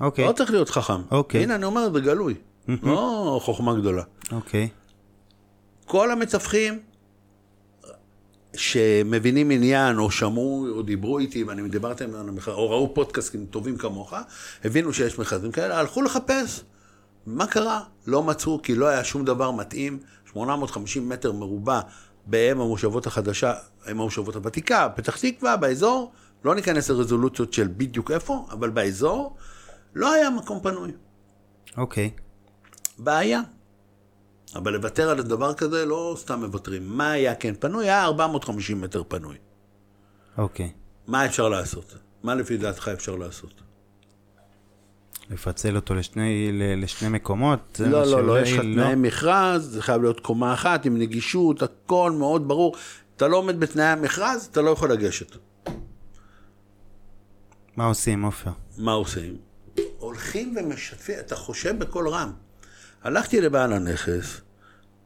אוקיי, 0.00 0.24
לא 0.24 0.32
צריך 0.32 0.50
להיות 0.50 0.70
חכם. 0.70 1.02
אוקיי. 1.10 1.42
הנה, 1.42 1.54
אני 1.54 1.64
אומר, 1.64 1.92
זה 1.92 2.00
גלוי, 2.00 2.34
לא 2.82 3.40
חוכמה 3.42 3.74
גדולה. 3.74 4.02
אוקיי. 4.32 4.68
כל 5.90 6.10
המתווכים 6.10 6.78
שמבינים 8.56 9.50
עניין, 9.50 9.98
או 9.98 10.10
שמעו, 10.10 10.66
או 10.70 10.82
דיברו 10.82 11.18
איתי, 11.18 11.44
ואני 11.44 11.68
דיברתי 11.68 12.04
עם 12.04 12.14
המכרז, 12.14 12.54
או 12.54 12.70
ראו 12.70 12.94
פודקאסטים 12.94 13.46
טובים 13.46 13.78
כמוך, 13.78 14.14
הבינו 14.64 14.92
שיש 14.92 15.18
מכרזים 15.18 15.52
כאלה, 15.52 15.78
הלכו 15.78 16.02
לחפש. 16.02 16.64
מה 17.26 17.46
קרה? 17.46 17.82
לא 18.06 18.22
מצאו, 18.22 18.62
כי 18.62 18.74
לא 18.74 18.86
היה 18.86 19.04
שום 19.04 19.24
דבר 19.24 19.50
מתאים. 19.50 19.98
850 20.32 21.08
מטר 21.08 21.32
מרובע 21.32 21.80
באם 22.26 22.60
המושבות 22.60 23.06
החדשה, 23.06 23.54
אם 23.90 24.00
המושבות 24.00 24.36
הוותיקה, 24.36 24.88
פתח 24.96 25.16
תקווה, 25.16 25.56
באזור, 25.56 26.12
לא 26.44 26.54
ניכנס 26.54 26.90
לרזולוציות 26.90 27.52
של 27.52 27.68
בדיוק 27.76 28.10
איפה, 28.10 28.46
אבל 28.50 28.70
באזור, 28.70 29.36
לא 29.94 30.12
היה 30.12 30.30
מקום 30.30 30.60
פנוי. 30.62 30.92
אוקיי. 31.76 32.10
בעיה. 32.98 33.40
אבל 34.56 34.72
לוותר 34.72 35.10
על 35.10 35.22
דבר 35.22 35.54
כזה 35.54 35.86
לא 35.86 36.14
סתם 36.18 36.40
מוותרים. 36.40 36.88
מה 36.88 37.10
היה 37.10 37.34
כן 37.34 37.54
פנוי? 37.54 37.84
היה 37.84 38.04
450 38.04 38.80
מטר 38.80 39.02
פנוי. 39.08 39.36
אוקיי. 40.38 40.72
מה 41.06 41.26
אפשר 41.26 41.48
לעשות? 41.48 41.94
מה 42.22 42.34
לפי 42.34 42.56
דעתך 42.56 42.88
אפשר 42.88 43.16
לעשות? 43.16 43.60
לפצל 45.30 45.76
אותו 45.76 45.94
לשני, 45.94 46.50
לשני 46.76 47.08
מקומות? 47.08 47.80
לא, 47.80 47.90
לא, 47.90 48.00
לא, 48.00 48.08
שאולי 48.10 48.42
יש 48.42 48.52
לך 48.52 48.60
תנאי 48.60 48.94
מכרז, 48.94 49.62
זה 49.72 49.82
חייב 49.82 50.02
להיות 50.02 50.20
קומה 50.20 50.54
אחת 50.54 50.84
עם 50.84 50.98
נגישות, 50.98 51.62
הכל 51.62 52.12
מאוד 52.18 52.48
ברור. 52.48 52.76
אתה 53.16 53.28
לא 53.28 53.36
עומד 53.36 53.60
בתנאי 53.60 53.84
המכרז, 53.84 54.48
אתה 54.52 54.62
לא 54.62 54.70
יכול 54.70 54.92
לגשת. 54.92 55.36
מה 57.76 57.86
עושים, 57.86 58.22
עופר? 58.22 58.50
מה 58.78 58.92
עושים? 58.92 59.36
הולכים 59.98 60.56
ומשתפים, 60.56 61.18
אתה 61.20 61.36
חושב 61.36 61.78
בקול 61.78 62.08
רם. 62.08 62.32
הלכתי 63.02 63.40
לבעל 63.40 63.72
הנכס, 63.72 64.40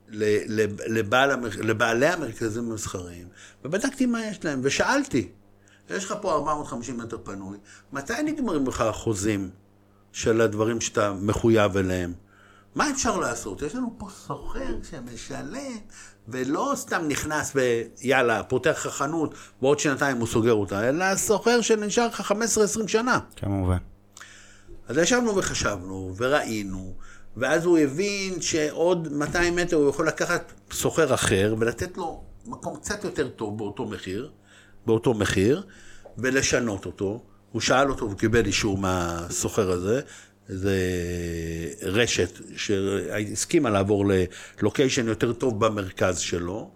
לבעל, 0.09 1.31
לבעלי 1.61 2.07
המרכזים 2.07 2.71
המסחריים, 2.71 3.29
ובדקתי 3.65 4.07
מה 4.07 4.27
יש 4.27 4.45
להם, 4.45 4.61
ושאלתי, 4.63 5.29
יש 5.91 6.05
לך 6.05 6.15
פה 6.21 6.33
450 6.33 6.99
מטר 6.99 7.19
פנוי, 7.25 7.59
מתי 7.93 8.23
נגמרים 8.25 8.67
לך 8.67 8.81
החוזים 8.81 9.51
של 10.13 10.41
הדברים 10.41 10.81
שאתה 10.81 11.13
מחויב 11.13 11.77
אליהם? 11.77 12.13
מה 12.75 12.91
אפשר 12.91 13.17
לעשות? 13.17 13.63
יש 13.63 13.75
לנו 13.75 13.95
פה 13.99 14.09
סוחר 14.27 14.77
שמשלם, 14.91 15.79
ולא 16.29 16.73
סתם 16.77 17.03
נכנס 17.09 17.53
ויאללה, 17.55 18.43
פותח 18.43 18.87
לך 18.87 18.95
חנות, 18.95 19.35
ועוד 19.63 19.79
שנתיים 19.79 20.17
הוא 20.17 20.27
סוגר 20.27 20.53
אותה, 20.53 20.89
אלא 20.89 21.17
סוחר 21.17 21.61
שנשאר 21.61 22.07
לך 22.07 22.33
15-20 22.85 22.89
שנה. 22.89 23.19
כמובן. 23.37 23.79
אז 24.89 24.99
ישבנו 24.99 25.37
וחשבנו, 25.37 26.15
וראינו, 26.17 26.95
ואז 27.37 27.65
הוא 27.65 27.79
הבין 27.79 28.41
שעוד 28.41 29.13
200 29.13 29.57
מטר 29.57 29.77
הוא 29.77 29.89
יכול 29.91 30.09
לקחת 30.09 30.53
סוחר 30.73 31.15
אחר 31.15 31.55
ולתת 31.59 31.97
לו 31.97 32.23
מקום 32.47 32.77
קצת 32.77 33.05
יותר 33.05 33.29
טוב 33.29 33.59
באותו 33.59 33.85
מחיר, 33.85 34.31
באותו 34.87 35.15
מחיר, 35.15 35.63
ולשנות 36.19 36.87
אותו. 36.87 37.23
הוא 37.53 37.61
שאל 37.61 37.91
אותו, 37.91 38.05
הוא 38.05 38.15
קיבל 38.15 38.47
אישור 38.47 38.79
מהסוחר 38.79 39.71
הזה, 39.71 40.01
זה 40.49 40.79
רשת 41.83 42.41
שהסכימה 42.57 43.71
לעבור 43.71 44.05
ללוקיישן 44.61 45.09
יותר 45.09 45.33
טוב 45.33 45.67
במרכז 45.67 46.19
שלו, 46.19 46.71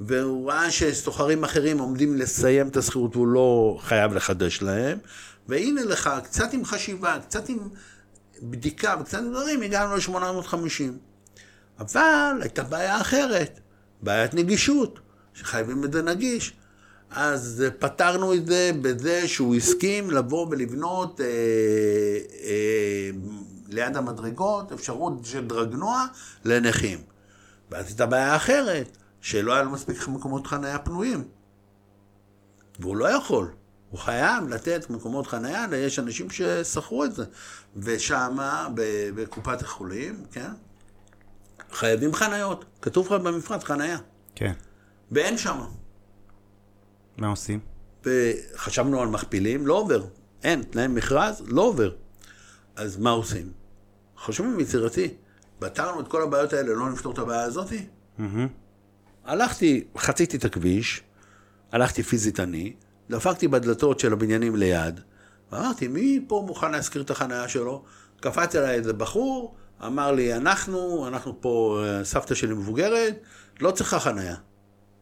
והוא 0.00 0.50
ראה 0.50 0.70
שסוחרים 0.70 1.44
אחרים 1.44 1.78
עומדים 1.78 2.16
לסיים 2.16 2.68
את 2.68 2.76
השכירות 2.76 3.16
והוא 3.16 3.28
לא 3.28 3.78
חייב 3.80 4.14
לחדש 4.14 4.62
להם, 4.62 4.98
והנה 5.48 5.84
לך, 5.84 6.10
קצת 6.24 6.52
עם 6.52 6.64
חשיבה, 6.64 7.18
קצת 7.26 7.48
עם 7.48 7.58
בדיקה 8.42 8.96
וקצת 9.00 9.20
דברים, 9.30 9.62
הגענו 9.62 9.96
ל-850. 9.96 10.82
אבל 11.78 12.38
הייתה 12.40 12.62
בעיה 12.62 13.00
אחרת, 13.00 13.60
בעיית 14.02 14.34
נגישות, 14.34 15.00
שחייבים 15.34 15.84
את 15.84 15.92
זה 15.92 16.02
נגיש. 16.02 16.52
אז 17.10 17.64
פתרנו 17.78 18.34
את 18.34 18.46
זה 18.46 18.70
בזה 18.82 19.28
שהוא 19.28 19.56
הסכים 19.56 20.10
לבוא 20.10 20.46
ולבנות 20.50 21.20
אה, 21.20 21.26
אה, 22.44 23.10
ליד 23.68 23.96
המדרגות 23.96 24.72
אפשרות 24.72 25.12
של 25.24 25.46
דרגנוע 25.46 26.06
לנכים. 26.44 26.98
ואז 27.70 27.86
הייתה 27.86 28.06
בעיה 28.06 28.36
אחרת, 28.36 28.96
שלא 29.20 29.52
היה 29.52 29.62
לו 29.62 29.70
מספיק 29.70 30.08
מקומות 30.08 30.46
חניה 30.46 30.78
פנויים. 30.78 31.24
והוא 32.78 32.96
לא 32.96 33.08
יכול. 33.08 33.50
הוא 33.90 34.00
חייב 34.00 34.48
לתת 34.48 34.90
מקומות 34.90 35.26
חניה, 35.26 35.66
יש 35.76 35.98
אנשים 35.98 36.30
ששכרו 36.30 37.04
את 37.04 37.14
זה. 37.14 37.24
ושמה, 37.76 38.68
בקופת 39.14 39.62
החולים, 39.62 40.24
כן, 40.32 40.50
חייבים 41.72 42.14
חניות. 42.14 42.64
כתוב 42.82 43.06
לך 43.06 43.12
במפרט 43.12 43.64
חניה. 43.64 43.98
כן. 44.34 44.52
ואין 45.12 45.38
שמה. 45.38 45.66
מה 47.16 47.28
עושים? 47.28 47.60
וחשבנו 48.04 49.02
על 49.02 49.08
מכפילים, 49.08 49.66
לא 49.66 49.74
עובר. 49.74 50.04
אין, 50.42 50.62
תנאי 50.62 50.86
מכרז, 50.86 51.42
לא 51.46 51.62
עובר. 51.62 51.94
אז 52.76 52.96
מה 52.96 53.10
עושים? 53.10 53.52
חושבים 54.16 54.60
יצירתי. 54.60 55.14
פתרנו 55.58 56.00
את 56.00 56.08
כל 56.08 56.22
הבעיות 56.22 56.52
האלה, 56.52 56.74
לא 56.74 56.90
נפתור 56.90 57.12
את 57.12 57.18
הבעיה 57.18 57.42
הזאתי? 57.42 57.86
מהמם. 58.18 58.48
הלכתי, 59.24 59.84
חציתי 59.96 60.36
את 60.36 60.44
הכביש, 60.44 61.02
הלכתי 61.72 62.02
פיזית 62.02 62.40
אני, 62.40 62.74
דפקתי 63.10 63.48
בדלתות 63.48 64.00
של 64.00 64.12
הבניינים 64.12 64.56
ליד, 64.56 65.00
ואמרתי, 65.52 65.88
מי 65.88 66.24
פה 66.26 66.44
מוכן 66.46 66.72
להשכיר 66.72 67.02
את 67.02 67.10
החניה 67.10 67.48
שלו? 67.48 67.84
קפץ 68.20 68.56
אליי 68.56 68.74
איזה 68.74 68.92
בחור, 68.92 69.54
אמר 69.86 70.12
לי, 70.12 70.34
אנחנו, 70.34 71.08
אנחנו 71.08 71.40
פה, 71.40 71.82
אה, 71.84 72.04
סבתא 72.04 72.34
שלי 72.34 72.54
מבוגרת, 72.54 73.14
לא 73.60 73.70
צריכה 73.70 74.00
חניה. 74.00 74.34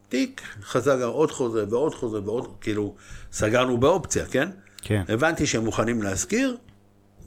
תיק, 0.09 0.41
חזר 0.61 1.05
עוד 1.05 1.31
חוזה 1.31 1.65
ועוד 1.69 1.95
חוזה 1.95 2.21
ועוד, 2.21 2.47
כאילו, 2.61 2.95
סגרנו 3.31 3.77
באופציה, 3.77 4.25
כן? 4.25 4.49
כן. 4.81 5.03
הבנתי 5.07 5.45
שהם 5.47 5.65
מוכנים 5.65 6.03
להשכיר, 6.03 6.57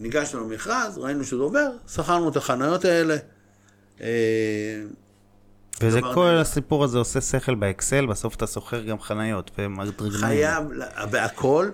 ניגשנו 0.01 0.41
למכרז, 0.41 0.99
ראינו 0.99 1.25
שזה 1.25 1.43
עובר, 1.43 1.71
שכרנו 1.89 2.29
את 2.29 2.37
החניות 2.37 2.85
האלה. 2.85 3.17
וזה 5.81 6.01
כל 6.01 6.25
נהדר. 6.25 6.41
הסיפור 6.41 6.85
הזה 6.85 6.99
עושה 6.99 7.21
שכל 7.21 7.55
באקסל, 7.55 8.07
בסוף 8.07 8.35
אתה 8.35 8.47
שוכר 8.47 8.83
גם 8.83 9.01
חניות 9.01 9.51
ומדרגניים. 9.59 10.21
חייב, 10.21 10.65
והכל, 11.11 11.71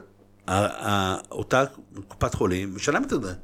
אותה 1.30 1.64
קופת 2.08 2.34
חולים 2.34 2.74
משלמת 2.74 3.12
את 3.12 3.22
זה. 3.22 3.34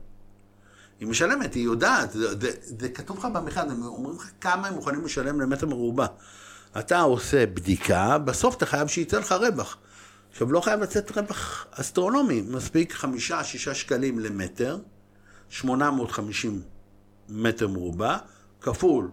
היא 1.01 1.09
משלמת, 1.09 1.55
היא 1.55 1.65
יודעת, 1.65 2.13
זה, 2.13 2.41
זה, 2.41 2.51
זה 2.63 2.89
כתוב 2.89 3.19
לך 3.19 3.25
במכרז, 3.25 3.73
הם 3.73 3.83
אומרים 3.83 4.17
לך 4.17 4.31
כמה 4.41 4.69
הם 4.69 4.75
מוכנים 4.75 5.05
לשלם 5.05 5.41
למטר 5.41 5.67
מרובע. 5.67 6.07
אתה 6.79 7.01
עושה 7.01 7.47
בדיקה, 7.47 8.19
בסוף 8.19 8.57
אתה 8.57 8.67
חייב 8.67 8.89
שייצא 8.89 9.19
לך 9.19 9.33
רווח. 9.33 9.79
עכשיו, 10.31 10.53
לא 10.53 10.61
חייב 10.61 10.81
לצאת 10.81 11.19
רווח 11.19 11.67
אסטרונומי, 11.71 12.43
מספיק 12.49 12.93
חמישה, 12.93 13.45
שישה 13.45 13.75
שקלים 13.75 14.19
למטר, 14.19 14.79
850 15.49 16.63
מטר 17.29 17.69
מרובע, 17.69 18.17
כפול 18.61 19.11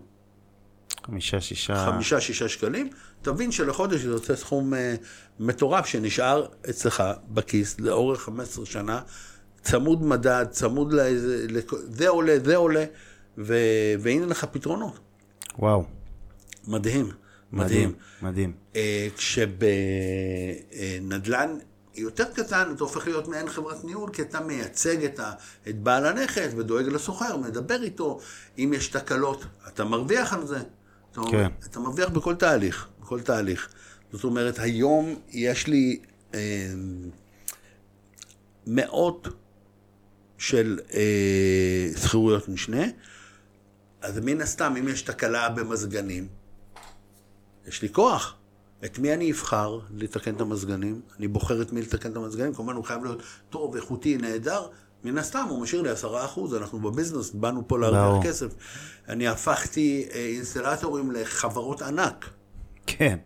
חמישה, 1.09 1.41
שישה... 1.41 1.85
חמישה, 1.85 2.21
שישה 2.21 2.49
שקלים, 2.49 2.89
תבין 3.21 3.51
שלחודש 3.51 4.01
זה 4.01 4.09
יוצא 4.09 4.35
סכום 4.35 4.73
אה, 4.73 4.95
מטורף 5.39 5.85
שנשאר 5.85 6.45
אצלך 6.69 7.03
בכיס 7.29 7.79
לאורך 7.79 8.21
15 8.21 8.65
שנה, 8.65 9.01
צמוד 9.61 10.03
מדד, 10.03 10.45
צמוד 10.51 10.93
לאיזה, 10.93 11.45
לכ- 11.49 11.73
זה 11.89 12.09
עולה, 12.09 12.37
זה 12.45 12.55
עולה, 12.55 12.85
ו, 13.37 13.55
והנה 13.99 14.25
לך 14.25 14.45
פתרונות. 14.51 14.99
וואו, 15.59 15.83
מדהים, 16.67 17.09
מדהים. 17.51 17.93
מדהים. 18.21 18.53
אה, 18.75 19.07
כשבנדל"ן 19.17 21.49
יותר 21.95 22.23
קטן, 22.33 22.71
אתה 22.75 22.83
הופך 22.83 23.07
להיות 23.07 23.27
מעין 23.27 23.49
חברת 23.49 23.83
ניהול, 23.83 24.09
כי 24.13 24.21
אתה 24.21 24.39
מייצג 24.39 25.03
את, 25.03 25.19
ה, 25.19 25.31
את 25.69 25.79
בעל 25.79 26.05
הנכס 26.05 26.51
ודואג 26.57 26.87
לסוחר, 26.87 27.37
מדבר 27.37 27.83
איתו, 27.83 28.19
אם 28.57 28.73
יש 28.75 28.87
תקלות, 28.87 29.45
אתה 29.67 29.83
מרוויח 29.83 30.33
על 30.33 30.47
זה. 30.47 30.59
אתה, 31.11 31.21
כן. 31.31 31.47
אתה 31.65 31.79
מרוויח 31.79 32.09
בכל 32.09 32.35
תהליך, 32.35 32.87
בכל 33.01 33.21
תהליך. 33.21 33.69
זאת 34.11 34.23
אומרת, 34.23 34.59
היום 34.59 35.15
יש 35.29 35.67
לי 35.67 35.99
אה, 36.33 36.73
מאות 38.67 39.27
של 40.37 40.79
אה, 40.93 41.89
שכירויות 41.97 42.49
משנה, 42.49 42.83
אז 44.01 44.19
מן 44.19 44.41
הסתם, 44.41 44.73
אם 44.79 44.87
יש 44.87 45.01
תקלה 45.01 45.49
במזגנים, 45.49 46.27
יש 47.67 47.81
לי 47.81 47.89
כוח. 47.89 48.35
את 48.85 48.99
מי 48.99 49.13
אני 49.13 49.31
אבחר 49.31 49.79
לתקן 49.93 50.35
את 50.35 50.41
המזגנים? 50.41 51.01
אני 51.17 51.27
בוחר 51.27 51.61
את 51.61 51.71
מי 51.73 51.81
לתקן 51.81 52.11
את 52.11 52.15
המזגנים, 52.15 52.53
כמובן 52.53 52.75
הוא 52.75 52.83
חייב 52.83 53.03
להיות 53.03 53.21
טוב, 53.49 53.75
איכותי, 53.75 54.17
נהדר. 54.17 54.67
מן 55.03 55.17
הסתם, 55.17 55.45
הוא 55.49 55.61
משאיר 55.61 55.81
לי 55.81 55.89
עשרה 55.89 56.25
אחוז, 56.25 56.55
אנחנו 56.55 56.79
בביזנס, 56.79 57.31
באנו 57.31 57.67
פה. 57.67 57.79
להרוויח 57.79 58.25
כסף. 58.25 58.47
אני 59.09 59.27
הפכתי 59.27 60.07
אה, 60.13 60.19
אינסטלטורים 60.19 61.11
לחברות 61.11 61.81
ענק. 61.81 62.29
כן. 62.85 63.17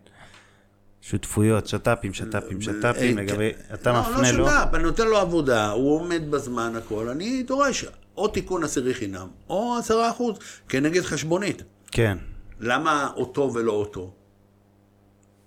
שותפויות, 1.00 1.66
שת"פים, 1.66 2.14
שת"פים, 2.14 2.60
שת"פים, 2.60 3.18
אה, 3.18 3.24
לגבי... 3.24 3.52
כן. 3.52 3.74
אתה 3.74 3.92
לא, 3.92 4.00
מפנה 4.00 4.32
לא 4.32 4.38
לו... 4.38 4.46
שת"פ, 4.46 4.74
אני 4.74 4.82
נותן 4.82 5.06
לו 5.06 5.18
עבודה, 5.18 5.70
הוא 5.70 6.00
עומד 6.00 6.30
בזמן 6.30 6.76
הכל, 6.76 7.08
אני 7.08 7.42
דורש 7.42 7.84
או 8.16 8.28
תיקון 8.28 8.64
עשירי 8.64 8.94
חינם, 8.94 9.28
או 9.48 9.76
עשרה 9.78 10.10
אחוז, 10.10 10.38
כנגד 10.68 11.02
חשבונית. 11.02 11.62
כן, 11.90 12.18
למה 12.60 13.10
אותו 13.16 13.54
ולא 13.54 13.72
אותו? 13.72 14.12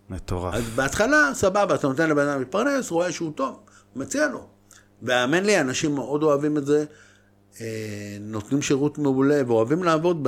מטורף. 0.10 0.54
אז 0.54 0.70
בהתחלה, 0.76 1.30
סבבה, 1.34 1.76
אתה 1.76 1.88
נותן 1.88 2.10
לבן 2.10 2.28
אדם 2.28 2.40
להתפרנס, 2.40 2.92
רואה 2.92 3.12
שהוא 3.12 3.32
טוב, 3.36 3.60
מציע 3.96 4.28
לו. 4.28 4.57
והאמן 5.02 5.44
לי, 5.44 5.62
אנשים 5.62 5.96
מאוד 5.96 6.24
אוהבים 6.24 6.58
את 6.58 6.66
זה, 6.66 6.86
אה, 7.62 8.18
נותנים 8.22 8.62
שירות 8.62 8.98
מעולה 8.98 9.42
ואוהבים 9.48 9.84
לעבוד 9.84 10.20
ב... 10.22 10.28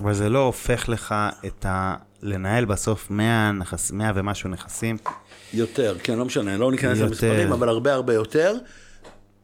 אבל 0.00 0.14
זה 0.14 0.28
לא 0.28 0.38
הופך 0.38 0.88
לך 0.88 1.14
את 1.46 1.66
ה... 1.66 1.94
לנהל 2.22 2.64
בסוף 2.64 3.10
100, 3.10 3.52
נכס... 3.52 3.90
100 3.90 4.12
ומשהו 4.14 4.50
נכסים. 4.50 4.96
יותר, 5.52 5.96
כן, 6.02 6.18
לא 6.18 6.24
משנה, 6.24 6.56
לא 6.56 6.70
ניכנס 6.70 6.98
יותר. 6.98 7.06
למספרים, 7.06 7.52
אבל 7.52 7.68
הרבה 7.68 7.92
הרבה 7.92 8.14
יותר. 8.14 8.56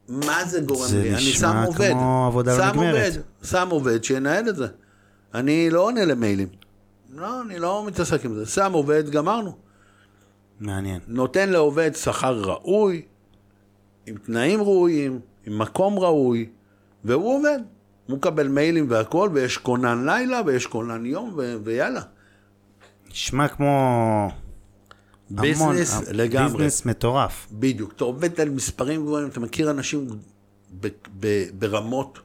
מה 0.09 0.45
זה 0.45 0.61
גורם 0.61 0.89
זה 0.89 1.03
לי? 1.03 1.09
אני 1.09 1.17
נשמע 1.17 1.49
שם 1.53 1.63
עובד. 1.67 1.91
כמו 1.91 2.27
עבודה 2.27 2.59
לא 2.59 2.65
שם 2.65 2.71
נגמרת. 2.71 2.95
עובד, 2.95 3.21
שם 3.45 3.69
עובד 3.71 4.05
שינהל 4.05 4.49
את 4.49 4.57
זה. 4.57 4.67
אני 5.35 5.71
לא 5.71 5.81
עונה 5.81 6.05
למיילים. 6.05 6.49
לא, 7.15 7.43
אני 7.43 7.59
לא 7.59 7.85
מתעסק 7.87 8.25
עם 8.25 8.35
זה. 8.35 8.47
שם 8.47 8.73
עובד, 8.73 9.11
גמרנו. 9.11 9.57
מעניין. 10.61 11.01
נותן 11.09 11.49
לעובד 11.49 11.91
שכר 11.95 12.41
ראוי, 12.41 13.03
עם 14.11 14.17
תנאים 14.17 14.61
ראויים, 14.61 15.21
עם 15.47 15.59
מקום 15.59 15.99
ראוי, 15.99 16.49
והוא 17.05 17.39
עובד. 17.39 17.59
הוא 18.07 18.17
מקבל 18.17 18.49
מיילים 18.49 18.87
והכל, 18.89 19.31
ויש 19.33 19.59
כונן 19.59 20.07
לילה, 20.07 20.41
ויש 20.47 20.67
כונן 20.67 21.07
יום, 21.07 21.33
ו- 21.37 21.57
ויאללה. 21.65 22.01
נשמע 23.11 23.49
כמו... 23.49 24.29
ביזנס 25.31 26.09
לגמרי. 26.09 26.65
ביזנס 26.65 26.87
מטורף. 26.87 27.49
בדיוק. 27.53 27.93
אתה 27.97 28.05
עובד 28.05 28.41
על 28.41 28.49
מספרים 28.49 29.03
גבוהים, 29.03 29.29
אתה 29.29 29.41
מכיר 29.41 29.71
אנשים 29.71 30.09
ב- 30.81 30.89
ב- 31.21 31.45
ברמות 31.59 32.19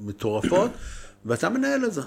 מטורפות, 0.00 0.70
ואתה 1.24 1.48
מנהל 1.48 1.84
את 1.84 1.92
זה. 1.92 2.02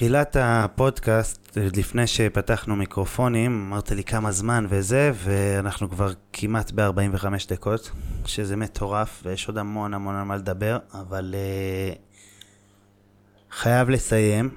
תחילת 0.00 0.36
הפודקאסט, 0.40 1.58
לפני 1.76 2.06
שפתחנו 2.06 2.76
מיקרופונים, 2.76 3.66
אמרת 3.66 3.90
לי 3.90 4.04
כמה 4.04 4.32
זמן 4.32 4.66
וזה, 4.68 5.12
ואנחנו 5.14 5.90
כבר 5.90 6.12
כמעט 6.32 6.72
ב-45 6.74 7.26
דקות, 7.48 7.90
שזה 8.26 8.56
מטורף, 8.56 9.22
ויש 9.24 9.48
עוד 9.48 9.58
המון 9.58 9.94
המון 9.94 10.14
על 10.14 10.22
מה 10.22 10.36
לדבר, 10.36 10.78
אבל 10.94 11.34
uh, 11.34 11.98
חייב 13.50 13.90
לסיים. 13.90 14.50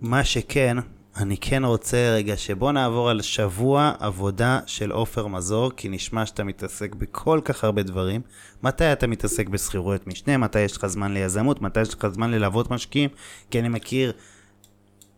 מה 0.00 0.24
שכן, 0.24 0.76
אני 1.16 1.36
כן 1.40 1.64
רוצה 1.64 2.10
רגע 2.14 2.36
שבוא 2.36 2.72
נעבור 2.72 3.10
על 3.10 3.22
שבוע 3.22 3.92
עבודה 4.00 4.60
של 4.66 4.90
עופר 4.92 5.26
מזור, 5.26 5.70
כי 5.76 5.88
נשמע 5.88 6.26
שאתה 6.26 6.44
מתעסק 6.44 6.94
בכל 6.94 7.40
כך 7.44 7.64
הרבה 7.64 7.82
דברים. 7.82 8.20
מתי 8.62 8.92
אתה 8.92 9.06
מתעסק 9.06 9.48
בשכירויות 9.48 10.06
משנה? 10.06 10.36
מתי 10.36 10.60
יש 10.60 10.76
לך 10.76 10.86
זמן 10.86 11.14
ליזמות? 11.14 11.62
מתי 11.62 11.80
יש 11.80 11.94
לך 11.94 12.06
זמן 12.08 12.30
ללוות 12.30 12.70
משקיעים? 12.70 13.10
כי 13.50 13.60
אני 13.60 13.68
מכיר, 13.68 14.12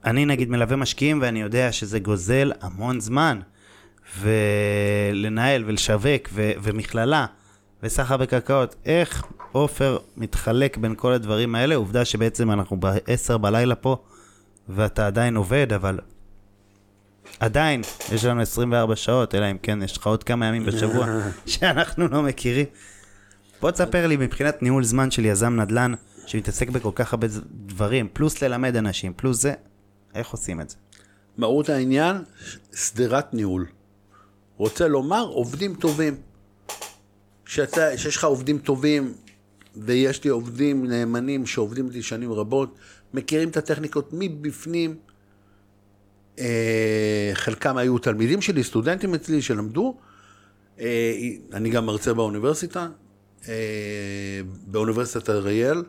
אני 0.04 0.26
נגיד 0.26 0.50
מלווה 0.50 0.76
משקיעים 0.76 1.18
ואני 1.22 1.40
יודע 1.40 1.72
שזה 1.72 1.98
גוזל 1.98 2.52
המון 2.60 3.00
זמן. 3.00 3.40
ולנהל 4.18 5.64
ולשווק 5.66 6.28
ו- 6.32 6.52
ומכללה 6.62 7.26
וסחר 7.82 8.16
בקרקעות. 8.16 8.74
איך 8.84 9.24
עופר 9.52 9.98
מתחלק 10.16 10.76
בין 10.76 10.94
כל 10.96 11.12
הדברים 11.12 11.54
האלה? 11.54 11.74
עובדה 11.74 12.04
שבעצם 12.04 12.50
אנחנו 12.50 12.76
ב-10 12.80 13.36
בלילה 13.36 13.74
פה 13.74 13.96
ואתה 14.68 15.06
עדיין 15.06 15.36
עובד, 15.36 15.72
אבל 15.72 15.98
עדיין 17.40 17.82
יש 18.12 18.24
לנו 18.24 18.40
24 18.40 18.96
שעות, 18.96 19.34
אלא 19.34 19.50
אם 19.50 19.58
כן 19.62 19.82
יש 19.82 19.96
לך 19.96 20.06
עוד 20.06 20.24
כמה 20.24 20.46
ימים 20.46 20.64
בשבוע 20.64 21.06
שאנחנו 21.46 22.08
לא 22.08 22.22
מכירים. 22.22 22.66
בוא 23.60 23.70
תספר 23.70 24.06
לי 24.06 24.16
מבחינת 24.16 24.62
ניהול 24.62 24.84
זמן 24.84 25.10
של 25.10 25.24
יזם 25.24 25.60
נדל"ן 25.60 25.92
שמתעסק 26.26 26.68
בכל 26.68 26.90
כך 26.94 27.12
הרבה 27.12 27.26
דברים, 27.66 28.08
פלוס 28.12 28.42
ללמד 28.42 28.76
אנשים, 28.76 29.12
פלוס 29.16 29.42
זה, 29.42 29.54
איך 30.14 30.28
עושים 30.30 30.60
את 30.60 30.70
זה? 30.70 30.76
מהות 31.36 31.68
העניין, 31.68 32.16
שדרת 32.74 33.34
ניהול. 33.34 33.66
רוצה 34.56 34.88
לומר, 34.88 35.22
עובדים 35.22 35.74
טובים. 35.74 36.16
שאתה, 37.44 37.98
שיש 37.98 38.16
לך 38.16 38.24
עובדים 38.24 38.58
טובים, 38.58 39.12
ויש 39.76 40.24
לי 40.24 40.30
עובדים 40.30 40.86
נאמנים 40.86 41.46
שעובדים 41.46 41.86
איתי 41.86 42.02
שנים 42.02 42.32
רבות, 42.32 42.78
מכירים 43.14 43.48
את 43.48 43.56
הטכניקות 43.56 44.10
מבפנים. 44.12 44.96
אה, 46.38 47.30
חלקם 47.34 47.76
היו 47.76 47.98
תלמידים 47.98 48.42
שלי, 48.42 48.64
סטודנטים 48.64 49.14
אצלי 49.14 49.42
שלמדו. 49.42 49.96
אה, 50.80 51.12
אני 51.52 51.70
גם 51.70 51.86
מרצה 51.86 52.14
באוניברסיטה, 52.14 52.88
אה, 53.48 54.40
באוניברסיטת 54.66 55.30
אריאל. 55.30 55.82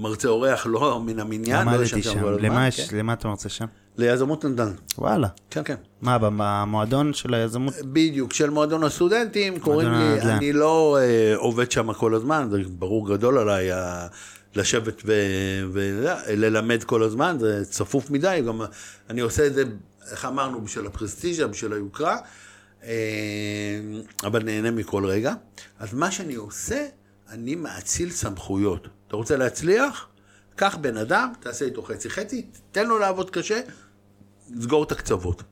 מרצה 0.00 0.28
אורח 0.28 0.66
לא 0.66 1.00
מן 1.00 1.18
המניין. 1.18 1.68
לא 1.68 1.72
למדתי 1.72 2.02
שם, 2.02 2.24
למה, 2.26 2.54
כן. 2.54 2.68
יש, 2.68 2.92
למה 2.92 3.12
אתה 3.12 3.28
מרצה 3.28 3.48
שם? 3.48 3.66
ליזמות 3.96 4.44
נדל"ן. 4.44 4.72
וואלה. 4.98 5.28
כן, 5.50 5.62
כן. 5.64 5.74
מה, 6.00 6.18
במועדון 6.20 7.14
של 7.14 7.34
היזמות? 7.34 7.74
בדיוק, 7.82 8.32
של 8.32 8.50
מועדון 8.50 8.84
הסטודנטים, 8.84 9.58
קוראים 9.58 9.88
לי, 9.88 9.96
הנדל"ן. 9.96 10.30
אני 10.30 10.52
לא 10.52 10.98
אה, 11.00 11.36
עובד 11.36 11.70
שם 11.70 11.92
כל 11.92 12.14
הזמן, 12.14 12.48
זה 12.50 12.58
ברור 12.68 13.08
גדול 13.08 13.38
עליי 13.38 13.70
לשבת 14.54 15.02
וללמד 15.72 16.84
כל 16.84 17.02
הזמן, 17.02 17.36
זה 17.40 17.64
צפוף 17.64 18.10
מדי, 18.10 18.42
גם 18.46 18.60
אני 19.10 19.20
עושה 19.20 19.46
את 19.46 19.54
זה, 19.54 19.62
איך 20.10 20.24
אמרנו, 20.24 20.60
בשביל 20.60 20.86
הפרסטיז'ה, 20.86 21.46
בשביל 21.46 21.72
היוקרה, 21.72 22.16
אה, 22.84 22.90
אבל 24.24 24.42
נהנה 24.42 24.70
מכל 24.70 25.06
רגע. 25.06 25.34
אז 25.78 25.94
מה 25.94 26.10
שאני 26.10 26.34
עושה, 26.34 26.86
אני 27.30 27.54
מאציל 27.54 28.10
סמכויות. 28.10 28.88
אתה 29.10 29.16
רוצה 29.16 29.36
להצליח? 29.36 30.08
קח 30.56 30.76
בן 30.80 30.96
אדם, 30.96 31.32
תעשה 31.40 31.64
איתו 31.64 31.82
חצי 31.82 32.10
חצי, 32.10 32.46
תן 32.72 32.86
לו 32.86 32.98
לעבוד 32.98 33.30
קשה, 33.30 33.60
סגור 34.60 34.84
את 34.84 34.92
הקצוות. 34.92 35.42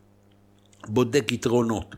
בודק 0.89 1.33
יתרונות. 1.33 1.95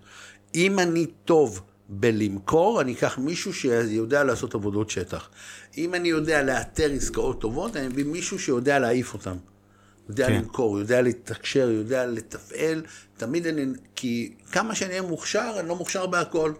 אם 0.55 0.79
אני 0.79 1.07
טוב 1.07 1.63
בלמכור, 1.89 2.81
אני 2.81 2.93
אקח 2.93 3.19
מישהו 3.19 3.55
שיודע 3.55 4.25
לעשות 4.25 4.55
עבודות 4.55 4.91
שטח. 4.91 5.31
אם 5.79 5.95
אני 5.95 6.09
יודע 6.09 6.43
לאתר 6.43 6.91
עסקאות 6.93 7.41
טובות, 7.41 7.77
אני 7.77 7.89
מביא 7.89 8.05
מישהו 8.05 8.39
שיודע 8.39 8.79
להעיף 8.79 9.15
אותן. 9.15 9.37
יודע 10.09 10.27
כן. 10.27 10.33
כן. 10.33 10.39
למכור, 10.39 10.79
יודע 10.79 11.03
לתקשר, 11.03 11.71
יודע 11.71 12.07
לתפעל. 12.07 12.83
תמיד 13.17 13.47
אני... 13.47 13.65
כי 13.97 14.35
כמה 14.53 14.75
שאני 14.75 14.91
אהיה 14.91 15.03
מוכשר, 15.03 15.53
אני 15.59 15.69
לא 15.69 15.77
מוכשר 15.77 16.07
בהכל. 16.07 16.53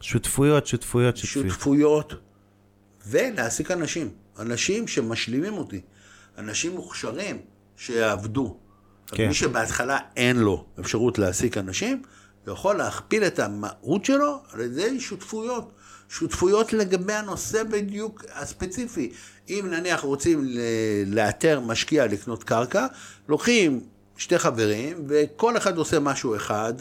שותפויות, 0.00 0.66
שותפויות, 0.66 1.16
שותפויות. 1.16 1.50
שותפויות, 1.50 2.14
ולהעסיק 3.06 3.70
אנשים. 3.70 4.10
אנשים 4.38 4.88
שמשלימים 4.88 5.54
אותי. 5.54 5.80
אנשים 6.38 6.72
מוכשרים 6.72 7.40
שיעבדו. 7.76 8.56
כן. 9.06 9.28
מי 9.28 9.34
שבהתחלה 9.34 9.98
אין 10.16 10.36
לו 10.36 10.64
אפשרות 10.80 11.18
להעסיק 11.18 11.58
אנשים, 11.58 12.02
יכול 12.46 12.76
להכפיל 12.76 13.24
את 13.24 13.38
המהות 13.38 14.04
שלו 14.04 14.42
על 14.52 14.60
ידי 14.60 15.00
שותפויות. 15.00 15.72
שותפויות 16.08 16.72
לגבי 16.72 17.12
הנושא 17.12 17.62
בדיוק 17.62 18.24
הספציפי. 18.32 19.12
אם 19.48 19.66
נניח 19.70 20.00
רוצים 20.00 20.44
לאתר 21.06 21.60
משקיע 21.60 22.06
לקנות 22.06 22.44
קרקע, 22.44 22.86
לוקחים 23.28 23.80
שתי 24.16 24.38
חברים, 24.38 25.04
וכל 25.08 25.56
אחד 25.56 25.76
עושה 25.76 26.00
משהו 26.00 26.36
אחד. 26.36 26.74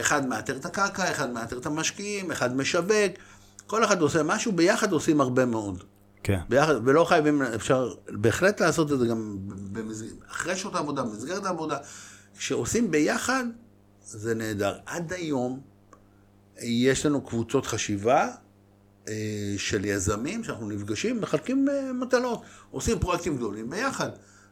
אחד 0.00 0.26
מאתר 0.26 0.56
את 0.56 0.64
הקרקע, 0.64 1.10
אחד 1.10 1.30
מאתר 1.30 1.58
את 1.58 1.66
המשקיעים, 1.66 2.30
אחד 2.30 2.56
משווק. 2.56 3.12
כל 3.66 3.84
אחד 3.84 4.00
עושה 4.00 4.22
משהו, 4.22 4.52
ביחד 4.52 4.92
עושים 4.92 5.20
הרבה 5.20 5.44
מאוד. 5.44 5.84
כן. 6.22 6.40
ביחד, 6.48 6.74
ולא 6.84 7.04
חייבים, 7.04 7.42
אפשר 7.42 7.94
בהחלט 8.08 8.60
לעשות 8.60 8.92
את 8.92 8.98
זה 8.98 9.06
גם 9.06 9.36
במסגרת, 9.72 10.12
אחרי 10.28 10.56
שעות 10.56 10.74
העבודה, 10.74 11.02
במסגרת 11.02 11.44
העבודה. 11.44 11.78
כשעושים 12.38 12.90
ביחד, 12.90 13.44
זה 14.04 14.34
נהדר. 14.34 14.78
עד 14.86 15.12
היום 15.12 15.60
יש 16.58 17.06
לנו 17.06 17.20
קבוצות 17.20 17.66
חשיבה 17.66 18.28
אה, 19.08 19.54
של 19.56 19.84
יזמים, 19.84 20.44
שאנחנו 20.44 20.68
נפגשים, 20.68 21.20
מחלקים 21.20 21.68
אה, 21.68 21.92
מטלות, 21.92 22.42
עושים 22.70 22.98
פרויקטים 22.98 23.36
גדולים 23.36 23.70
ביחד. 23.70 24.10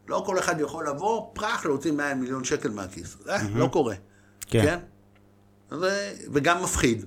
לא 0.09 0.23
כל 0.27 0.39
אחד 0.39 0.61
יכול 0.61 0.89
לבוא, 0.89 1.31
פרח, 1.35 1.67
להוציא 1.67 1.93
100 1.93 2.15
מיליון 2.15 2.45
שקל 2.45 2.71
מהכיס. 2.71 3.17
אה, 3.29 3.49
לא 3.55 3.67
קורה. 3.67 3.95
כן. 4.41 4.63
כן? 4.63 4.79
אז, 5.71 5.85
אה, 5.85 6.13
וגם 6.33 6.63
מפחיד. 6.63 7.05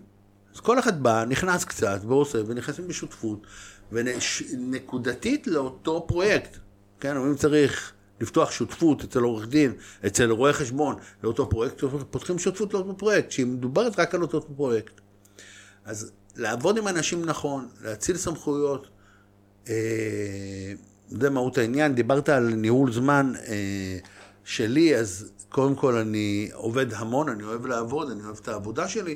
אז 0.55 0.59
כל 0.59 0.79
אחד 0.79 1.03
בא, 1.03 1.25
נכנס 1.27 1.65
קצת 1.65 2.01
ועושה, 2.07 2.37
ונכנסים 2.47 2.87
בשותפות, 2.87 3.47
ונקודתית 3.91 5.47
לאותו 5.47 6.05
פרויקט. 6.07 6.57
כן, 6.99 7.17
אם 7.17 7.35
צריך 7.35 7.91
לפתוח 8.21 8.51
שותפות 8.51 9.03
אצל 9.03 9.19
עורך 9.19 9.47
דין, 9.47 9.73
אצל 10.05 10.31
רואה 10.31 10.53
חשבון, 10.53 10.95
לאותו 11.23 11.49
פרויקט, 11.49 11.83
פותחים 12.11 12.39
שותפות 12.39 12.73
לאותו 12.73 12.97
פרויקט, 12.97 13.31
שהיא 13.31 13.45
מדוברת 13.45 13.99
רק 13.99 14.15
על 14.15 14.21
אותו 14.21 14.41
פרויקט. 14.55 15.01
אז 15.85 16.11
לעבוד 16.35 16.77
עם 16.77 16.87
אנשים 16.87 17.25
נכון, 17.25 17.67
להציל 17.81 18.17
סמכויות, 18.17 18.87
אה, 19.69 20.73
זה 21.09 21.29
מהות 21.29 21.57
העניין. 21.57 21.95
דיברת 21.95 22.29
על 22.29 22.53
ניהול 22.53 22.91
זמן 22.91 23.33
אה, 23.47 23.97
שלי, 24.43 24.95
אז 24.95 25.31
קודם 25.49 25.75
כל 25.75 25.95
אני 25.95 26.49
עובד 26.53 26.93
המון, 26.93 27.29
אני 27.29 27.43
אוהב 27.43 27.65
לעבוד, 27.65 28.11
אני 28.11 28.23
אוהב 28.23 28.37
את 28.41 28.47
העבודה 28.47 28.87
שלי. 28.87 29.15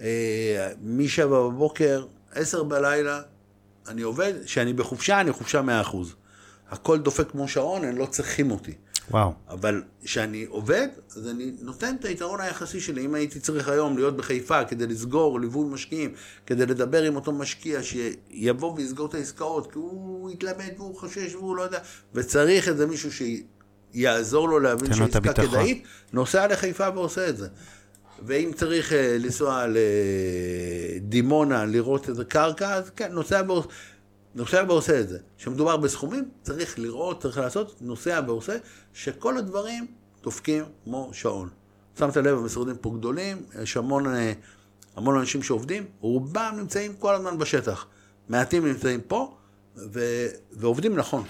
אה, 0.00 0.72
משבע 0.82 1.48
בבוקר, 1.48 2.06
עשר 2.34 2.62
בלילה, 2.62 3.20
אני 3.88 4.02
עובד, 4.02 4.32
כשאני 4.44 4.72
בחופשה, 4.72 5.20
אני 5.20 5.32
חופשה 5.32 5.62
מאה 5.62 5.80
אחוז. 5.80 6.14
הכל 6.70 6.98
דופק 6.98 7.30
כמו 7.30 7.48
שעון, 7.48 7.84
הם 7.84 7.96
לא 7.96 8.06
צריכים 8.06 8.50
אותי. 8.50 8.74
וואו. 9.10 9.32
אבל 9.48 9.82
כשאני 10.04 10.44
עובד, 10.44 10.88
אז 11.16 11.28
אני 11.28 11.52
נותן 11.60 11.96
את 12.00 12.04
היתרון 12.04 12.40
היחסי 12.40 12.80
שלי. 12.80 13.04
אם 13.04 13.14
הייתי 13.14 13.40
צריך 13.40 13.68
היום 13.68 13.96
להיות 13.96 14.16
בחיפה 14.16 14.64
כדי 14.64 14.86
לסגור 14.86 15.40
ליווי 15.40 15.68
משקיעים, 15.68 16.14
כדי 16.46 16.66
לדבר 16.66 17.02
עם 17.02 17.16
אותו 17.16 17.32
משקיע 17.32 17.80
שיבוא 17.82 18.74
ויסגור 18.76 19.06
את 19.06 19.14
העסקאות, 19.14 19.72
כי 19.72 19.78
הוא 19.78 20.30
התלמד 20.30 20.70
והוא 20.76 20.96
חושש 20.96 21.34
והוא 21.34 21.56
לא 21.56 21.62
יודע, 21.62 21.78
וצריך 22.14 22.68
איזה 22.68 22.86
מישהו 22.86 23.10
שיעזור 23.92 24.48
לו 24.48 24.60
להבין 24.60 24.94
שהעסקה. 24.94 25.32
כדאית, 25.32 25.84
נוסע 26.12 26.46
לחיפה 26.46 26.88
ועושה 26.94 27.28
את 27.28 27.36
זה. 27.36 27.48
ואם 28.22 28.50
צריך 28.54 28.92
אה, 28.92 29.16
לנסוע 29.20 29.66
לדימונה 30.98 31.64
לראות 31.64 32.08
איזה 32.08 32.24
קרקע, 32.24 32.74
אז 32.74 32.90
כן, 32.90 33.12
נוסע 33.12 33.42
ועושה. 33.46 33.68
נוסע 34.34 34.64
ועושה 34.68 35.00
את 35.00 35.08
זה. 35.08 35.18
כשמדובר 35.38 35.76
בסכומים, 35.76 36.28
צריך 36.42 36.78
לראות, 36.78 37.22
צריך 37.22 37.38
לעשות, 37.38 37.76
נוסע 37.80 38.20
ועושה, 38.26 38.56
שכל 38.94 39.38
הדברים 39.38 39.86
דופקים 40.22 40.64
כמו 40.84 41.10
שעון. 41.12 41.48
שמת 41.98 42.16
לב, 42.16 42.38
המשרדים 42.38 42.76
פה 42.76 42.90
גדולים, 42.98 43.42
יש 43.62 43.76
המון, 43.76 44.14
אה, 44.14 44.32
המון 44.96 45.18
אנשים 45.18 45.42
שעובדים, 45.42 45.84
רובם 46.00 46.54
נמצאים 46.58 46.94
כל 46.98 47.14
הזמן 47.14 47.38
בשטח. 47.38 47.86
מעטים 48.28 48.66
נמצאים 48.66 49.00
פה, 49.00 49.36
ו... 49.76 50.26
ועובדים 50.52 50.96
נכון. 50.96 51.22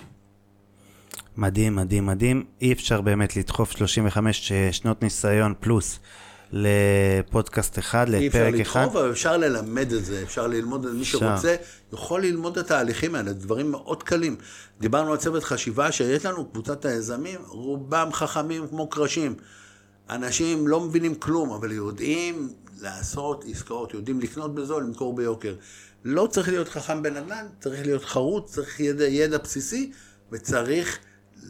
מדהים, 1.36 1.76
מדהים, 1.76 2.06
מדהים. 2.06 2.44
אי 2.60 2.72
אפשר 2.72 3.00
באמת 3.00 3.36
לדחוף 3.36 3.70
35 3.70 4.52
שנות 4.72 5.02
ניסיון 5.02 5.54
פלוס 5.60 5.98
לפודקאסט 6.52 7.78
אחד, 7.78 8.14
אי 8.14 8.28
אפשר 8.28 8.48
לפרק 8.48 8.60
אחד. 8.60 8.80
לדחוף, 8.80 8.96
אבל 8.96 9.10
אפשר 9.10 9.36
ללמד 9.36 9.92
את 9.92 10.04
זה, 10.04 10.22
אפשר 10.22 10.46
ללמוד 10.46 10.86
את. 10.86 10.92
מי 10.92 11.02
אפשר. 11.02 11.18
שרוצה, 11.18 11.56
יכול 11.92 12.22
ללמוד 12.22 12.58
את 12.58 12.64
התהליכים 12.64 13.14
האלה, 13.14 13.32
דברים 13.32 13.70
מאוד 13.70 14.02
קלים. 14.02 14.36
דיברנו 14.80 15.12
על 15.12 15.18
צוות 15.18 15.44
חשיבה, 15.44 15.92
שיש 15.92 16.26
לנו 16.26 16.50
קבוצת 16.50 16.84
היזמים, 16.84 17.40
רובם 17.46 18.08
חכמים 18.12 18.68
כמו 18.68 18.88
קרשים. 18.88 19.34
אנשים 20.10 20.68
לא 20.68 20.80
מבינים 20.80 21.14
כלום, 21.14 21.50
אבל 21.50 21.72
יודעים 21.72 22.52
לעשות 22.80 23.44
עסקאות, 23.48 23.94
יודעים 23.94 24.20
לקנות 24.20 24.54
בזול, 24.54 24.82
למכור 24.82 25.16
ביוקר. 25.16 25.54
לא 26.04 26.28
צריך 26.30 26.48
להיות 26.48 26.68
חכם 26.68 27.02
בנדל"ן, 27.02 27.46
צריך 27.60 27.86
להיות 27.86 28.04
חרוץ, 28.04 28.52
צריך 28.52 28.80
ידע, 28.80 29.04
ידע 29.04 29.38
בסיסי, 29.38 29.92
וצריך 30.32 30.98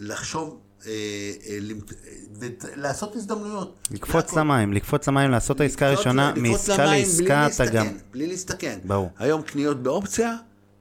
לחשוב, 0.01 0.61
אה, 0.87 0.93
אה, 1.47 1.59
אה, 2.43 2.49
ולעשות 2.77 3.17
הזדמנויות. 3.17 3.79
לקפוץ. 3.91 4.33
למים, 4.33 4.73
לקפוץ 4.73 5.09
למים, 5.09 5.31
לעשות 5.31 5.57
את 5.57 5.61
העסקה 5.61 5.87
הראשונה, 5.87 6.33
מעסקה 6.37 6.85
לעסקה 6.85 7.47
אתה 7.47 7.67
גם... 7.67 7.87
בלי 8.13 8.27
להסתכן. 8.27 8.79
ברור. 8.85 9.11
היום 9.19 9.43
קניות 9.43 9.83
באופציה, 9.83 10.37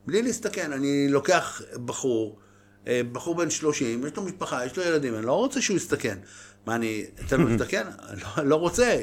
בלי 0.07 0.21
להסתכן. 0.21 0.71
אני 0.71 1.07
לוקח 1.09 1.61
בחור, 1.85 2.39
בחור 2.87 3.35
בן 3.35 3.49
30, 3.49 4.05
יש 4.05 4.15
לו 4.15 4.23
משפחה, 4.23 4.65
יש 4.65 4.77
לו 4.77 4.83
ילדים, 4.83 5.15
אני 5.15 5.25
לא 5.25 5.33
רוצה 5.33 5.61
שהוא 5.61 5.77
יסתכן. 5.77 6.17
מה, 6.65 6.75
אני 6.75 7.05
אתן 7.25 7.41
לו 7.41 7.47
להסתכן? 7.49 7.83
לא, 8.37 8.43
לא 8.43 8.55
רוצה, 8.55 9.01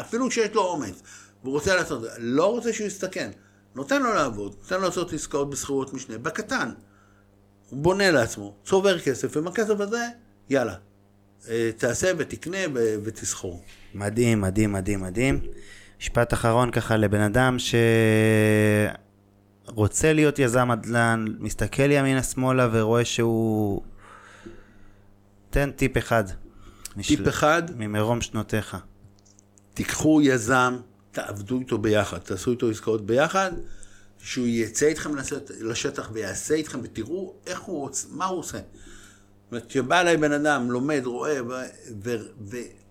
אפילו 0.00 0.28
כשיש 0.28 0.54
לו 0.54 0.62
אומץ, 0.62 1.02
והוא 1.42 1.54
רוצה 1.54 1.76
לעשות, 1.76 2.02
לא 2.18 2.50
רוצה 2.50 2.72
שהוא 2.72 2.86
יסתכן. 2.86 3.30
נותן 3.74 4.02
לו 4.02 4.14
לעבוד, 4.14 4.54
נותן 4.62 4.76
לו 4.76 4.82
לעשות 4.82 5.12
עסקאות 5.12 5.50
בשכירות 5.50 5.94
משנה, 5.94 6.18
בקטן. 6.18 6.70
הוא 7.70 7.82
בונה 7.82 8.10
לעצמו, 8.10 8.54
צובר 8.64 8.98
כסף, 8.98 9.36
ועם 9.36 9.46
הכסף 9.46 9.80
הזה, 9.80 10.06
יאללה. 10.50 10.74
אה, 11.48 11.70
תעשה 11.76 12.12
ותקנה 12.18 12.58
ותסחור. 13.04 13.64
מדהים, 13.94 14.40
מדהים, 14.40 14.72
מדהים, 14.72 15.00
מדהים. 15.00 15.40
משפט 16.00 16.32
אחרון 16.32 16.70
ככה 16.70 16.96
לבן 16.96 17.20
אדם 17.20 17.56
שרוצה 19.68 20.12
להיות 20.12 20.38
יזם 20.38 20.72
נדל"ן, 20.72 21.24
מסתכל 21.38 21.90
ימינה 21.90 22.22
שמאלה 22.22 22.68
ורואה 22.72 23.04
שהוא... 23.04 23.82
תן 25.50 25.70
טיפ 25.70 25.96
אחד. 25.98 26.24
משל- 26.96 27.16
טיפ 27.16 27.28
אחד, 27.28 27.62
ממרום 27.76 28.20
שנותיך. 28.20 28.76
תיקחו 29.74 30.20
יזם, 30.22 30.76
תעבדו 31.12 31.58
איתו 31.58 31.78
ביחד, 31.78 32.18
תעשו 32.18 32.50
איתו 32.50 32.70
עסקאות 32.70 33.06
ביחד, 33.06 33.52
שהוא 34.18 34.46
יצא 34.46 34.86
איתכם 34.86 35.18
לשט- 35.18 35.52
לשטח 35.60 36.10
ויעשה 36.12 36.54
איתכם 36.54 36.78
ותראו 36.82 37.34
איך 37.46 37.60
הוא, 37.60 37.88
רוצ- 37.88 38.06
מה 38.10 38.24
הוא 38.26 38.38
עושה. 38.38 38.58
זאת 38.58 38.64
אומרת, 39.52 39.66
כשבא 39.68 40.00
אליי 40.00 40.16
בן 40.16 40.32
אדם, 40.32 40.70
לומד, 40.70 41.02
רואה 41.04 41.38
ו- 41.48 41.52
ו- 42.04 42.16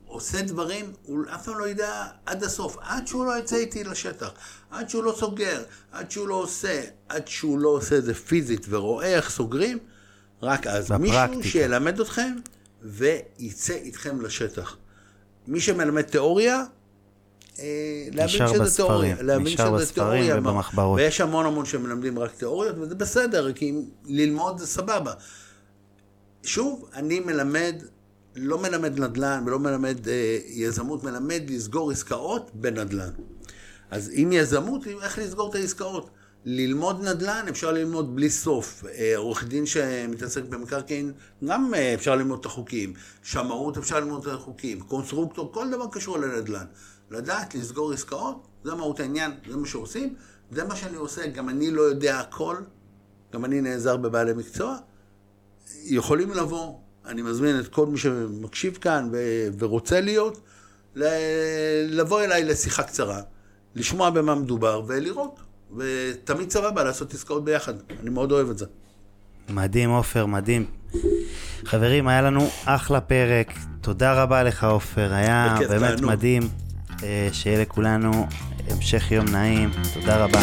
ועושה 0.08 0.42
דברים, 0.42 0.94
הוא 1.06 1.24
אף 1.36 1.46
פעם 1.46 1.60
לא 1.60 1.68
ידע 1.68 2.04
עד 2.26 2.44
הסוף, 2.44 2.78
עד 2.82 3.08
שהוא 3.08 3.26
לא 3.26 3.38
יצא 3.40 3.56
איתי 3.56 3.84
לשטח, 3.84 4.32
עד 4.72 4.90
שהוא 4.90 5.04
לא 5.04 5.16
סוגר, 5.20 5.64
עד 5.92 6.12
שהוא 6.12 6.28
לא 6.28 6.36
עושה, 6.36 6.82
עד 7.10 7.28
שהוא 7.28 7.60
לא 7.60 7.70
עושה 7.70 7.98
את 7.98 8.04
זה 8.04 8.14
פיזית 8.14 8.66
ורואה 8.70 9.16
איך 9.16 9.30
סוגרים, 9.30 9.78
רק 10.42 10.68
אז. 10.68 10.86
בפרקטיקה. 10.86 11.28
מישהו 11.28 11.52
שילמד 11.52 12.00
אתכם 12.00 12.36
ויצא 12.82 13.74
איתכם 13.74 14.22
לשטח. 14.22 14.78
מי 15.48 15.62
שמלמד 15.62 16.02
תיאוריה, 16.02 16.64
להבין 18.12 18.26
נשאר 18.26 18.48
שזה 18.48 18.76
תיאוריה. 18.76 19.16
להבין 19.22 19.54
נשאר 19.54 19.66
שזה 19.66 19.86
בספרים 19.86 20.24
תיאוריה. 20.24 20.40
ובמחברות. 20.40 21.00
ויש 21.00 21.22
המון 21.22 21.46
המון 21.46 21.66
שמלמדים 21.66 22.20
רק 22.20 22.32
תיאוריות, 22.38 22.76
וזה 22.78 22.96
בסדר, 22.96 23.54
כי 23.54 23.74
ללמוד 24.06 24.58
זה 24.58 24.68
סבבה. 24.68 25.14
שוב, 26.44 26.90
אני 26.94 27.20
מלמד, 27.20 27.76
לא 28.36 28.58
מלמד 28.58 29.00
נדל"ן 29.00 29.44
ולא 29.46 29.60
מלמד 29.60 30.08
אה, 30.08 30.38
יזמות, 30.46 31.04
מלמד 31.04 31.44
לסגור 31.50 31.92
עסקאות 31.92 32.52
בנדל"ן. 32.54 33.10
אז 33.92 34.12
עם 34.14 34.32
יזמות, 34.32 34.88
איך 35.04 35.20
לסגור 35.20 35.50
את 35.50 35.56
העסקאות. 35.56 36.10
ללמוד 36.46 37.04
נדל"ן 37.04 37.46
אפשר 37.50 37.72
ללמוד 37.72 38.16
בלי 38.16 38.30
סוף. 38.30 38.84
אה, 38.94 39.14
עורך 39.18 39.44
דין 39.44 39.66
שמתעסק 39.66 40.44
במקרקעין, 40.44 41.12
גם 41.46 41.74
אה, 41.74 41.94
אפשר 41.94 42.16
ללמוד 42.16 42.40
את 42.40 42.46
החוקים. 42.46 42.94
שמאות 43.24 43.78
אפשר 43.78 44.00
ללמוד 44.00 44.28
את 44.28 44.34
החוקים. 44.34 44.80
קונסטרוקטור, 44.80 45.54
כל 45.54 45.72
דבר 45.72 45.86
קשור 45.92 46.18
לנדל"ן. 46.18 46.66
לדעת 47.12 47.56
לסגור 47.56 47.92
עסקאות, 47.94 48.48
זה 48.64 48.76
מהות 48.76 49.00
העניין, 49.00 49.32
זה 49.50 49.58
מה 49.58 49.68
שעושים. 49.68 50.16
זה 50.52 50.64
מה 50.64 50.76
שאני 50.76 50.96
עושה, 50.98 51.28
גם 51.28 51.50
אני 51.50 51.72
לא 51.72 51.82
יודע 51.82 52.20
הכל, 52.20 52.56
גם 53.34 53.46
אני 53.46 53.62
נעזר 53.62 53.98
בבעלי 53.98 54.34
מקצוע. 54.34 54.76
יכולים 55.84 56.32
לבוא, 56.32 56.74
אני 57.06 57.22
מזמין 57.22 57.60
את 57.60 57.68
כל 57.68 57.86
מי 57.88 57.98
שמקשיב 57.98 58.78
כאן 58.82 59.10
ו- 59.12 59.48
ורוצה 59.60 60.02
להיות, 60.02 60.40
ל- 60.96 62.00
לבוא 62.00 62.22
אליי 62.22 62.44
לשיחה 62.44 62.84
קצרה, 62.84 63.22
לשמוע 63.76 64.10
במה 64.10 64.36
מדובר 64.36 64.82
ולראות. 64.88 65.40
ותמיד 65.78 66.52
סבבה 66.52 66.84
לעשות 66.84 67.14
עסקאות 67.14 67.46
ביחד, 67.46 67.74
אני 68.02 68.10
מאוד 68.10 68.32
אוהב 68.32 68.50
את 68.50 68.58
זה. 68.58 68.66
מדהים, 69.50 69.90
עופר, 69.90 70.26
מדהים. 70.26 70.66
חברים, 71.66 72.08
היה 72.08 72.22
לנו 72.22 72.48
אחלה 72.66 73.02
פרק. 73.02 73.48
תודה 73.82 74.24
רבה 74.24 74.44
לך, 74.44 74.64
עופר. 74.64 75.14
היה 75.14 75.56
באמת 75.70 75.96
תענוג. 75.96 76.12
מדהים. 76.12 76.42
אה, 77.04 77.28
שיהיה 77.32 77.62
לכולנו 77.62 78.28
המשך 78.72 79.12
יום 79.12 79.26
נעים. 79.30 79.70
תודה 79.94 80.24
רבה. 80.24 80.40